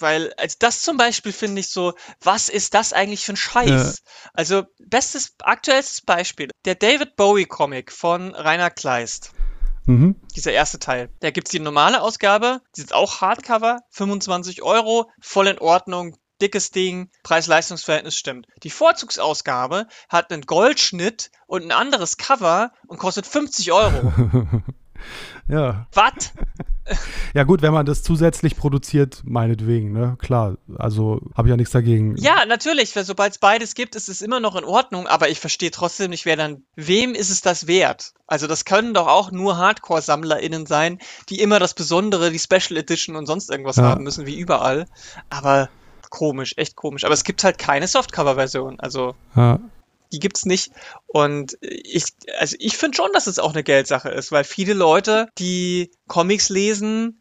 weil 0.01 0.33
als 0.37 0.57
das 0.57 0.81
zum 0.81 0.97
Beispiel 0.97 1.31
finde 1.31 1.61
ich 1.61 1.69
so, 1.69 1.93
was 2.21 2.49
ist 2.49 2.73
das 2.73 2.93
eigentlich 2.93 3.23
für 3.23 3.33
ein 3.33 3.37
Scheiß? 3.37 4.03
Also 4.33 4.63
bestes, 4.79 5.35
aktuellstes 5.39 6.01
Beispiel, 6.01 6.49
der 6.65 6.75
David 6.75 7.15
Bowie 7.15 7.45
Comic 7.45 7.91
von 7.91 8.33
Rainer 8.33 8.69
Kleist. 8.69 9.31
Mhm. 9.85 10.15
Dieser 10.35 10.51
erste 10.51 10.79
Teil. 10.79 11.09
Da 11.19 11.31
gibt's 11.31 11.51
die 11.51 11.59
normale 11.59 12.01
Ausgabe, 12.01 12.61
die 12.75 12.81
ist 12.81 12.93
auch 12.93 13.21
Hardcover, 13.21 13.79
25 13.91 14.61
Euro, 14.61 15.09
voll 15.19 15.47
in 15.47 15.57
Ordnung, 15.57 16.17
dickes 16.41 16.71
Ding, 16.71 17.09
Preis-Leistungs-Verhältnis 17.23 18.15
stimmt. 18.15 18.47
Die 18.63 18.69
Vorzugsausgabe 18.69 19.87
hat 20.09 20.31
einen 20.31 20.43
Goldschnitt 20.43 21.31
und 21.47 21.63
ein 21.63 21.71
anderes 21.71 22.17
Cover 22.17 22.71
und 22.87 22.97
kostet 22.99 23.25
50 23.27 23.71
Euro. 23.71 24.13
Ja. 25.47 25.87
Was? 25.93 26.33
Ja 27.35 27.43
gut, 27.43 27.61
wenn 27.61 27.71
man 27.71 27.85
das 27.85 28.01
zusätzlich 28.01 28.57
produziert, 28.57 29.21
meinetwegen, 29.23 29.91
ne? 29.91 30.17
Klar, 30.19 30.57
also 30.79 31.21
habe 31.37 31.47
ich 31.47 31.51
ja 31.51 31.55
nichts 31.57 31.71
dagegen. 31.71 32.15
Ja, 32.17 32.47
natürlich, 32.47 32.95
weil 32.95 33.05
sobald 33.05 33.33
es 33.33 33.37
beides 33.37 33.75
gibt, 33.75 33.95
ist 33.95 34.09
es 34.09 34.23
immer 34.23 34.39
noch 34.39 34.55
in 34.55 34.63
Ordnung, 34.63 35.05
aber 35.05 35.29
ich 35.29 35.39
verstehe 35.39 35.69
trotzdem 35.69 36.09
nicht, 36.09 36.25
wer 36.25 36.35
dann, 36.35 36.63
wem 36.75 37.13
ist 37.13 37.29
es 37.29 37.41
das 37.41 37.67
wert? 37.67 38.13
Also 38.25 38.47
das 38.47 38.65
können 38.65 38.95
doch 38.95 39.05
auch 39.05 39.29
nur 39.31 39.57
Hardcore-SammlerInnen 39.57 40.65
sein, 40.65 40.97
die 41.29 41.39
immer 41.41 41.59
das 41.59 41.75
Besondere, 41.75 42.31
die 42.31 42.39
Special 42.39 42.75
Edition 42.77 43.15
und 43.15 43.27
sonst 43.27 43.51
irgendwas 43.51 43.75
Ja. 43.75 43.83
haben 43.83 44.03
müssen, 44.03 44.25
wie 44.25 44.39
überall. 44.39 44.87
Aber 45.29 45.69
komisch, 46.09 46.53
echt 46.57 46.75
komisch. 46.75 47.03
Aber 47.03 47.13
es 47.13 47.23
gibt 47.23 47.43
halt 47.43 47.57
keine 47.57 47.87
Softcover-Version, 47.87 48.79
also 48.79 49.15
Ja. 49.35 49.59
die 50.11 50.19
gibt's 50.19 50.45
nicht. 50.45 50.71
Und 51.07 51.57
ich, 51.61 52.05
also 52.39 52.55
ich 52.59 52.77
finde 52.77 52.97
schon, 52.97 53.11
dass 53.13 53.27
es 53.27 53.39
auch 53.39 53.53
eine 53.53 53.63
Geldsache 53.63 54.09
ist, 54.09 54.31
weil 54.31 54.43
viele 54.43 54.73
Leute, 54.73 55.27
die 55.37 55.91
Comics 56.07 56.49
lesen, 56.49 57.18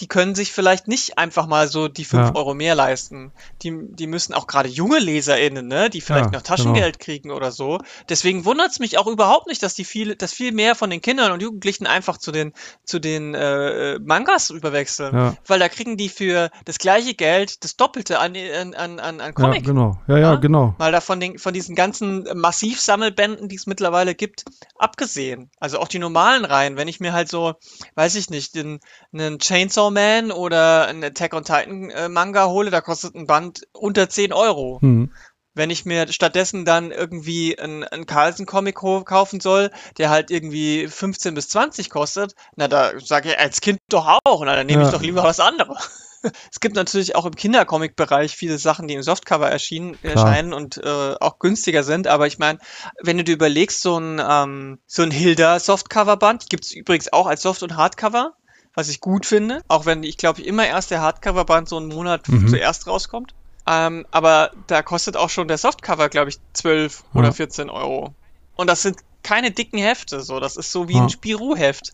die 0.00 0.06
können 0.06 0.34
sich 0.34 0.52
vielleicht 0.52 0.88
nicht 0.88 1.18
einfach 1.18 1.46
mal 1.46 1.68
so 1.68 1.88
die 1.88 2.04
5 2.04 2.28
Ja. 2.28 2.34
Euro 2.34 2.54
mehr 2.54 2.74
leisten. 2.74 3.32
Die, 3.62 3.72
die 3.90 4.06
müssen 4.06 4.34
auch 4.34 4.46
gerade 4.46 4.68
junge 4.68 4.98
LeserInnen, 4.98 5.66
ne, 5.66 5.90
die 5.90 6.00
vielleicht 6.00 6.26
Ja, 6.26 6.30
noch 6.32 6.42
Taschengeld 6.42 6.98
kriegen 6.98 7.30
oder 7.30 7.50
so. 7.52 7.78
Deswegen 8.08 8.44
wundert's 8.44 8.78
mich 8.78 8.98
auch 8.98 9.06
überhaupt 9.06 9.46
nicht, 9.48 9.62
dass 9.62 9.74
die 9.74 9.84
viel, 9.84 10.14
dass 10.14 10.32
viel 10.32 10.52
mehr 10.52 10.74
von 10.74 10.90
den 10.90 11.00
Kindern 11.00 11.32
und 11.32 11.42
Jugendlichen 11.42 11.86
einfach 11.86 12.18
zu 12.18 12.30
den, 12.32 12.52
zu 12.84 12.98
den 12.98 13.34
äh, 13.34 13.98
Mangas 13.98 14.50
überwechseln. 14.50 15.14
Ja. 15.14 15.36
Weil 15.46 15.58
da 15.58 15.68
kriegen 15.68 15.96
die 15.96 16.08
für 16.08 16.50
das 16.64 16.78
gleiche 16.78 17.14
Geld 17.14 17.64
das 17.64 17.76
Doppelte 17.76 18.18
an, 18.18 18.34
an, 18.36 18.74
an, 18.74 19.00
an 19.00 19.18
Ja, 19.18 19.32
Comic. 19.32 19.64
genau. 19.64 19.98
Ja, 20.06 20.16
ja, 20.18 20.30
Ja? 20.32 20.34
genau. 20.36 20.74
Mal 20.78 20.92
da 20.92 21.00
von, 21.00 21.20
den, 21.20 21.38
von 21.38 21.52
diesen 21.54 21.74
ganzen 21.74 22.26
Massivsammelbänden, 22.34 23.48
die 23.48 23.56
es 23.56 23.66
mittlerweile 23.66 24.14
gibt, 24.14 24.44
abgesehen. 24.78 25.50
Also 25.58 25.78
auch 25.78 25.88
die 25.88 25.98
normalen 25.98 26.44
Reihen. 26.44 26.76
Wenn 26.76 26.88
ich 26.88 27.00
mir 27.00 27.12
halt 27.12 27.28
so, 27.28 27.54
weiß 27.94 28.14
ich 28.14 28.30
nicht, 28.30 28.54
den, 28.54 28.80
einen 29.12 29.38
Chainsaw 29.38 29.87
Man 29.90 30.30
oder 30.30 30.86
einen 30.86 31.04
Attack 31.04 31.34
on 31.34 31.44
Titan 31.44 31.90
äh, 31.90 32.08
Manga 32.08 32.46
hole, 32.46 32.70
da 32.70 32.80
kostet 32.80 33.14
ein 33.14 33.26
Band 33.26 33.62
unter 33.72 34.08
10 34.08 34.32
Euro. 34.32 34.78
Hm. 34.80 35.12
Wenn 35.54 35.70
ich 35.70 35.84
mir 35.84 36.06
stattdessen 36.12 36.64
dann 36.64 36.92
irgendwie 36.92 37.58
einen, 37.58 37.82
einen 37.82 38.06
Carlsen-Comic 38.06 38.76
kaufen 38.76 39.40
soll, 39.40 39.70
der 39.96 40.08
halt 40.08 40.30
irgendwie 40.30 40.86
15 40.86 41.34
bis 41.34 41.48
20 41.48 41.90
kostet, 41.90 42.34
na, 42.54 42.68
da 42.68 42.92
sage 43.00 43.30
ich 43.30 43.38
als 43.38 43.60
Kind 43.60 43.80
doch 43.88 44.20
auch, 44.24 44.44
na, 44.44 44.54
dann 44.54 44.66
nehme 44.66 44.82
ich 44.82 44.88
Ja. 44.88 44.92
doch 44.92 45.02
lieber 45.02 45.24
was 45.24 45.40
anderes. 45.40 45.76
Es 46.50 46.58
gibt 46.58 46.74
natürlich 46.74 47.14
auch 47.14 47.26
im 47.26 47.36
Kindercomic-Bereich 47.36 48.34
viele 48.34 48.58
Sachen, 48.58 48.88
die 48.88 48.94
im 48.94 49.04
Softcover 49.04 49.48
erschienen, 49.48 49.96
erscheinen 50.02 50.52
und 50.52 50.76
äh, 50.78 51.14
auch 51.20 51.38
günstiger 51.38 51.84
sind. 51.84 52.08
Aber 52.08 52.26
ich 52.26 52.40
meine, 52.40 52.58
wenn 53.00 53.18
du 53.18 53.22
dir 53.22 53.34
überlegst, 53.34 53.80
so 53.82 53.98
ein, 54.00 54.20
ähm, 54.28 54.80
so 54.88 55.02
ein 55.02 55.12
Hilda-Softcover-Band 55.12 56.50
gibt 56.50 56.64
es 56.64 56.72
übrigens 56.72 57.12
auch 57.12 57.28
als 57.28 57.42
Soft- 57.42 57.62
und 57.62 57.76
Hardcover, 57.76 58.32
was 58.78 58.88
ich 58.88 59.00
gut 59.00 59.26
finde. 59.26 59.60
Auch 59.66 59.86
wenn 59.86 60.04
ich 60.04 60.16
glaube, 60.18 60.40
immer 60.40 60.64
erst 60.64 60.92
der 60.92 61.00
Hardcover-Band 61.00 61.68
so 61.68 61.78
einen 61.78 61.88
Monat 61.88 62.28
Mhm. 62.28 62.46
zuerst 62.46 62.86
rauskommt. 62.86 63.32
Ähm, 63.66 64.06
aber 64.12 64.52
da 64.68 64.82
kostet 64.82 65.16
auch 65.16 65.30
schon 65.30 65.48
der 65.48 65.58
Softcover, 65.58 66.08
glaube 66.08 66.30
ich, 66.30 66.38
12 66.54 67.02
Ja. 67.12 67.18
oder 67.20 67.32
14 67.32 67.70
Euro. 67.70 68.14
Und 68.54 68.68
das 68.70 68.82
sind 68.82 68.98
keine 69.24 69.50
dicken 69.50 69.78
Hefte, 69.78 70.20
so. 70.20 70.38
Das 70.38 70.56
ist 70.56 70.70
so 70.70 70.88
wie 70.88 70.94
Ja. 70.94 71.02
ein 71.02 71.08
Spirou-Heft. 71.10 71.92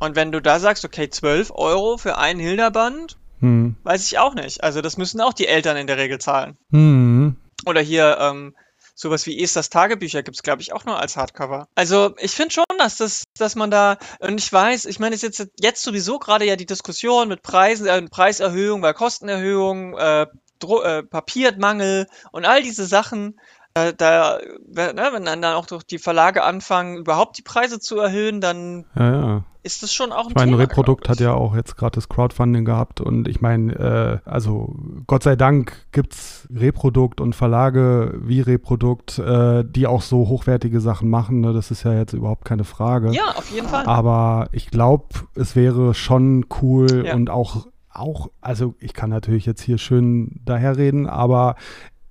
Und 0.00 0.16
wenn 0.16 0.32
du 0.32 0.42
da 0.42 0.58
sagst, 0.58 0.84
okay, 0.84 1.08
12 1.08 1.52
Euro 1.54 1.98
für 1.98 2.18
ein 2.18 2.40
Hilda-Band, 2.40 3.16
Hm. 3.38 3.76
weiß 3.84 4.04
ich 4.06 4.18
auch 4.18 4.34
nicht. 4.34 4.64
Also 4.64 4.80
das 4.80 4.96
müssen 4.96 5.20
auch 5.20 5.32
die 5.32 5.46
Eltern 5.46 5.76
in 5.76 5.86
der 5.86 5.98
Regel 5.98 6.18
zahlen. 6.18 6.58
Hm. 6.72 7.36
Oder 7.64 7.80
hier, 7.80 8.18
ähm, 8.20 8.56
sowas 8.98 9.26
wie 9.26 9.40
Esthers 9.40 9.70
Tagebücher 9.70 10.22
gibt's 10.22 10.42
glaube 10.42 10.60
ich, 10.60 10.72
auch 10.72 10.84
nur 10.84 10.98
als 10.98 11.16
Hardcover. 11.16 11.68
Also 11.76 12.14
ich 12.18 12.32
finde 12.32 12.52
schon, 12.52 12.64
dass 12.78 12.96
das, 12.96 13.24
dass 13.38 13.54
man 13.54 13.70
da, 13.70 13.96
und 14.18 14.38
ich 14.38 14.52
weiß, 14.52 14.86
ich 14.86 14.98
meine, 14.98 15.14
es 15.14 15.22
ist 15.22 15.38
jetzt, 15.38 15.52
jetzt 15.60 15.82
sowieso 15.82 16.18
gerade 16.18 16.44
ja 16.44 16.56
die 16.56 16.66
Diskussion 16.66 17.28
mit 17.28 17.42
Preisen, 17.42 17.86
äh, 17.86 18.02
Preiserhöhung, 18.02 18.82
weil 18.82 18.94
Kostenerhöhung, 18.94 19.96
äh, 19.96 20.26
äh, 20.62 21.02
Papiermangel 21.04 22.08
und 22.32 22.44
all 22.44 22.62
diese 22.62 22.86
Sachen. 22.86 23.38
Äh, 23.74 23.94
da, 23.94 24.40
wenn, 24.66 24.96
ne, 24.96 25.10
wenn 25.12 25.24
dann 25.24 25.44
auch 25.44 25.66
doch 25.66 25.84
die 25.84 25.98
Verlage 25.98 26.42
anfangen, 26.42 26.96
überhaupt 26.96 27.38
die 27.38 27.42
Preise 27.42 27.78
zu 27.78 27.98
erhöhen, 27.98 28.40
dann 28.40 28.84
Ja, 28.96 29.12
ja. 29.12 29.44
Ist 29.62 29.82
das 29.82 29.92
schon 29.92 30.12
auch 30.12 30.24
ein 30.24 30.30
Ich 30.30 30.34
meine, 30.34 30.52
Thema. 30.52 30.62
Reprodukt 30.62 31.08
hat 31.08 31.20
ja 31.20 31.34
auch 31.34 31.54
jetzt 31.54 31.76
gerade 31.76 31.94
das 31.96 32.08
Crowdfunding 32.08 32.64
gehabt 32.64 33.00
und 33.00 33.28
ich 33.28 33.40
meine, 33.40 34.20
äh, 34.24 34.28
also 34.28 34.74
Gott 35.06 35.22
sei 35.22 35.36
Dank 35.36 35.86
gibt 35.92 36.14
es 36.14 36.48
Reprodukt 36.54 37.20
und 37.20 37.34
Verlage 37.34 38.18
wie 38.22 38.40
Reprodukt, 38.40 39.18
äh, 39.18 39.64
die 39.64 39.86
auch 39.86 40.02
so 40.02 40.28
hochwertige 40.28 40.80
Sachen 40.80 41.10
machen. 41.10 41.40
Ne? 41.40 41.52
Das 41.52 41.70
ist 41.70 41.82
ja 41.82 41.92
jetzt 41.94 42.12
überhaupt 42.12 42.44
keine 42.44 42.64
Frage. 42.64 43.12
Ja, 43.12 43.34
auf 43.36 43.50
jeden 43.50 43.68
Fall. 43.68 43.84
Aber 43.86 44.48
ich 44.52 44.70
glaube, 44.70 45.06
es 45.34 45.56
wäre 45.56 45.92
schon 45.94 46.46
cool 46.62 47.04
Ja. 47.06 47.14
und 47.14 47.28
auch, 47.30 47.66
auch, 47.90 48.30
also 48.40 48.74
ich 48.78 48.94
kann 48.94 49.10
natürlich 49.10 49.44
jetzt 49.46 49.60
hier 49.62 49.78
schön 49.78 50.40
daherreden, 50.44 51.06
aber 51.08 51.56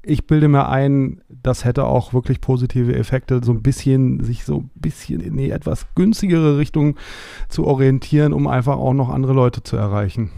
ich 0.07 0.25
bilde 0.25 0.47
mir 0.47 0.69
ein, 0.69 1.21
das 1.29 1.65
hätte 1.65 1.85
auch 1.85 2.13
wirklich 2.13 2.41
positive 2.41 2.95
Effekte, 2.95 3.41
so 3.43 3.51
ein 3.51 3.61
bisschen, 3.61 4.23
sich 4.23 4.45
so 4.45 4.59
ein 4.59 4.71
bisschen 4.75 5.19
in 5.21 5.37
die 5.37 5.51
etwas 5.51 5.93
günstigere 5.95 6.57
Richtung 6.57 6.97
zu 7.49 7.65
orientieren, 7.65 8.33
um 8.33 8.47
einfach 8.47 8.77
auch 8.77 8.93
noch 8.93 9.09
andere 9.09 9.33
Leute 9.33 9.63
zu 9.63 9.75
erreichen. 9.75 10.31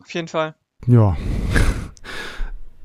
Auf 0.00 0.12
jeden 0.14 0.28
Fall. 0.28 0.54
Ja. 0.86 1.16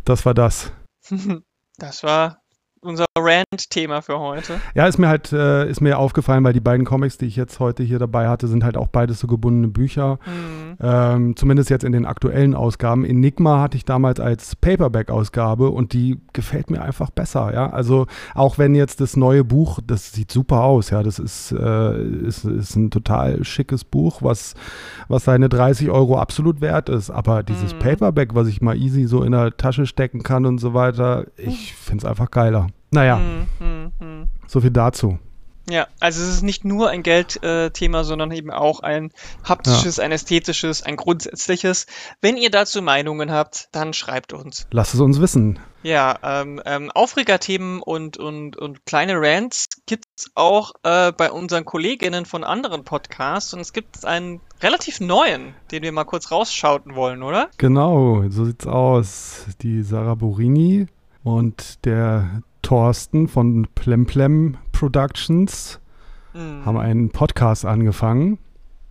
Das 0.06 0.26
war 0.26 0.34
das. 0.34 0.72
Das 1.80 2.02
war 2.02 2.42
unser 2.88 3.06
Rant-Thema 3.18 4.02
für 4.02 4.20
heute. 4.20 4.60
Ja, 4.76 4.88
ist 4.88 4.98
mir 4.98 5.08
halt, 5.08 5.32
äh, 5.32 5.70
ist 5.70 5.82
mir 5.82 5.98
aufgefallen, 5.98 6.44
weil 6.44 6.54
die 6.54 6.60
beiden 6.60 6.86
Comics, 6.86 7.18
die 7.18 7.26
ich 7.26 7.36
jetzt 7.36 7.60
heute 7.60 7.84
hier 7.84 8.00
dabei 8.00 8.28
hatte, 8.28 8.48
sind 8.48 8.64
halt 8.64 8.78
auch 8.78 8.88
beides 8.88 9.20
so 9.20 9.28
gebundene 9.28 9.68
Bücher. 9.68 10.20
Hm. 10.24 10.78
Ähm, 10.82 11.36
zumindest 11.36 11.70
jetzt 11.70 11.84
in 11.84 11.92
den 11.92 12.06
aktuellen 12.06 12.56
Ausgaben. 12.56 13.06
Enigma 13.06 13.62
hatte 13.62 13.78
ich 13.78 13.86
damals 13.86 14.20
als 14.20 14.56
Paperback-Ausgabe 14.56 15.70
und 15.70 15.94
die 15.94 16.20
gefällt 16.34 16.70
mir 16.70 16.82
einfach 16.82 17.10
besser, 17.10 17.54
ja. 17.54 17.70
Also 17.70 18.08
auch 18.34 18.58
wenn 18.58 18.76
jetzt 18.76 19.02
das 19.02 19.16
neue 19.18 19.44
Buch, 19.44 19.80
das 19.86 20.12
sieht 20.14 20.32
super 20.32 20.64
aus, 20.64 20.90
ja, 20.90 21.04
das 21.04 21.20
ist, 21.20 21.52
äh, 21.52 22.02
ist, 22.02 22.46
ist 22.46 22.76
ein 22.76 22.92
total 22.92 23.44
schickes 23.44 23.84
Buch, 23.84 24.22
was, 24.22 24.54
was 25.08 25.24
seine 25.26 25.50
30 25.50 25.90
Euro 25.90 26.18
absolut 26.18 26.62
wert 26.62 26.90
ist. 26.90 27.10
Aber 27.10 27.44
dieses 27.44 27.74
Mhm. 27.74 27.80
Paperback, 27.80 28.36
was 28.36 28.48
ich 28.48 28.62
mal 28.62 28.78
easy 28.78 29.06
so 29.06 29.24
in 29.24 29.32
der 29.32 29.56
Tasche 29.58 29.86
stecken 29.86 30.24
kann 30.24 30.46
und 30.46 30.60
so 30.60 30.74
weiter, 30.74 31.26
ich 31.38 31.74
finde 31.74 32.06
es 32.06 32.10
einfach 32.10 32.32
geiler. 32.32 32.68
Naja, 32.92 33.18
Hm, 33.18 33.48
hm, 33.60 33.92
hm. 34.00 34.30
so 34.48 34.62
viel 34.62 34.72
dazu. 34.72 35.20
Ja, 35.70 35.88
also 36.00 36.22
es 36.22 36.30
ist 36.30 36.44
nicht 36.44 36.64
nur 36.64 36.90
ein 36.90 37.04
Geldthema, 37.04 38.06
sondern 38.06 38.32
eben 38.32 38.52
auch 38.52 38.80
ein 38.80 39.12
haptisches, 39.44 40.00
ein 40.00 40.14
ästhetisches, 40.14 40.82
ein 40.82 40.96
grundsätzliches. 40.96 41.88
Wenn 42.22 42.38
ihr 42.38 42.50
dazu 42.50 42.82
Meinungen 42.82 43.32
habt, 43.32 43.68
dann 43.74 43.92
schreibt 43.92 44.32
uns. 44.32 44.66
Lass 44.72 44.94
es 44.94 45.02
uns 45.02 45.20
wissen. 45.20 45.60
Ja, 45.84 46.18
ähm, 46.24 46.62
ähm, 46.66 46.90
Aufregerthemen 46.92 47.82
und, 47.82 48.18
und, 48.18 48.56
und 48.56 48.86
kleine 48.86 49.16
Rants 49.20 49.66
gibt's 49.86 50.32
auch 50.36 50.72
äh, 50.84 51.12
bei 51.12 51.32
unseren 51.32 51.66
Kolleginnen 51.66 52.26
von 52.26 52.46
anderen 52.46 52.86
Podcasts 52.86 53.54
und 53.54 53.60
es 53.60 53.74
gibt 53.74 54.06
einen 54.06 54.40
relativ 54.62 55.02
neuen, 55.02 55.54
den 55.72 55.84
wir 55.84 55.92
mal 55.92 56.06
kurz 56.06 56.32
rausschauten 56.32 56.96
wollen, 56.96 57.24
oder? 57.24 57.50
Genau, 57.58 58.24
so 58.30 58.46
sieht's 58.46 58.68
aus. 58.68 59.46
Die 59.62 59.84
Sarah 59.84 60.16
Borini 60.16 60.88
und 61.28 61.84
der 61.86 62.42
Thorsten 62.62 63.28
von 63.28 63.68
Plemplem 63.76 64.56
Productions 64.72 65.80
Mhm. 66.34 66.66
haben 66.66 66.78
einen 66.78 67.10
Podcast 67.10 67.66
angefangen, 67.66 68.38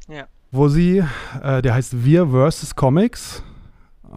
Ja. 0.09 0.24
wo 0.51 0.68
sie, 0.68 1.03
äh, 1.43 1.62
der 1.62 1.74
heißt 1.74 2.05
Wir 2.05 2.26
vs. 2.28 2.74
Comics. 2.76 3.43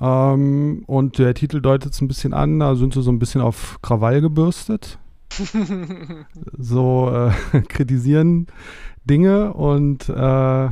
Ähm, 0.01 0.83
und 0.87 1.17
der 1.19 1.33
Titel 1.33 1.61
deutet 1.61 1.93
es 1.93 2.01
ein 2.01 2.07
bisschen 2.07 2.33
an, 2.33 2.59
da 2.59 2.75
sind 2.75 2.93
sie 2.93 3.01
so 3.01 3.11
ein 3.11 3.19
bisschen 3.19 3.41
auf 3.41 3.79
Krawall 3.81 4.21
gebürstet. 4.21 4.97
so 6.57 7.11
äh, 7.53 7.61
kritisieren 7.69 8.47
Dinge 9.05 9.53
und 9.53 10.09
äh, 10.09 10.69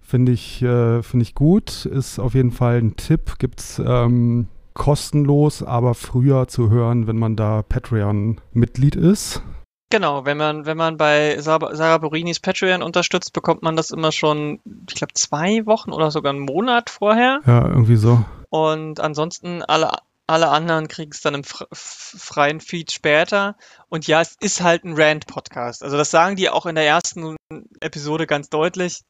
finde 0.00 0.32
ich, 0.32 0.62
äh, 0.62 1.02
find 1.02 1.22
ich 1.22 1.34
gut. 1.34 1.86
Ist 1.86 2.18
auf 2.18 2.34
jeden 2.34 2.50
Fall 2.52 2.78
ein 2.78 2.96
Tipp. 2.96 3.38
Gibt 3.38 3.60
es 3.60 3.82
ähm, 3.84 4.48
kostenlos, 4.74 5.62
aber 5.62 5.94
früher 5.94 6.48
zu 6.48 6.70
hören, 6.70 7.06
wenn 7.06 7.18
man 7.18 7.36
da 7.36 7.62
Patreon-Mitglied 7.62 8.96
ist. 8.96 9.42
Genau, 9.90 10.24
wenn 10.24 10.38
man, 10.38 10.64
wenn 10.64 10.78
man 10.78 10.96
bei 10.96 11.38
Sar- 11.40 11.76
Sarah 11.76 11.98
Borinis 11.98 12.40
Patreon 12.40 12.82
unterstützt, 12.82 13.34
bekommt 13.34 13.62
man 13.62 13.76
das 13.76 13.90
immer 13.90 14.10
schon, 14.10 14.60
ich 14.88 14.94
glaube, 14.94 15.12
zwei 15.12 15.66
Wochen 15.66 15.92
oder 15.92 16.10
sogar 16.10 16.32
einen 16.32 16.40
Monat 16.40 16.88
vorher. 16.88 17.40
Ja, 17.46 17.68
irgendwie 17.68 17.96
so. 17.96 18.24
Und 18.48 19.00
ansonsten 19.00 19.62
alle, 19.62 19.90
alle 20.26 20.48
anderen 20.48 20.88
kriegen 20.88 21.10
es 21.12 21.20
dann 21.20 21.34
im 21.34 21.44
freien 21.44 22.60
Feed 22.60 22.90
später. 22.90 23.56
Und 23.90 24.06
ja, 24.06 24.22
es 24.22 24.36
ist 24.40 24.62
halt 24.62 24.84
ein 24.84 24.94
Rant-Podcast. 24.96 25.82
Also 25.82 25.98
das 25.98 26.10
sagen 26.10 26.36
die 26.36 26.48
auch 26.48 26.64
in 26.64 26.74
der 26.74 26.86
ersten 26.86 27.36
Episode 27.80 28.26
ganz 28.26 28.48
deutlich. 28.48 29.02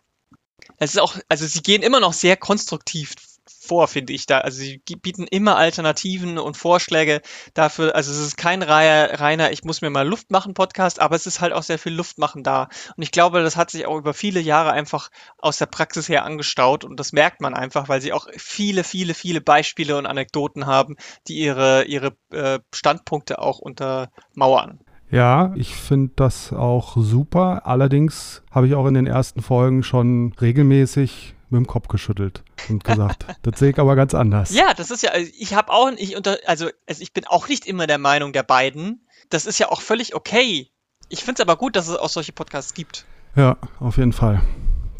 Es 0.78 0.94
ist 0.94 1.00
auch, 1.00 1.16
also 1.28 1.46
sie 1.46 1.62
gehen 1.62 1.82
immer 1.82 2.00
noch 2.00 2.12
sehr 2.12 2.36
konstruktiv 2.36 3.14
vor, 3.46 3.88
finde 3.88 4.12
ich 4.12 4.26
da. 4.26 4.38
Also 4.38 4.58
sie 4.58 4.78
bieten 4.78 5.26
immer 5.26 5.56
Alternativen 5.56 6.38
und 6.38 6.56
Vorschläge 6.56 7.20
dafür. 7.54 7.94
Also 7.94 8.12
es 8.12 8.18
ist 8.18 8.36
kein 8.36 8.62
reiner, 8.62 9.18
reiner 9.20 9.52
ich 9.52 9.64
muss 9.64 9.82
mir 9.82 9.90
mal 9.90 10.06
Luft 10.06 10.30
machen 10.30 10.54
Podcast, 10.54 11.00
aber 11.00 11.16
es 11.16 11.26
ist 11.26 11.40
halt 11.40 11.52
auch 11.52 11.62
sehr 11.62 11.78
viel 11.78 11.94
Luft 11.94 12.18
machen 12.18 12.42
da. 12.42 12.68
Und 12.96 13.02
ich 13.02 13.10
glaube, 13.10 13.42
das 13.42 13.56
hat 13.56 13.70
sich 13.70 13.86
auch 13.86 13.98
über 13.98 14.14
viele 14.14 14.40
Jahre 14.40 14.72
einfach 14.72 15.10
aus 15.38 15.58
der 15.58 15.66
Praxis 15.66 16.08
her 16.08 16.24
angestaut 16.24 16.84
und 16.84 16.98
das 16.98 17.12
merkt 17.12 17.40
man 17.40 17.54
einfach, 17.54 17.88
weil 17.88 18.00
sie 18.00 18.12
auch 18.12 18.26
viele, 18.36 18.84
viele, 18.84 19.14
viele 19.14 19.40
Beispiele 19.40 19.96
und 19.96 20.06
Anekdoten 20.06 20.66
haben, 20.66 20.96
die 21.28 21.38
ihre, 21.38 21.84
ihre 21.84 22.16
äh, 22.30 22.60
Standpunkte 22.72 23.40
auch 23.40 23.58
untermauern. 23.58 24.80
Ja, 25.10 25.52
ich 25.56 25.74
finde 25.74 26.12
das 26.16 26.54
auch 26.54 26.96
super. 26.96 27.66
Allerdings 27.66 28.42
habe 28.50 28.66
ich 28.66 28.74
auch 28.74 28.86
in 28.86 28.94
den 28.94 29.06
ersten 29.06 29.42
Folgen 29.42 29.82
schon 29.82 30.32
regelmäßig 30.40 31.34
mit 31.52 31.58
dem 31.60 31.66
Kopf 31.66 31.88
geschüttelt 31.88 32.42
und 32.68 32.82
gesagt, 32.84 33.26
das 33.42 33.58
sehe 33.58 33.70
ich 33.70 33.78
aber 33.78 33.94
ganz 33.96 34.14
anders. 34.14 34.50
Ja, 34.50 34.74
das 34.74 34.90
ist 34.90 35.02
ja, 35.02 35.10
also 35.10 35.30
ich 35.38 35.54
habe 35.54 35.72
auch, 35.72 35.90
ich 35.96 36.16
unter, 36.16 36.38
also, 36.46 36.68
also 36.88 37.02
ich 37.02 37.12
bin 37.12 37.26
auch 37.26 37.48
nicht 37.48 37.66
immer 37.66 37.86
der 37.86 37.98
Meinung 37.98 38.32
der 38.32 38.42
beiden. 38.42 39.06
Das 39.30 39.46
ist 39.46 39.58
ja 39.58 39.70
auch 39.70 39.80
völlig 39.80 40.14
okay. 40.14 40.70
Ich 41.08 41.20
finde 41.24 41.42
es 41.42 41.48
aber 41.48 41.56
gut, 41.56 41.76
dass 41.76 41.88
es 41.88 41.96
auch 41.96 42.08
solche 42.08 42.32
Podcasts 42.32 42.74
gibt. 42.74 43.04
Ja, 43.36 43.56
auf 43.80 43.96
jeden 43.98 44.12
Fall. 44.12 44.40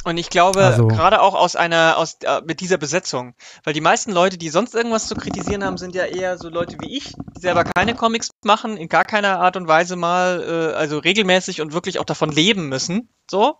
Und 0.04 0.16
ich 0.16 0.30
glaube, 0.30 0.64
Also- 0.64 0.88
gerade 0.88 1.20
auch 1.20 1.34
aus 1.34 1.54
einer, 1.54 1.96
aus, 1.96 2.16
äh, 2.22 2.40
mit 2.44 2.60
dieser 2.60 2.76
Besetzung. 2.76 3.34
Weil 3.62 3.72
die 3.72 3.80
meisten 3.80 4.10
Leute, 4.10 4.36
die 4.36 4.48
sonst 4.48 4.74
irgendwas 4.74 5.06
zu 5.06 5.14
kritisieren 5.14 5.62
haben, 5.64 5.78
sind 5.78 5.94
ja 5.94 6.04
eher 6.04 6.38
so 6.38 6.48
Leute 6.48 6.76
wie 6.80 6.96
ich, 6.96 7.12
die 7.36 7.40
selber 7.40 7.62
keine 7.64 7.94
Comics 7.94 8.30
machen, 8.44 8.76
in 8.76 8.88
gar 8.88 9.04
keiner 9.04 9.38
Art 9.38 9.56
und 9.56 9.68
Weise 9.68 9.94
mal, 9.96 10.72
äh, 10.72 10.74
also 10.76 10.98
regelmäßig 10.98 11.60
und 11.60 11.72
wirklich 11.72 11.98
auch 12.00 12.04
davon 12.04 12.32
leben 12.32 12.68
müssen. 12.68 13.08
So. 13.30 13.58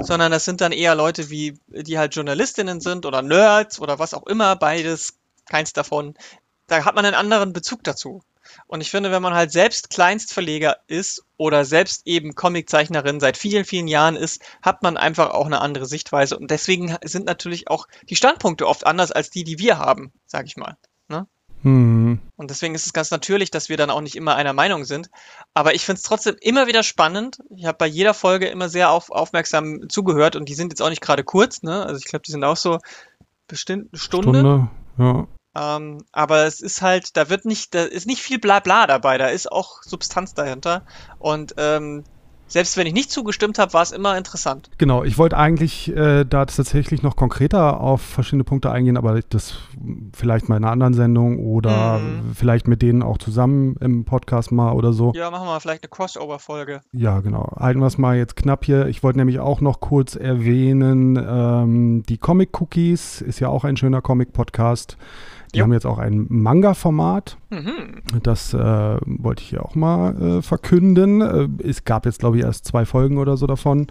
Sondern 0.00 0.32
das 0.32 0.44
sind 0.44 0.60
dann 0.60 0.72
eher 0.72 0.94
Leute 0.94 1.30
wie, 1.30 1.58
die 1.68 1.98
halt 1.98 2.14
Journalistinnen 2.14 2.80
sind 2.80 3.06
oder 3.06 3.22
Nerds 3.22 3.80
oder 3.80 3.98
was 3.98 4.14
auch 4.14 4.26
immer, 4.26 4.56
beides, 4.56 5.18
keins 5.46 5.72
davon. 5.72 6.14
Da 6.66 6.84
hat 6.84 6.94
man 6.94 7.04
einen 7.04 7.14
anderen 7.14 7.52
Bezug 7.52 7.84
dazu. 7.84 8.22
Und 8.66 8.80
ich 8.80 8.90
finde, 8.90 9.10
wenn 9.10 9.22
man 9.22 9.34
halt 9.34 9.52
selbst 9.52 9.90
Kleinstverleger 9.90 10.78
ist 10.86 11.24
oder 11.36 11.64
selbst 11.64 12.06
eben 12.06 12.34
Comiczeichnerin 12.34 13.20
seit 13.20 13.36
vielen, 13.36 13.64
vielen 13.64 13.88
Jahren 13.88 14.16
ist, 14.16 14.42
hat 14.62 14.82
man 14.82 14.96
einfach 14.96 15.30
auch 15.30 15.46
eine 15.46 15.60
andere 15.60 15.86
Sichtweise. 15.86 16.38
Und 16.38 16.50
deswegen 16.50 16.96
sind 17.04 17.26
natürlich 17.26 17.68
auch 17.68 17.86
die 18.08 18.16
Standpunkte 18.16 18.66
oft 18.66 18.86
anders 18.86 19.12
als 19.12 19.30
die, 19.30 19.44
die 19.44 19.58
wir 19.58 19.78
haben, 19.78 20.12
sag 20.26 20.46
ich 20.46 20.56
mal. 20.56 20.76
Hm. 21.62 22.18
Und 22.36 22.50
deswegen 22.50 22.74
ist 22.74 22.86
es 22.86 22.92
ganz 22.92 23.10
natürlich, 23.10 23.50
dass 23.50 23.68
wir 23.68 23.76
dann 23.76 23.90
auch 23.90 24.00
nicht 24.00 24.16
immer 24.16 24.34
einer 24.34 24.52
Meinung 24.52 24.84
sind. 24.84 25.10
Aber 25.54 25.74
ich 25.74 25.84
finde 25.84 25.98
es 25.98 26.02
trotzdem 26.02 26.36
immer 26.40 26.66
wieder 26.66 26.82
spannend. 26.82 27.38
Ich 27.56 27.66
habe 27.66 27.78
bei 27.78 27.86
jeder 27.86 28.14
Folge 28.14 28.48
immer 28.48 28.68
sehr 28.68 28.90
auf, 28.90 29.10
aufmerksam 29.10 29.88
zugehört 29.88 30.36
und 30.36 30.48
die 30.48 30.54
sind 30.54 30.72
jetzt 30.72 30.82
auch 30.82 30.90
nicht 30.90 31.02
gerade 31.02 31.24
kurz, 31.24 31.62
ne? 31.62 31.86
Also 31.86 31.98
ich 31.98 32.04
glaube, 32.04 32.24
die 32.26 32.32
sind 32.32 32.44
auch 32.44 32.56
so 32.56 32.78
bestimmt 33.46 33.90
eine 33.92 33.98
Stunde. 33.98 34.40
Stunde. 34.40 34.68
Ja. 34.98 35.26
Ähm, 35.54 36.04
aber 36.12 36.46
es 36.46 36.60
ist 36.60 36.82
halt, 36.82 37.16
da 37.16 37.28
wird 37.28 37.44
nicht, 37.44 37.74
da 37.74 37.82
ist 37.84 38.06
nicht 38.06 38.22
viel 38.22 38.38
Blabla 38.38 38.86
dabei, 38.86 39.18
da 39.18 39.28
ist 39.28 39.50
auch 39.50 39.82
Substanz 39.82 40.34
dahinter. 40.34 40.84
Und 41.18 41.54
ähm, 41.58 42.04
selbst 42.52 42.76
wenn 42.76 42.86
ich 42.86 42.92
nicht 42.92 43.10
zugestimmt 43.10 43.58
habe, 43.58 43.72
war 43.72 43.82
es 43.82 43.92
immer 43.92 44.16
interessant. 44.18 44.70
Genau, 44.78 45.04
ich 45.04 45.16
wollte 45.18 45.36
eigentlich 45.38 45.88
äh, 45.96 46.24
da 46.24 46.44
tatsächlich 46.44 47.02
noch 47.02 47.16
konkreter 47.16 47.80
auf 47.80 48.02
verschiedene 48.02 48.44
Punkte 48.44 48.70
eingehen, 48.70 48.96
aber 48.96 49.20
das 49.22 49.54
vielleicht 50.14 50.48
mal 50.48 50.56
in 50.58 50.64
einer 50.64 50.72
anderen 50.72 50.94
Sendung 50.94 51.38
oder 51.38 51.98
Mhm. 51.98 52.32
vielleicht 52.34 52.68
mit 52.68 52.82
denen 52.82 53.02
auch 53.02 53.16
zusammen 53.18 53.76
im 53.80 54.04
Podcast 54.04 54.52
mal 54.52 54.72
oder 54.72 54.92
so. 54.92 55.12
Ja, 55.14 55.30
machen 55.30 55.44
wir 55.46 55.52
mal 55.52 55.60
vielleicht 55.60 55.82
eine 55.84 55.88
Crossover-Folge. 55.90 56.80
Ja, 56.92 57.20
genau. 57.20 57.52
Halten 57.58 57.80
wir 57.80 57.86
es 57.86 57.96
mal 57.98 58.16
jetzt 58.16 58.36
knapp 58.36 58.64
hier. 58.64 58.86
Ich 58.86 59.02
wollte 59.02 59.18
nämlich 59.18 59.40
auch 59.40 59.60
noch 59.60 59.80
kurz 59.80 60.14
erwähnen, 60.14 61.16
ähm, 61.16 62.02
die 62.08 62.18
Comic 62.18 62.60
Cookies 62.60 63.20
ist 63.22 63.40
ja 63.40 63.48
auch 63.48 63.64
ein 63.64 63.76
schöner 63.76 64.02
Comic-Podcast. 64.02 64.96
Die 65.54 65.58
Jo. 65.58 65.64
haben 65.64 65.72
jetzt 65.72 65.86
auch 65.86 65.98
ein 65.98 66.26
Manga-Format. 66.28 67.36
Mhm. 67.50 68.20
Das 68.22 68.54
äh, 68.54 68.96
wollte 69.04 69.42
ich 69.42 69.50
hier 69.50 69.64
auch 69.64 69.74
mal 69.74 70.38
äh, 70.38 70.42
verkünden. 70.42 71.20
Äh, 71.20 71.48
es 71.62 71.84
gab 71.84 72.06
jetzt, 72.06 72.20
glaube 72.20 72.38
ich, 72.38 72.44
erst 72.44 72.64
zwei 72.64 72.86
Folgen 72.86 73.18
oder 73.18 73.36
so 73.36 73.46
davon. 73.46 73.88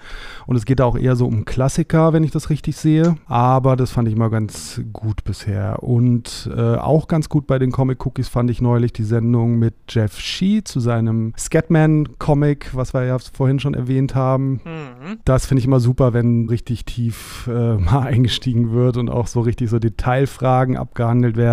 Und 0.48 0.56
es 0.56 0.66
geht 0.66 0.80
da 0.80 0.86
auch 0.86 0.98
eher 0.98 1.16
so 1.16 1.28
um 1.28 1.46
Klassiker, 1.46 2.14
wenn 2.14 2.24
ich 2.24 2.32
das 2.32 2.50
richtig 2.50 2.78
sehe. 2.78 3.18
Aber 3.28 3.76
das 3.76 3.92
fand 3.92 4.08
ich 4.08 4.16
mal 4.16 4.30
ganz 4.30 4.82
gut 4.92 5.24
bisher. 5.24 5.84
Und 5.84 6.50
äh, 6.56 6.76
auch 6.76 7.08
ganz 7.08 7.30
gut 7.30 7.46
bei 7.46 7.60
den 7.60 7.72
Comic 7.72 8.04
Cookies 8.06 8.28
fand 8.28 8.50
ich 8.50 8.62
neulich 8.62 8.94
die 8.94 9.04
Sendung 9.04 9.60
mit 9.60 9.76
Jeff 9.90 10.18
Shee 10.18 10.64
zu 10.64 10.80
seinem 10.80 11.34
Scatman-Comic, 11.38 12.72
was 12.74 12.96
wir 12.96 13.04
ja 13.06 13.18
vorhin 13.20 13.60
schon 13.60 13.76
erwähnt 13.76 14.16
haben. 14.16 14.62
Mhm. 14.66 15.20
Das 15.26 15.46
finde 15.46 15.60
ich 15.60 15.66
immer 15.66 15.80
super, 15.80 16.14
wenn 16.14 16.48
richtig 16.50 16.86
tief 16.86 17.48
äh, 17.48 17.76
mal 17.78 18.08
eingestiegen 18.08 18.72
wird 18.72 18.98
und 18.98 19.10
auch 19.10 19.28
so 19.28 19.42
richtig 19.42 19.70
so 19.70 19.78
Detailfragen 19.78 20.78
abgehandelt 20.78 21.38
werden. 21.38 21.51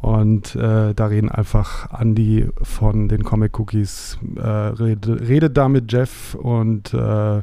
Und 0.00 0.54
äh, 0.56 0.94
da 0.94 1.06
reden 1.06 1.28
einfach 1.28 2.00
Andy 2.00 2.48
von 2.62 3.08
den 3.08 3.22
Comic 3.22 3.58
Cookies, 3.58 4.18
äh, 4.36 4.40
redet, 4.40 5.28
redet 5.28 5.56
da 5.58 5.68
mit 5.68 5.92
Jeff 5.92 6.34
und 6.34 6.94
äh, 6.94 7.42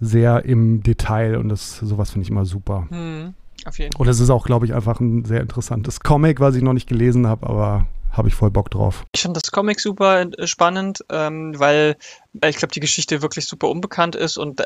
sehr 0.00 0.44
im 0.44 0.82
Detail 0.82 1.36
und 1.36 1.48
das 1.48 1.78
sowas 1.78 2.10
finde 2.10 2.24
ich 2.24 2.30
immer 2.30 2.44
super. 2.44 2.88
Mhm. 2.90 3.34
Auf 3.64 3.78
jeden 3.78 3.92
Fall. 3.92 4.00
Und 4.00 4.08
es 4.08 4.18
ist 4.18 4.30
auch, 4.30 4.44
glaube 4.44 4.66
ich, 4.66 4.74
einfach 4.74 4.98
ein 4.98 5.24
sehr 5.24 5.40
interessantes 5.40 6.00
Comic, 6.00 6.40
was 6.40 6.56
ich 6.56 6.62
noch 6.62 6.72
nicht 6.72 6.88
gelesen 6.88 7.28
habe, 7.28 7.48
aber 7.48 7.86
habe 8.10 8.28
ich 8.28 8.34
voll 8.34 8.50
Bock 8.50 8.70
drauf. 8.70 9.04
Ich 9.14 9.22
finde 9.22 9.40
das 9.40 9.50
Comic 9.50 9.80
super 9.80 10.22
äh, 10.22 10.46
spannend, 10.46 11.04
ähm, 11.10 11.54
weil 11.58 11.96
ich 12.44 12.56
glaube, 12.56 12.72
die 12.72 12.80
Geschichte 12.80 13.22
wirklich 13.22 13.46
super 13.46 13.68
unbekannt 13.68 14.16
ist 14.16 14.36
und 14.36 14.62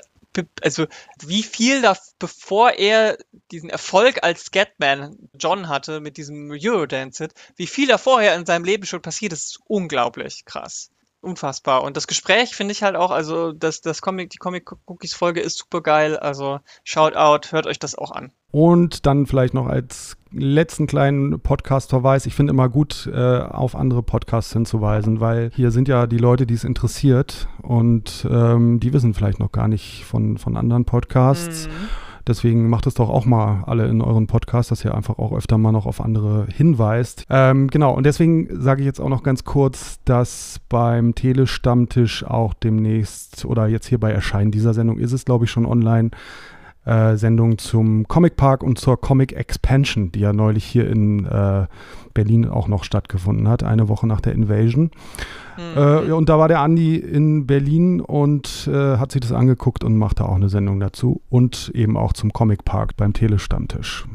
also 0.63 0.87
wie 1.23 1.43
viel 1.43 1.83
da 1.83 1.97
bevor 2.19 2.73
er 2.73 3.19
diesen 3.51 3.71
Erfolg 3.71 4.23
als 4.23 4.45
Scatman 4.45 5.29
John 5.35 5.69
hatte 5.69 6.01
mit 6.01 6.17
diesem 6.17 6.51
Eurodance-Hit, 6.51 7.35
wie 7.57 7.67
viel 7.67 7.89
da 7.89 7.99
vorher 7.99 8.35
in 8.35 8.47
seinem 8.47 8.65
Leben 8.65 8.87
schon 8.87 9.03
passiert 9.03 9.33
ist, 9.33 9.45
ist 9.45 9.61
unglaublich 9.67 10.45
krass. 10.45 10.91
Unfassbar. 11.27 11.83
Und 11.83 11.97
das 11.97 12.07
Gespräch 12.07 12.55
finde 12.55 12.71
ich 12.71 12.85
halt 12.85 12.95
auch, 12.95 13.11
also 13.11 13.51
das, 13.51 13.81
das 13.81 14.01
Comic, 14.01 14.31
die 14.31 14.37
Comic 14.37 14.71
Cookies 14.87 15.13
Folge 15.13 15.41
ist 15.41 15.59
super 15.59 15.81
geil. 15.81 16.17
Also 16.17 16.61
schaut 16.85 17.17
out, 17.17 17.51
hört 17.51 17.67
euch 17.67 17.81
das 17.81 17.97
auch 17.97 18.13
an. 18.13 18.31
Und 18.53 19.07
dann 19.07 19.27
vielleicht 19.27 19.53
noch 19.53 19.67
als 19.67 20.17
letzten 20.31 20.87
kleinen 20.87 21.41
Podcast-Verweis. 21.41 22.27
Ich 22.27 22.37
finde 22.37 22.53
immer 22.53 22.69
gut, 22.69 23.11
äh, 23.13 23.41
auf 23.41 23.75
andere 23.75 24.05
Podcasts 24.05 24.53
hinzuweisen, 24.53 25.19
weil 25.19 25.51
hier 25.53 25.73
sind 25.73 25.89
ja 25.89 26.07
die 26.07 26.19
Leute, 26.19 26.47
die 26.47 26.55
es 26.55 26.63
interessiert 26.63 27.49
und 27.61 28.25
ähm, 28.31 28.79
die 28.79 28.93
wissen 28.93 29.13
vielleicht 29.13 29.41
noch 29.41 29.51
gar 29.51 29.67
nicht 29.67 30.05
von, 30.05 30.39
von 30.39 30.57
anderen 30.57 30.85
Podcasts. 30.85 31.67
Mhm. 31.67 32.06
Deswegen 32.27 32.69
macht 32.69 32.87
es 32.87 32.95
doch 32.95 33.09
auch 33.09 33.25
mal 33.25 33.63
alle 33.67 33.87
in 33.87 34.01
euren 34.01 34.27
Podcasts, 34.27 34.71
dass 34.71 34.85
ihr 34.85 34.95
einfach 34.95 35.19
auch 35.19 35.33
öfter 35.33 35.59
mal 35.59 35.73
noch 35.73 35.87
auf 35.87 36.01
andere 36.01 36.47
hinweist. 36.53 37.25
Ähm, 37.31 37.69
genau, 37.69 37.95
und 37.95 38.05
deswegen 38.05 38.49
sage 38.51 38.81
ich 38.81 38.87
jetzt 38.87 39.01
auch 39.01 39.09
noch 39.09 39.23
ganz 39.23 39.45
kurz, 39.45 40.01
dass 40.05 40.61
beim 40.69 41.15
Telestammtisch 41.15 42.25
auch 42.25 42.55
demnächst 42.55 43.45
oder 43.45 43.69
jetzt 43.69 43.87
hier 43.87 44.01
bei 44.01 44.11
Erscheinen 44.11 44.51
dieser 44.51 44.75
Sendung 44.75 44.99
ist 44.99 45.13
es, 45.13 45.25
glaube 45.25 45.45
ich, 45.45 45.51
schon 45.51 45.67
online. 45.67 46.11
Äh, 46.87 47.17
Sendung 47.17 47.59
zum 47.59 48.07
Comic 48.07 48.37
Park 48.37 48.63
und 48.63 48.79
zur 48.79 49.01
Comic 49.01 49.33
Expansion, 49.33 50.13
die 50.13 50.21
ja 50.21 50.33
neulich 50.33 50.65
hier 50.65 50.89
in 50.89 51.27
äh, 51.27 51.67
Berlin 52.15 52.49
auch 52.49 52.69
noch 52.69 52.85
stattgefunden 52.85 53.49
hat, 53.49 53.65
eine 53.65 53.89
Woche 53.89 54.07
nach 54.07 54.21
der 54.21 54.35
Invasion. 54.35 54.93
Mhm. 55.57 55.83
Äh, 55.83 56.13
und 56.13 56.29
da 56.29 56.39
war 56.39 56.47
der 56.47 56.61
Andi 56.61 56.95
in 56.95 57.47
Berlin 57.47 58.01
und 58.01 58.69
äh, 58.73 58.99
hat 58.99 59.11
sich 59.11 59.21
das 59.21 59.33
angeguckt 59.33 59.83
und 59.83 59.99
machte 59.99 60.25
auch 60.25 60.37
eine 60.37 60.49
Sendung 60.49 60.79
dazu 60.79 61.23
und 61.29 61.73
eben 61.75 61.97
auch 61.97 62.13
zum 62.13 62.33
Comic 62.33 62.65
Park 62.65 62.97
beim 62.97 63.13
Telestammtisch. 63.13 64.07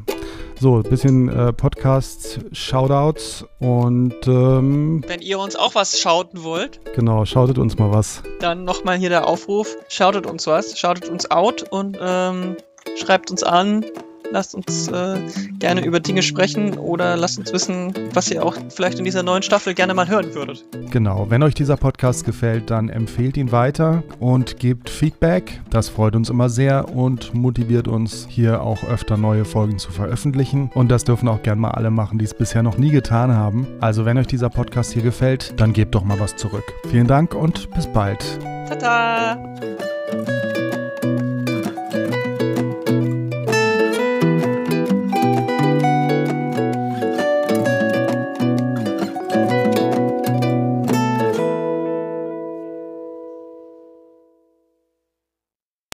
So, 0.62 0.76
ein 0.76 0.84
bisschen 0.84 1.28
äh, 1.28 1.52
Podcast-Shoutouts 1.54 3.46
und 3.58 4.14
ähm, 4.28 5.04
Wenn 5.08 5.20
ihr 5.20 5.40
uns 5.40 5.56
auch 5.56 5.74
was 5.74 6.00
schauten 6.00 6.44
wollt, 6.44 6.80
genau, 6.94 7.26
shoutet 7.26 7.58
uns 7.58 7.80
mal 7.80 7.92
was. 7.92 8.22
dann 8.42 8.64
nochmal 8.64 9.00
hier 9.00 9.10
der 9.10 9.28
Aufruf. 9.28 9.76
Shoutet 9.90 10.28
uns 10.28 10.46
was, 10.46 10.78
shoutet 10.78 11.10
uns 11.10 11.32
out 11.32 11.64
und 11.72 11.98
ähm, 12.00 12.58
schreibt 12.96 13.32
uns 13.32 13.42
an. 13.42 13.84
Lasst 14.32 14.56
uns 14.56 14.88
äh, 14.88 15.20
gerne 15.60 15.84
über 15.84 16.00
Dinge 16.00 16.22
sprechen 16.22 16.78
oder 16.78 17.18
lasst 17.18 17.38
uns 17.38 17.52
wissen, 17.52 17.94
was 18.14 18.32
ihr 18.32 18.44
auch 18.44 18.56
vielleicht 18.70 18.98
in 19.00 19.06
dieser 19.06 19.24
neuen 19.24 19.44
Staffel 19.44 19.74
gerne 19.74 19.94
mal 19.94 20.08
hören 20.08 20.34
würdet. 20.34 20.66
Genau, 20.90 21.30
wenn 21.30 21.44
euch 21.44 21.54
dieser 21.54 21.78
Podcast 21.78 22.26
gefällt, 22.26 22.70
dann 22.70 22.90
empfehlt 22.90 23.36
ihn 23.38 23.52
weiter 23.52 24.04
und 24.20 24.58
gebt 24.58 24.90
Feedback. 24.90 25.60
Das 25.70 25.90
freut 25.90 26.16
uns 26.16 26.30
immer 26.30 26.50
sehr 26.50 26.96
und 26.96 27.34
motiviert 27.34 27.88
uns, 27.88 28.26
hier 28.30 28.62
auch 28.62 28.84
öfter 28.86 29.18
neue 29.18 29.44
Folgen 29.44 29.80
zu 29.80 29.92
veröffentlichen. 29.92 30.72
Und 30.74 30.90
das 30.90 31.04
dürfen 31.04 31.28
auch 31.28 31.44
gern 31.44 31.60
mal 31.60 31.72
alle 31.72 31.92
machen, 31.92 32.18
die 32.18 32.26
es 32.26 32.34
bisher 32.34 32.64
noch 32.64 32.78
nie 32.78 32.92
getan 32.92 33.34
haben. 33.34 33.68
Also 33.82 34.06
wenn 34.06 34.18
euch 34.18 34.28
dieser 34.28 34.50
Podcast 34.50 34.94
hier 34.94 35.04
gefällt, 35.04 35.60
dann 35.60 35.74
gebt 35.74 35.94
doch 35.94 36.04
mal 36.04 36.20
was 36.20 36.36
zurück. 36.38 36.64
Vielen 36.90 37.08
Dank 37.08 37.36
und 37.36 37.70
bis 37.72 37.88
bald. 37.88 38.40
Tada! 38.70 39.38